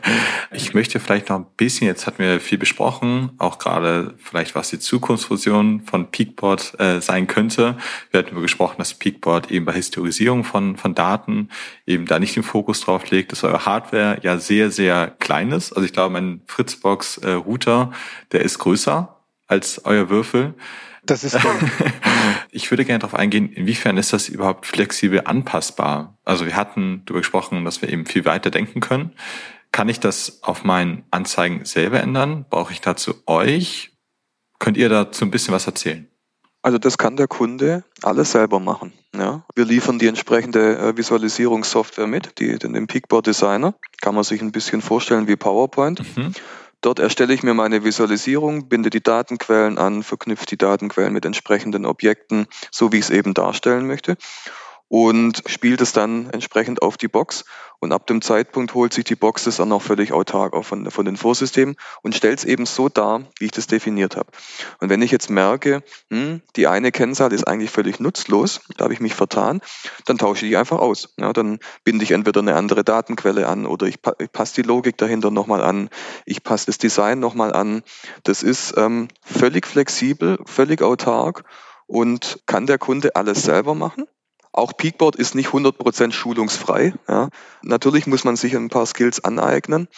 ich 0.52 0.72
möchte 0.72 1.00
vielleicht 1.00 1.30
noch 1.30 1.38
ein 1.38 1.46
bisschen, 1.56 1.88
jetzt 1.88 2.06
hatten 2.06 2.18
wir 2.18 2.40
viel 2.40 2.58
besprochen, 2.58 3.30
auch 3.38 3.58
gerade 3.58 4.14
vielleicht, 4.18 4.54
was 4.54 4.70
die 4.70 4.78
Zukunftsfusion 4.78 5.80
von 5.80 6.12
Peakboard 6.12 6.78
äh, 6.78 7.00
sein 7.00 7.26
könnte. 7.26 7.76
Wir 8.12 8.18
hatten 8.18 8.30
über 8.30 8.42
gesprochen, 8.42 8.76
dass 8.78 8.94
Peakboard 8.94 9.50
eben 9.50 9.64
bei 9.64 9.72
Historisierung 9.72 10.44
von, 10.44 10.73
von 10.76 10.94
Daten 10.94 11.48
eben 11.86 12.06
da 12.06 12.18
nicht 12.18 12.36
den 12.36 12.42
Fokus 12.42 12.80
drauf 12.80 13.10
legt, 13.10 13.32
dass 13.32 13.44
eure 13.44 13.66
Hardware 13.66 14.18
ja 14.22 14.38
sehr, 14.38 14.70
sehr 14.70 15.08
klein 15.18 15.52
ist. 15.52 15.72
Also 15.72 15.84
ich 15.84 15.92
glaube, 15.92 16.12
mein 16.12 16.42
Fritzbox-Router, 16.46 17.92
der 18.32 18.40
ist 18.42 18.58
größer 18.58 19.20
als 19.46 19.84
euer 19.84 20.08
Würfel. 20.08 20.54
Das 21.06 21.24
ist 21.24 21.38
Ich 22.50 22.70
würde 22.70 22.84
gerne 22.84 23.00
darauf 23.00 23.14
eingehen, 23.18 23.52
inwiefern 23.52 23.96
ist 23.98 24.12
das 24.12 24.28
überhaupt 24.28 24.66
flexibel 24.66 25.22
anpassbar? 25.24 26.16
Also 26.24 26.46
wir 26.46 26.56
hatten 26.56 27.02
darüber 27.04 27.20
gesprochen, 27.20 27.64
dass 27.64 27.82
wir 27.82 27.90
eben 27.90 28.06
viel 28.06 28.24
weiter 28.24 28.50
denken 28.50 28.80
können. 28.80 29.12
Kann 29.72 29.88
ich 29.88 30.00
das 30.00 30.42
auf 30.42 30.64
meinen 30.64 31.04
Anzeigen 31.10 31.64
selber 31.64 32.00
ändern? 32.00 32.46
Brauche 32.48 32.72
ich 32.72 32.80
dazu 32.80 33.14
euch? 33.26 33.92
Könnt 34.58 34.76
ihr 34.76 34.88
dazu 34.88 35.24
ein 35.24 35.30
bisschen 35.30 35.52
was 35.52 35.66
erzählen? 35.66 36.08
Also 36.64 36.78
das 36.78 36.96
kann 36.96 37.18
der 37.18 37.28
Kunde 37.28 37.84
alles 38.02 38.32
selber 38.32 38.58
machen. 38.58 38.94
Ja. 39.14 39.44
Wir 39.54 39.66
liefern 39.66 39.98
die 39.98 40.06
entsprechende 40.06 40.78
äh, 40.78 40.96
Visualisierungssoftware 40.96 42.06
mit, 42.06 42.38
die, 42.38 42.58
den 42.58 42.86
Peakboard 42.86 43.26
Designer. 43.26 43.74
Kann 44.00 44.14
man 44.14 44.24
sich 44.24 44.40
ein 44.40 44.50
bisschen 44.50 44.80
vorstellen 44.80 45.28
wie 45.28 45.36
PowerPoint. 45.36 46.00
Mhm. 46.16 46.32
Dort 46.80 47.00
erstelle 47.00 47.34
ich 47.34 47.42
mir 47.42 47.52
meine 47.52 47.84
Visualisierung, 47.84 48.70
binde 48.70 48.88
die 48.88 49.02
Datenquellen 49.02 49.76
an, 49.76 50.02
verknüpfe 50.02 50.46
die 50.46 50.56
Datenquellen 50.56 51.12
mit 51.12 51.26
entsprechenden 51.26 51.84
Objekten, 51.84 52.46
so 52.70 52.92
wie 52.92 52.96
ich 52.96 53.04
es 53.04 53.10
eben 53.10 53.34
darstellen 53.34 53.86
möchte 53.86 54.16
und 54.88 55.42
spielt 55.46 55.80
es 55.80 55.92
dann 55.92 56.30
entsprechend 56.30 56.82
auf 56.82 56.96
die 56.96 57.08
Box. 57.08 57.44
Und 57.80 57.92
ab 57.92 58.06
dem 58.06 58.22
Zeitpunkt 58.22 58.74
holt 58.74 58.94
sich 58.94 59.04
die 59.04 59.16
Box 59.16 59.44
das 59.44 59.56
dann 59.56 59.72
auch 59.72 59.82
völlig 59.82 60.12
autark 60.12 60.54
auch 60.54 60.64
von, 60.64 60.90
von 60.90 61.04
den 61.04 61.16
Vorsystemen 61.16 61.76
und 62.02 62.14
stellt 62.14 62.38
es 62.38 62.44
eben 62.44 62.64
so 62.64 62.88
dar, 62.88 63.22
wie 63.38 63.46
ich 63.46 63.50
das 63.50 63.66
definiert 63.66 64.16
habe. 64.16 64.30
Und 64.80 64.88
wenn 64.88 65.02
ich 65.02 65.10
jetzt 65.10 65.28
merke, 65.28 65.82
hm, 66.10 66.40
die 66.56 66.66
eine 66.66 66.92
Kennzahl 66.92 67.32
ist 67.32 67.46
eigentlich 67.46 67.70
völlig 67.70 68.00
nutzlos, 68.00 68.60
da 68.76 68.84
habe 68.84 68.94
ich 68.94 69.00
mich 69.00 69.14
vertan, 69.14 69.60
dann 70.06 70.16
tausche 70.16 70.46
ich 70.46 70.52
die 70.52 70.56
einfach 70.56 70.78
aus. 70.78 71.14
Ja, 71.18 71.32
dann 71.32 71.58
binde 71.84 72.04
ich 72.04 72.12
entweder 72.12 72.40
eine 72.40 72.54
andere 72.54 72.84
Datenquelle 72.84 73.48
an 73.48 73.66
oder 73.66 73.86
ich, 73.86 73.98
ich 74.18 74.32
passe 74.32 74.62
die 74.62 74.66
Logik 74.66 74.96
dahinter 74.96 75.30
nochmal 75.30 75.62
an, 75.62 75.90
ich 76.24 76.42
passe 76.42 76.66
das 76.66 76.78
Design 76.78 77.18
nochmal 77.18 77.52
an. 77.52 77.82
Das 78.22 78.42
ist 78.42 78.74
ähm, 78.78 79.08
völlig 79.22 79.66
flexibel, 79.66 80.38
völlig 80.46 80.80
autark 80.80 81.44
und 81.86 82.40
kann 82.46 82.66
der 82.66 82.78
Kunde 82.78 83.14
alles 83.16 83.42
selber 83.42 83.74
machen. 83.74 84.06
Auch 84.54 84.76
Peakboard 84.76 85.16
ist 85.16 85.34
nicht 85.34 85.48
100% 85.48 86.12
schulungsfrei. 86.12 86.94
Ja. 87.08 87.28
Natürlich 87.62 88.06
muss 88.06 88.22
man 88.22 88.36
sich 88.36 88.54
ein 88.54 88.68
paar 88.68 88.86
Skills 88.86 89.24
aneignen, 89.24 89.88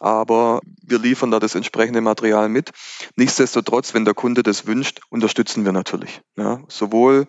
aber 0.00 0.60
wir 0.82 0.98
liefern 0.98 1.30
da 1.30 1.38
das 1.38 1.54
entsprechende 1.54 2.00
Material 2.00 2.48
mit. 2.48 2.70
Nichtsdestotrotz, 3.16 3.92
wenn 3.92 4.06
der 4.06 4.14
Kunde 4.14 4.42
das 4.42 4.66
wünscht, 4.66 5.00
unterstützen 5.10 5.66
wir 5.66 5.72
natürlich. 5.72 6.22
Ja. 6.36 6.60
Sowohl 6.68 7.26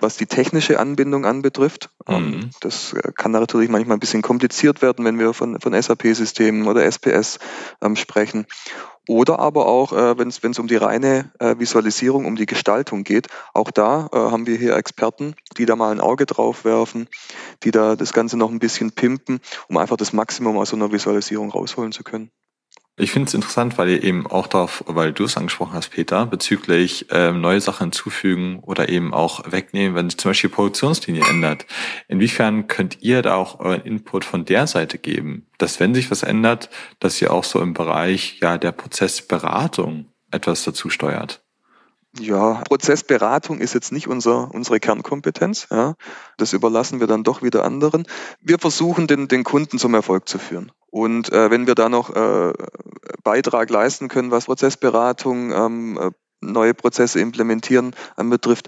was 0.00 0.16
die 0.16 0.26
technische 0.26 0.78
Anbindung 0.78 1.26
anbetrifft, 1.26 1.90
ähm, 2.06 2.30
mhm. 2.30 2.50
das 2.60 2.92
äh, 2.92 3.10
kann 3.16 3.32
natürlich 3.32 3.68
manchmal 3.68 3.96
ein 3.96 4.00
bisschen 4.00 4.22
kompliziert 4.22 4.80
werden, 4.80 5.04
wenn 5.04 5.18
wir 5.18 5.34
von, 5.34 5.58
von 5.60 5.80
SAP-Systemen 5.80 6.68
oder 6.68 6.84
SPS 6.84 7.40
ähm, 7.82 7.96
sprechen. 7.96 8.46
Oder 9.08 9.38
aber 9.38 9.66
auch, 9.66 9.92
äh, 9.94 10.18
wenn 10.18 10.28
es 10.28 10.58
um 10.58 10.68
die 10.68 10.76
reine 10.76 11.32
äh, 11.38 11.58
Visualisierung, 11.58 12.26
um 12.26 12.36
die 12.36 12.44
Gestaltung 12.44 13.04
geht, 13.04 13.28
auch 13.54 13.70
da 13.70 14.10
äh, 14.12 14.16
haben 14.16 14.46
wir 14.46 14.58
hier 14.58 14.76
Experten, 14.76 15.34
die 15.56 15.64
da 15.64 15.76
mal 15.76 15.90
ein 15.90 16.00
Auge 16.00 16.26
drauf 16.26 16.66
werfen, 16.66 17.08
die 17.62 17.70
da 17.70 17.96
das 17.96 18.12
Ganze 18.12 18.36
noch 18.36 18.50
ein 18.50 18.58
bisschen 18.58 18.92
pimpen, 18.92 19.40
um 19.68 19.78
einfach 19.78 19.96
das 19.96 20.12
Maximum 20.12 20.58
aus 20.58 20.68
so 20.68 20.76
einer 20.76 20.92
Visualisierung 20.92 21.50
rausholen 21.50 21.92
zu 21.92 22.04
können. 22.04 22.30
Ich 23.00 23.12
finde 23.12 23.28
es 23.28 23.34
interessant, 23.34 23.78
weil 23.78 23.90
ihr 23.90 24.02
eben 24.02 24.26
auch 24.26 24.48
darauf, 24.48 24.82
weil 24.86 25.12
du 25.12 25.24
es 25.24 25.36
angesprochen 25.36 25.74
hast, 25.74 25.90
Peter, 25.90 26.26
bezüglich 26.26 27.06
ähm, 27.10 27.40
neue 27.40 27.60
Sachen 27.60 27.84
hinzufügen 27.84 28.58
oder 28.62 28.88
eben 28.88 29.14
auch 29.14 29.50
wegnehmen, 29.50 29.94
wenn 29.94 30.10
sich 30.10 30.18
zum 30.18 30.30
Beispiel 30.30 30.50
die 30.50 30.56
Produktionslinie 30.56 31.22
ändert. 31.28 31.66
Inwiefern 32.08 32.66
könnt 32.66 33.00
ihr 33.00 33.22
da 33.22 33.36
auch 33.36 33.60
euren 33.60 33.82
Input 33.82 34.24
von 34.24 34.44
der 34.44 34.66
Seite 34.66 34.98
geben, 34.98 35.46
dass 35.58 35.78
wenn 35.78 35.94
sich 35.94 36.10
was 36.10 36.24
ändert, 36.24 36.70
dass 36.98 37.22
ihr 37.22 37.32
auch 37.32 37.44
so 37.44 37.60
im 37.60 37.72
Bereich 37.72 38.38
ja 38.40 38.58
der 38.58 38.72
Prozessberatung 38.72 40.06
etwas 40.32 40.64
dazu 40.64 40.90
steuert? 40.90 41.40
Ja, 42.18 42.62
Prozessberatung 42.64 43.60
ist 43.60 43.74
jetzt 43.74 43.92
nicht 43.92 44.08
unser, 44.08 44.52
unsere 44.52 44.80
Kernkompetenz. 44.80 45.68
Ja. 45.70 45.94
Das 46.36 46.52
überlassen 46.52 47.00
wir 47.00 47.06
dann 47.06 47.22
doch 47.22 47.42
wieder 47.42 47.64
anderen. 47.64 48.06
Wir 48.40 48.58
versuchen, 48.58 49.06
den, 49.06 49.28
den 49.28 49.44
Kunden 49.44 49.78
zum 49.78 49.94
Erfolg 49.94 50.28
zu 50.28 50.38
führen. 50.38 50.72
Und 50.98 51.32
äh, 51.32 51.48
wenn 51.48 51.68
wir 51.68 51.76
da 51.76 51.88
noch 51.88 52.10
äh, 52.10 52.52
Beitrag 53.22 53.70
leisten 53.70 54.08
können, 54.08 54.32
was 54.32 54.46
Prozessberatung, 54.46 55.52
ähm, 55.52 55.96
äh, 55.96 56.10
neue 56.40 56.74
Prozesse 56.74 57.20
implementieren 57.20 57.94
anbetrifft, 58.16 58.66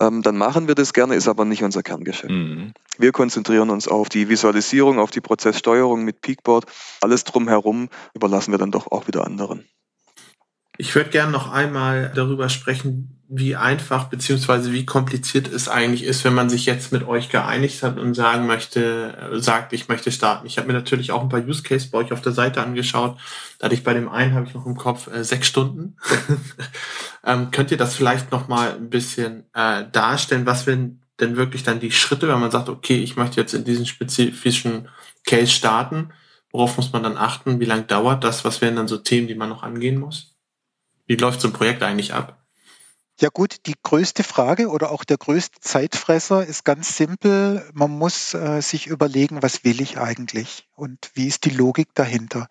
ähm, 0.00 0.22
dann 0.22 0.36
machen 0.36 0.66
wir 0.66 0.74
das 0.74 0.92
gerne, 0.92 1.14
ist 1.14 1.28
aber 1.28 1.44
nicht 1.44 1.62
unser 1.62 1.84
Kerngeschäft. 1.84 2.32
Mhm. 2.32 2.72
Wir 2.98 3.12
konzentrieren 3.12 3.70
uns 3.70 3.86
auf 3.86 4.08
die 4.08 4.28
Visualisierung, 4.28 4.98
auf 4.98 5.12
die 5.12 5.20
Prozesssteuerung 5.20 6.04
mit 6.04 6.20
Peakboard. 6.20 6.66
Alles 7.00 7.22
drumherum 7.22 7.90
überlassen 8.12 8.52
wir 8.52 8.58
dann 8.58 8.72
doch 8.72 8.90
auch 8.90 9.06
wieder 9.06 9.24
anderen. 9.24 9.64
Ich 10.80 10.94
würde 10.94 11.10
gerne 11.10 11.32
noch 11.32 11.50
einmal 11.50 12.12
darüber 12.14 12.48
sprechen, 12.48 13.18
wie 13.28 13.56
einfach 13.56 14.04
beziehungsweise 14.04 14.72
wie 14.72 14.86
kompliziert 14.86 15.52
es 15.52 15.68
eigentlich 15.68 16.04
ist, 16.04 16.24
wenn 16.24 16.34
man 16.34 16.48
sich 16.48 16.66
jetzt 16.66 16.92
mit 16.92 17.06
euch 17.06 17.28
geeinigt 17.28 17.82
hat 17.82 17.98
und 17.98 18.14
sagen 18.14 18.46
möchte, 18.46 19.14
äh, 19.32 19.40
sagt, 19.40 19.72
ich 19.72 19.88
möchte 19.88 20.12
starten. 20.12 20.46
Ich 20.46 20.56
habe 20.56 20.68
mir 20.68 20.74
natürlich 20.74 21.10
auch 21.10 21.20
ein 21.20 21.28
paar 21.28 21.44
Use 21.44 21.64
Case 21.64 21.88
bei 21.90 21.98
euch 21.98 22.12
auf 22.12 22.22
der 22.22 22.32
Seite 22.32 22.62
angeschaut. 22.62 23.18
Da 23.58 23.64
hatte 23.64 23.74
ich 23.74 23.82
bei 23.82 23.92
dem 23.92 24.08
einen 24.08 24.34
habe 24.34 24.46
ich 24.46 24.54
noch 24.54 24.66
im 24.66 24.76
Kopf 24.76 25.12
äh, 25.12 25.24
sechs 25.24 25.48
Stunden. 25.48 25.96
ähm, 27.24 27.50
könnt 27.50 27.72
ihr 27.72 27.76
das 27.76 27.96
vielleicht 27.96 28.30
noch 28.30 28.46
mal 28.46 28.72
ein 28.72 28.88
bisschen 28.88 29.46
äh, 29.54 29.84
darstellen? 29.90 30.46
Was 30.46 30.64
sind 30.64 31.00
denn 31.18 31.36
wirklich 31.36 31.64
dann 31.64 31.80
die 31.80 31.90
Schritte, 31.90 32.28
wenn 32.28 32.38
man 32.38 32.52
sagt, 32.52 32.68
okay, 32.68 32.98
ich 33.02 33.16
möchte 33.16 33.40
jetzt 33.40 33.52
in 33.52 33.64
diesen 33.64 33.84
spezifischen 33.84 34.88
Case 35.26 35.50
starten? 35.50 36.12
Worauf 36.52 36.76
muss 36.76 36.92
man 36.92 37.02
dann 37.02 37.16
achten? 37.16 37.58
Wie 37.58 37.66
lange 37.66 37.82
dauert 37.82 38.22
das? 38.22 38.44
Was 38.44 38.62
wären 38.62 38.76
dann 38.76 38.88
so 38.88 38.96
Themen, 38.96 39.26
die 39.26 39.34
man 39.34 39.48
noch 39.48 39.64
angehen 39.64 39.98
muss? 39.98 40.37
Wie 41.08 41.16
läuft 41.16 41.40
so 41.40 41.48
ein 41.48 41.54
Projekt 41.54 41.82
eigentlich 41.82 42.12
ab? 42.12 42.44
Ja 43.20 43.30
gut, 43.32 43.66
die 43.66 43.74
größte 43.82 44.22
Frage 44.22 44.68
oder 44.68 44.92
auch 44.92 45.02
der 45.02 45.16
größte 45.16 45.58
Zeitfresser 45.60 46.46
ist 46.46 46.64
ganz 46.64 46.96
simpel. 46.96 47.68
Man 47.72 47.90
muss 47.90 48.34
äh, 48.34 48.60
sich 48.60 48.86
überlegen, 48.86 49.42
was 49.42 49.64
will 49.64 49.80
ich 49.80 49.98
eigentlich 49.98 50.68
und 50.74 51.10
wie 51.14 51.26
ist 51.26 51.44
die 51.44 51.50
Logik 51.50 51.88
dahinter. 51.94 52.46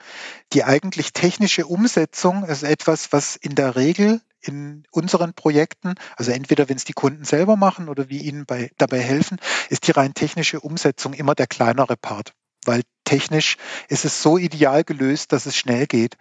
Die 0.52 0.66
eigentlich 0.66 1.14
technische 1.14 1.68
Umsetzung 1.68 2.44
ist 2.44 2.64
etwas, 2.64 3.14
was 3.14 3.38
in 3.38 3.56
der 3.56 3.78
Regel 3.78 4.20
in 4.42 4.84
unseren 4.92 5.34
Projekten, 5.34 5.96
also 6.16 6.32
entweder 6.32 6.68
wenn 6.68 6.78
es 6.78 6.84
die 6.84 6.94
Kunden 6.94 7.24
selber 7.24 7.56
machen 7.56 7.88
oder 7.90 8.10
wir 8.10 8.22
ihnen 8.22 8.46
bei, 8.46 8.72
dabei 8.78 9.00
helfen, 9.00 9.38
ist 9.70 9.88
die 9.88 9.92
rein 9.92 10.16
technische 10.16 10.60
Umsetzung 10.60 11.14
immer 11.14 11.36
der 11.36 11.48
kleinere 11.48 11.96
Part 11.96 12.34
weil 12.68 12.84
technisch 13.06 13.58
ist 13.88 14.06
es 14.06 14.22
so 14.22 14.38
ideal 14.38 14.84
gelöst, 14.84 15.32
dass 15.32 15.46
es 15.46 15.56
schnell 15.56 15.88
geht. 15.88 16.18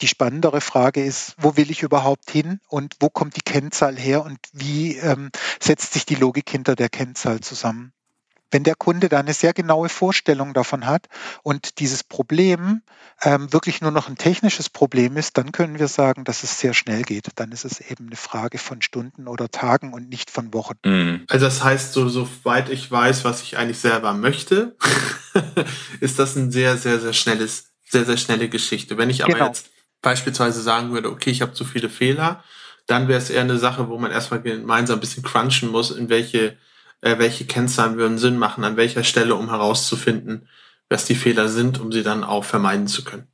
Die 0.00 0.08
spannendere 0.08 0.60
Frage 0.60 1.04
ist, 1.04 1.34
wo 1.38 1.56
will 1.56 1.70
ich 1.70 1.82
überhaupt 1.82 2.30
hin 2.30 2.60
und 2.68 2.96
wo 3.00 3.10
kommt 3.10 3.36
die 3.36 3.42
Kennzahl 3.42 3.96
her 3.96 4.24
und 4.24 4.38
wie 4.52 4.96
ähm, 4.96 5.30
setzt 5.60 5.92
sich 5.92 6.06
die 6.06 6.14
Logik 6.14 6.48
hinter 6.48 6.74
der 6.74 6.88
Kennzahl 6.88 7.40
zusammen? 7.40 7.92
Wenn 8.50 8.64
der 8.64 8.74
Kunde 8.74 9.08
da 9.08 9.20
eine 9.20 9.34
sehr 9.34 9.52
genaue 9.52 9.88
Vorstellung 9.88 10.54
davon 10.54 10.86
hat 10.86 11.08
und 11.42 11.78
dieses 11.78 12.02
Problem 12.02 12.82
ähm, 13.22 13.52
wirklich 13.52 13.80
nur 13.80 13.90
noch 13.90 14.08
ein 14.08 14.16
technisches 14.16 14.68
Problem 14.68 15.16
ist, 15.16 15.36
dann 15.36 15.52
können 15.52 15.78
wir 15.78 15.88
sagen, 15.88 16.24
dass 16.24 16.42
es 16.42 16.58
sehr 16.58 16.74
schnell 16.74 17.02
geht. 17.02 17.28
Dann 17.36 17.52
ist 17.52 17.64
es 17.64 17.80
eben 17.80 18.06
eine 18.06 18.16
Frage 18.16 18.58
von 18.58 18.82
Stunden 18.82 19.28
oder 19.28 19.50
Tagen 19.50 19.92
und 19.92 20.08
nicht 20.08 20.30
von 20.30 20.52
Wochen. 20.54 20.76
Mhm. 20.84 21.24
Also 21.28 21.44
das 21.44 21.62
heißt, 21.62 21.92
so 21.92 22.08
soweit 22.08 22.70
ich 22.70 22.90
weiß, 22.90 23.24
was 23.24 23.42
ich 23.42 23.58
eigentlich 23.58 23.78
selber 23.78 24.14
möchte, 24.14 24.76
ist 26.00 26.18
das 26.18 26.36
ein 26.36 26.50
sehr, 26.50 26.76
sehr, 26.76 26.98
sehr 26.98 27.12
schnelles, 27.12 27.72
sehr, 27.86 28.04
sehr 28.04 28.16
schnelle 28.16 28.48
Geschichte. 28.48 28.96
Wenn 28.96 29.10
ich 29.10 29.24
aber 29.24 29.34
genau. 29.34 29.46
jetzt 29.46 29.70
beispielsweise 30.02 30.62
sagen 30.62 30.92
würde, 30.92 31.10
okay, 31.10 31.30
ich 31.30 31.42
habe 31.42 31.52
zu 31.52 31.64
viele 31.64 31.90
Fehler, 31.90 32.42
dann 32.86 33.06
wäre 33.06 33.18
es 33.18 33.30
eher 33.30 33.42
eine 33.42 33.58
Sache, 33.58 33.88
wo 33.88 33.98
man 33.98 34.10
erstmal 34.10 34.40
gemeinsam 34.40 34.96
ein 34.96 35.00
bisschen 35.00 35.22
crunchen 35.22 35.70
muss, 35.70 35.90
in 35.90 36.08
welche 36.08 36.56
äh, 37.00 37.18
welche 37.18 37.46
Kennzahlen 37.46 37.96
würden 37.96 38.18
Sinn 38.18 38.38
machen, 38.38 38.64
an 38.64 38.76
welcher 38.76 39.04
Stelle, 39.04 39.34
um 39.34 39.50
herauszufinden, 39.50 40.48
was 40.88 41.04
die 41.04 41.14
Fehler 41.14 41.48
sind, 41.48 41.80
um 41.80 41.92
sie 41.92 42.02
dann 42.02 42.24
auch 42.24 42.44
vermeiden 42.44 42.86
zu 42.86 43.04
können. 43.04 43.26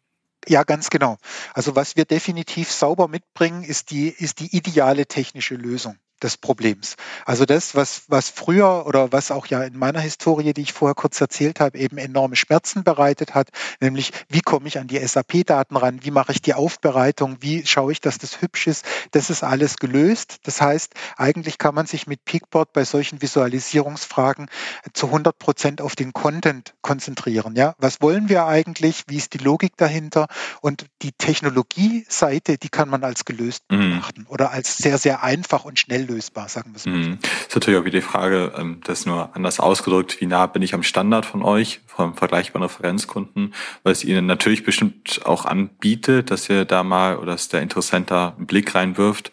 Ja, 0.49 0.63
ganz 0.63 0.91
genau. 0.91 1.17
Also 1.55 1.75
was 1.75 1.97
wir 1.97 2.05
definitiv 2.05 2.71
sauber 2.71 3.09
mitbringen, 3.09 3.65
ist 3.65 3.91
die, 3.91 4.09
ist 4.09 4.39
die 4.41 4.57
ideale 4.57 5.07
technische 5.07 5.57
Lösung 5.57 5.99
des 6.23 6.37
Problems. 6.37 6.97
Also 7.25 7.45
das, 7.45 7.75
was, 7.75 8.03
was 8.09 8.31
früher 8.31 8.87
oder 8.87 9.13
was 9.13 9.31
auch 9.31 9.47
ja 9.47 9.63
in 9.63 9.79
meiner 9.79 10.01
Historie, 10.01 10.53
die 10.55 10.63
ich 10.63 10.73
vorher 10.73 10.95
kurz 10.95 11.21
erzählt 11.21 11.61
habe, 11.61 11.79
eben 11.79 11.99
enorme 11.99 12.37
Schmerzen 12.37 12.85
bereitet 12.85 13.35
hat, 13.35 13.51
nämlich 13.81 14.13
wie 14.29 14.41
komme 14.41 14.69
ich 14.69 14.79
an 14.79 14.87
die 14.87 14.99
SAP-Daten 14.99 15.77
ran, 15.77 16.01
wie 16.03 16.11
mache 16.11 16.33
ich 16.33 16.41
die 16.41 16.55
Aufbereitung, 16.55 17.37
wie 17.41 17.67
schaue 17.67 17.93
ich, 17.93 18.01
dass 18.01 18.19
das 18.19 18.41
hübsch 18.41 18.67
ist, 18.67 18.85
das 19.11 19.31
ist 19.31 19.45
alles 19.45 19.77
gelöst. 19.77 20.39
Das 20.45 20.61
heißt, 20.61 20.95
eigentlich 21.17 21.59
kann 21.59 21.75
man 21.75 21.87
sich 21.87 22.07
mit 22.07 22.25
Peakboard 22.25 22.73
bei 22.73 22.85
solchen 22.85 23.21
Visualisierungsfragen 23.21 24.49
zu 24.95 25.07
100 25.07 25.39
Prozent 25.39 25.81
auf 25.81 25.97
den 25.97 26.13
Content 26.13 26.75
konzentrieren. 26.81 27.57
Ja, 27.57 27.75
was 27.79 28.01
wollen 28.01 28.29
wir 28.29 28.47
eigentlich? 28.47 29.05
Wie 29.07 29.17
ist 29.17 29.35
die 29.35 29.39
Logik 29.39 29.77
dahinter? 29.77 30.29
Und 30.61 30.87
die 31.03 31.13
Technologie-Seite, 31.13 32.59
die 32.59 32.69
kann 32.69 32.89
man 32.89 33.05
als 33.05 33.25
gelöst 33.25 33.65
mhm. 33.71 33.91
betrachten 33.91 34.21
mhm. 34.23 34.27
oder 34.29 34.51
als 34.51 34.77
sehr, 34.77 34.99
sehr 34.99 35.23
einfach 35.23 35.65
und 35.65 35.79
schnell 35.79 36.06
lösbar, 36.07 36.49
sagen 36.49 36.73
wir 36.73 36.77
es 36.77 36.87
mal. 36.87 36.97
Mhm. 36.97 37.19
Ist 37.23 37.55
natürlich 37.55 37.79
auch 37.79 37.85
wieder 37.85 37.99
die 37.99 38.07
Frage, 38.07 38.53
ähm, 38.57 38.81
das 38.85 39.07
nur 39.07 39.35
anders 39.35 39.61
ausgedrückt, 39.61 40.21
wie 40.21 40.27
nah 40.27 40.47
bin 40.47 40.63
ich 40.63 40.75
am 40.75 40.83
Standard 40.83 41.27
von 41.27 41.43
euch, 41.43 41.81
vom 41.87 42.15
vergleichbaren 42.15 42.63
Referenzkunden, 42.63 43.55
weil 43.83 43.93
es 43.93 44.05
ihnen 44.05 44.27
natürlich 44.27 44.65
bestimmt 44.65 45.21
auch 45.25 45.45
anbietet, 45.45 46.31
dass 46.31 46.49
ihr 46.49 46.65
da 46.65 46.83
mal 46.83 47.19
oder 47.19 47.33
dass 47.33 47.49
der 47.49 47.63
Interessent 47.63 48.11
da 48.11 48.35
einen 48.37 48.47
Blick 48.47 48.75
reinwirft. 48.75 49.33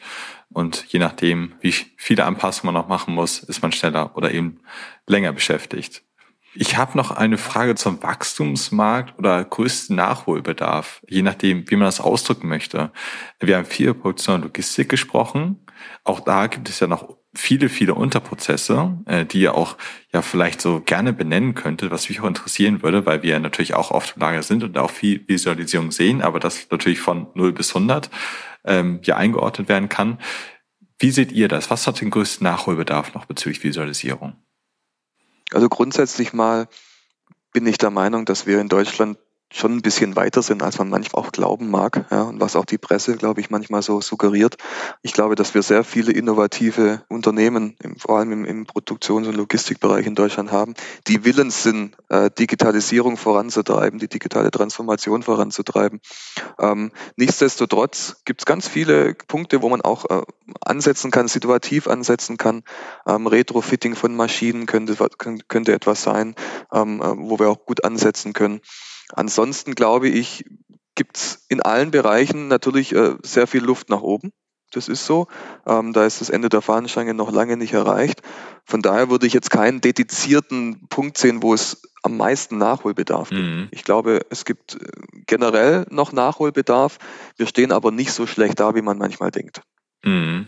Und 0.49 0.85
je 0.89 0.99
nachdem, 0.99 1.53
wie 1.61 1.73
viele 1.97 2.25
Anpassungen 2.25 2.73
man 2.73 2.81
noch 2.81 2.87
machen 2.87 3.15
muss, 3.15 3.39
ist 3.39 3.61
man 3.61 3.71
schneller 3.71 4.15
oder 4.15 4.31
eben 4.31 4.59
länger 5.07 5.33
beschäftigt. 5.33 6.03
Ich 6.55 6.77
habe 6.77 6.95
noch 6.95 7.09
eine 7.09 7.39
Frage 7.39 7.73
zum 7.73 8.03
Wachstumsmarkt 8.03 9.17
oder 9.17 9.43
größten 9.43 9.95
Nachholbedarf, 9.95 11.01
je 11.09 11.23
nachdem, 11.23 11.69
wie 11.69 11.75
man 11.75 11.85
das 11.85 11.99
ausdrücken 11.99 12.47
möchte. 12.47 12.91
Wir 13.39 13.57
haben 13.57 13.65
viel 13.65 13.95
Produktion 13.95 14.35
und 14.35 14.43
Logistik 14.43 14.89
gesprochen. 14.89 15.62
Auch 16.03 16.19
da 16.19 16.47
gibt 16.47 16.69
es 16.69 16.79
ja 16.79 16.87
noch 16.87 17.17
viele, 17.35 17.69
viele 17.69 17.95
Unterprozesse, 17.95 18.97
äh, 19.05 19.25
die 19.25 19.41
ihr 19.41 19.55
auch 19.55 19.77
ja 20.11 20.21
vielleicht 20.21 20.61
so 20.61 20.81
gerne 20.81 21.13
benennen 21.13 21.55
könnte, 21.55 21.91
was 21.91 22.09
mich 22.09 22.21
auch 22.21 22.27
interessieren 22.27 22.83
würde, 22.83 23.05
weil 23.05 23.23
wir 23.23 23.39
natürlich 23.39 23.73
auch 23.73 23.91
oft 23.91 24.15
im 24.15 24.21
Lager 24.21 24.43
sind 24.43 24.63
und 24.63 24.77
auch 24.77 24.91
viel 24.91 25.27
Visualisierung 25.27 25.91
sehen, 25.91 26.21
aber 26.21 26.39
das 26.39 26.67
natürlich 26.69 26.99
von 26.99 27.27
0 27.33 27.53
bis 27.53 27.75
100 27.75 28.09
ähm, 28.65 28.99
ja 29.03 29.17
eingeordnet 29.17 29.67
werden 29.67 29.89
kann. 29.89 30.19
Wie 30.99 31.11
seht 31.11 31.31
ihr 31.31 31.47
das? 31.47 31.69
Was 31.69 31.87
hat 31.87 31.99
den 32.01 32.11
größten 32.11 32.45
Nachholbedarf 32.45 33.13
noch 33.13 33.25
bezüglich 33.25 33.63
Visualisierung? 33.63 34.35
Also 35.51 35.69
grundsätzlich 35.69 36.33
mal 36.33 36.67
bin 37.51 37.67
ich 37.67 37.77
der 37.77 37.89
Meinung, 37.89 38.25
dass 38.25 38.47
wir 38.47 38.59
in 38.59 38.69
Deutschland 38.69 39.17
schon 39.53 39.77
ein 39.77 39.81
bisschen 39.81 40.15
weiter 40.15 40.41
sind, 40.41 40.63
als 40.63 40.79
man 40.79 40.89
manchmal 40.89 41.23
auch 41.23 41.31
glauben 41.31 41.69
mag, 41.69 42.05
ja, 42.09 42.23
und 42.23 42.41
was 42.41 42.55
auch 42.55 42.65
die 42.65 42.79
Presse, 42.79 43.15
glaube 43.15 43.39
ich, 43.39 43.51
manchmal 43.51 43.83
so 43.83 44.01
suggeriert. 44.01 44.57
Ich 45.03 45.13
glaube, 45.13 45.35
dass 45.35 45.53
wir 45.53 45.61
sehr 45.61 45.83
viele 45.83 46.11
innovative 46.11 47.03
Unternehmen, 47.07 47.75
im, 47.83 47.95
vor 47.97 48.17
allem 48.17 48.31
im, 48.31 48.45
im 48.45 48.65
Produktions- 48.65 49.27
und 49.27 49.35
Logistikbereich 49.35 50.07
in 50.07 50.15
Deutschland 50.15 50.51
haben, 50.51 50.73
die 51.07 51.23
willens 51.23 51.61
sind, 51.61 51.95
äh, 52.09 52.31
Digitalisierung 52.31 53.15
voranzutreiben, 53.15 53.99
die 53.99 54.07
digitale 54.07 54.49
Transformation 54.49 55.21
voranzutreiben. 55.21 56.01
Ähm, 56.59 56.91
nichtsdestotrotz 57.15 58.23
gibt 58.25 58.41
es 58.41 58.45
ganz 58.45 58.67
viele 58.67 59.13
Punkte, 59.13 59.61
wo 59.61 59.69
man 59.69 59.81
auch 59.81 60.09
äh, 60.09 60.23
ansetzen 60.61 61.11
kann, 61.11 61.27
situativ 61.27 61.87
ansetzen 61.87 62.37
kann. 62.37 62.63
Ähm, 63.05 63.27
Retrofitting 63.27 63.95
von 63.95 64.15
Maschinen 64.15 64.65
könnte, 64.65 64.95
könnte 65.47 65.73
etwas 65.73 66.01
sein, 66.01 66.33
ähm, 66.71 67.01
äh, 67.01 67.17
wo 67.17 67.37
wir 67.37 67.49
auch 67.49 67.65
gut 67.65 67.83
ansetzen 67.83 68.33
können. 68.33 68.59
Ansonsten 69.09 69.75
glaube 69.75 70.09
ich, 70.09 70.45
gibt 70.95 71.17
es 71.17 71.45
in 71.49 71.61
allen 71.61 71.91
Bereichen 71.91 72.47
natürlich 72.47 72.93
äh, 72.93 73.15
sehr 73.23 73.47
viel 73.47 73.63
Luft 73.63 73.89
nach 73.89 74.01
oben. 74.01 74.31
Das 74.71 74.87
ist 74.87 75.05
so. 75.05 75.27
Ähm, 75.67 75.93
da 75.93 76.05
ist 76.05 76.21
das 76.21 76.29
Ende 76.29 76.49
der 76.49 76.61
Fahnenstange 76.61 77.13
noch 77.13 77.31
lange 77.31 77.57
nicht 77.57 77.73
erreicht. 77.73 78.21
Von 78.65 78.81
daher 78.81 79.09
würde 79.09 79.27
ich 79.27 79.33
jetzt 79.33 79.51
keinen 79.51 79.81
dedizierten 79.81 80.87
Punkt 80.89 81.17
sehen, 81.17 81.43
wo 81.43 81.53
es 81.53 81.83
am 82.01 82.17
meisten 82.17 82.57
Nachholbedarf 82.57 83.29
gibt. 83.29 83.41
Mhm. 83.41 83.67
Ich 83.71 83.83
glaube, 83.83 84.21
es 84.29 84.45
gibt 84.45 84.75
äh, 84.75 84.79
generell 85.27 85.85
noch 85.89 86.11
Nachholbedarf. 86.11 86.97
Wir 87.37 87.47
stehen 87.47 87.71
aber 87.71 87.91
nicht 87.91 88.11
so 88.11 88.25
schlecht 88.27 88.59
da, 88.59 88.75
wie 88.75 88.81
man 88.81 88.97
manchmal 88.97 89.31
denkt. 89.31 89.61
Mhm. 90.03 90.47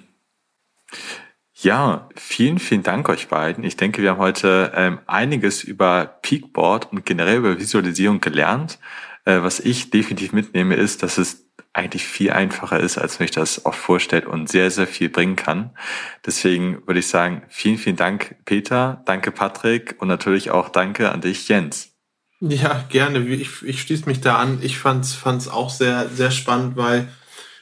Ja, 1.66 2.09
vielen, 2.16 2.59
vielen 2.59 2.84
Dank 2.84 3.09
euch 3.09 3.28
beiden. 3.28 3.63
Ich 3.63 3.76
denke, 3.76 4.03
wir 4.03 4.11
haben 4.11 4.20
heute 4.20 4.72
ähm, 4.76 4.99
einiges 5.07 5.63
über 5.63 6.20
Peakboard 6.22 6.91
und 6.91 7.07
generell 7.07 7.38
über 7.38 7.59
Visualisierung 7.59 8.22
gelernt. 8.22 8.78
Äh, 9.24 9.41
was 9.41 9.59
ich 9.59 9.89
definitiv 9.89 10.32
mitnehme, 10.32 10.76
ist, 10.76 11.01
dass 11.01 11.18
es 11.18 11.47
eigentlich 11.74 12.05
viel 12.05 12.30
einfacher 12.30 12.80
ist, 12.80 12.99
als 12.99 13.18
man 13.18 13.26
sich 13.26 13.36
das 13.36 13.66
oft 13.66 13.80
vorstellt 13.80 14.28
und 14.28 14.47
sehr, 14.47 14.70
sehr 14.70 14.86
viel 14.86 15.09
bringen 15.09 15.36
kann. 15.36 15.72
Deswegen 16.24 16.86
würde 16.86 16.99
ich 16.99 17.07
sagen, 17.07 17.41
vielen, 17.49 17.80
vielen 17.80 17.95
Dank, 17.95 18.36
Peter. 18.45 19.01
Danke, 19.07 19.32
Patrick. 19.32 19.95
Und 19.97 20.07
natürlich 20.07 20.51
auch 20.51 20.70
danke 20.70 21.11
an 21.11 21.22
dich, 21.22 21.47
Jens. 21.47 21.95
Ja, 22.41 22.86
gerne. 22.89 23.26
Ich, 23.28 23.63
ich 23.63 23.82
schließe 23.82 24.05
mich 24.05 24.22
da 24.22 24.38
an. 24.38 24.59
Ich 24.61 24.78
fand 24.78 25.03
es 25.03 25.47
auch 25.47 25.72
sehr, 25.72 26.09
sehr 26.09 26.30
spannend, 26.30 26.78
weil 26.78 27.07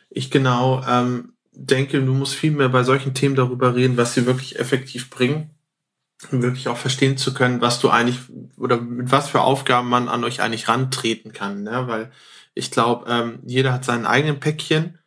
ich 0.09 0.29
genau 0.29 0.83
ähm, 0.85 1.32
denke, 1.55 2.01
du 2.01 2.13
musst 2.13 2.35
viel 2.35 2.51
mehr 2.51 2.69
bei 2.69 2.83
solchen 2.83 3.13
Themen 3.13 3.35
darüber 3.35 3.75
reden, 3.75 3.97
was 3.97 4.13
sie 4.13 4.25
wirklich 4.25 4.59
effektiv 4.59 5.09
bringen, 5.09 5.51
um 6.31 6.41
wirklich 6.41 6.67
auch 6.67 6.77
verstehen 6.77 7.17
zu 7.17 7.33
können, 7.33 7.61
was 7.61 7.79
du 7.79 7.89
eigentlich 7.89 8.19
oder 8.57 8.79
mit 8.79 9.11
was 9.11 9.29
für 9.29 9.41
Aufgaben 9.41 9.89
man 9.89 10.09
an 10.09 10.23
euch 10.23 10.41
eigentlich 10.41 10.67
rantreten 10.67 11.33
kann, 11.33 11.63
ne? 11.63 11.87
weil 11.87 12.11
ich 12.55 12.71
glaube, 12.71 13.05
ähm, 13.09 13.39
jeder 13.45 13.73
hat 13.73 13.85
seinen 13.85 14.05
eigenen 14.05 14.39
Päckchen 14.39 14.99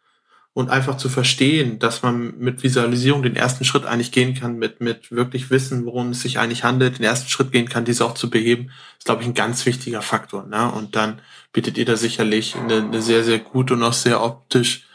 und 0.53 0.70
einfach 0.70 0.97
zu 0.97 1.09
verstehen, 1.09 1.78
dass 1.78 2.03
man 2.03 2.38
mit 2.38 2.62
Visualisierung 2.62 3.22
den 3.22 3.36
ersten 3.36 3.64
Schritt 3.64 3.84
eigentlich 3.84 4.11
gehen 4.11 4.34
kann, 4.34 4.57
mit, 4.57 4.80
mit 4.80 5.12
wirklich 5.12 5.51
wissen, 5.51 5.84
worum 5.84 6.11
es 6.11 6.22
sich 6.22 6.38
eigentlich 6.38 6.64
handelt, 6.64 6.99
den 6.99 7.05
ersten 7.05 7.28
Schritt 7.28 7.53
gehen 7.53 7.68
kann, 7.68 7.84
diese 7.84 8.05
auch 8.05 8.14
zu 8.14 8.30
beheben, 8.30 8.70
ist, 8.99 9.05
glaube 9.05 9.20
ich, 9.20 9.28
ein 9.28 9.34
ganz 9.34 9.66
wichtiger 9.66 10.01
Faktor. 10.01 10.47
Ne? 10.47 10.72
Und 10.72 10.97
dann 10.97 11.20
bietet 11.53 11.76
ihr 11.76 11.84
da 11.84 11.97
sicherlich 11.97 12.57
eine, 12.57 12.78
eine 12.78 13.03
sehr, 13.03 13.22
sehr 13.22 13.38
gute 13.38 13.74
und 13.74 13.82
auch 13.82 13.92
sehr 13.92 14.22
optisch 14.22 14.86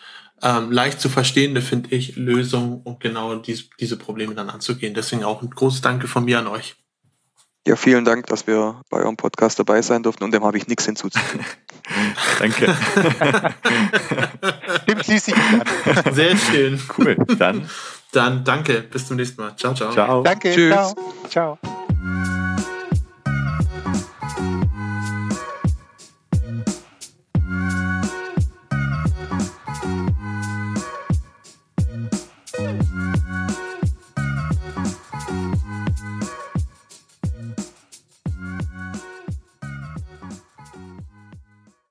ähm, 0.42 0.72
leicht 0.72 1.00
zu 1.00 1.10
verstehende, 1.10 1.62
finde 1.62 1.96
ich, 1.96 2.16
Lösung, 2.16 2.82
um 2.84 3.00
genau 3.00 3.36
dies, 3.36 3.70
diese 3.80 3.98
Probleme 3.98 4.36
dann 4.36 4.50
anzugehen. 4.50 4.94
Deswegen 4.94 5.24
auch 5.24 5.42
ein 5.42 5.50
großes 5.50 5.82
Danke 5.82 6.08
von 6.08 6.26
mir 6.26 6.40
an 6.40 6.48
euch. 6.48 6.76
Ja, 7.68 7.76
vielen 7.76 8.06
Dank, 8.06 8.26
dass 8.26 8.48
wir 8.48 8.82
bei 8.90 8.98
eurem 8.98 9.18
Podcast 9.18 9.60
dabei 9.60 9.84
sein 9.84 10.02
durften 10.02 10.24
und 10.24 10.34
dem 10.34 10.44
habe 10.44 10.58
ich 10.58 10.68
nichts 10.68 10.86
hinzuzufügen. 10.86 11.46
Danke. 12.40 12.76
Dem 14.88 15.04
schließe 15.04 15.32
ich 15.32 15.38
mich 15.38 15.98
an. 16.06 16.14
Sehr 16.14 16.36
schön. 16.38 16.82
Cool. 16.98 17.18
Dann. 17.38 17.70
Dann 18.12 18.44
danke. 18.44 18.82
Bis 18.82 19.08
zum 19.08 19.18
nächsten 19.18 19.42
Mal. 19.42 19.56
Ciao, 19.56 19.74
ciao. 19.74 19.92
Ciao. 19.92 20.24
Danke. 20.24 20.52
Tschüss. 20.54 20.74
Ciao. 21.30 21.58
ciao. 21.60 21.81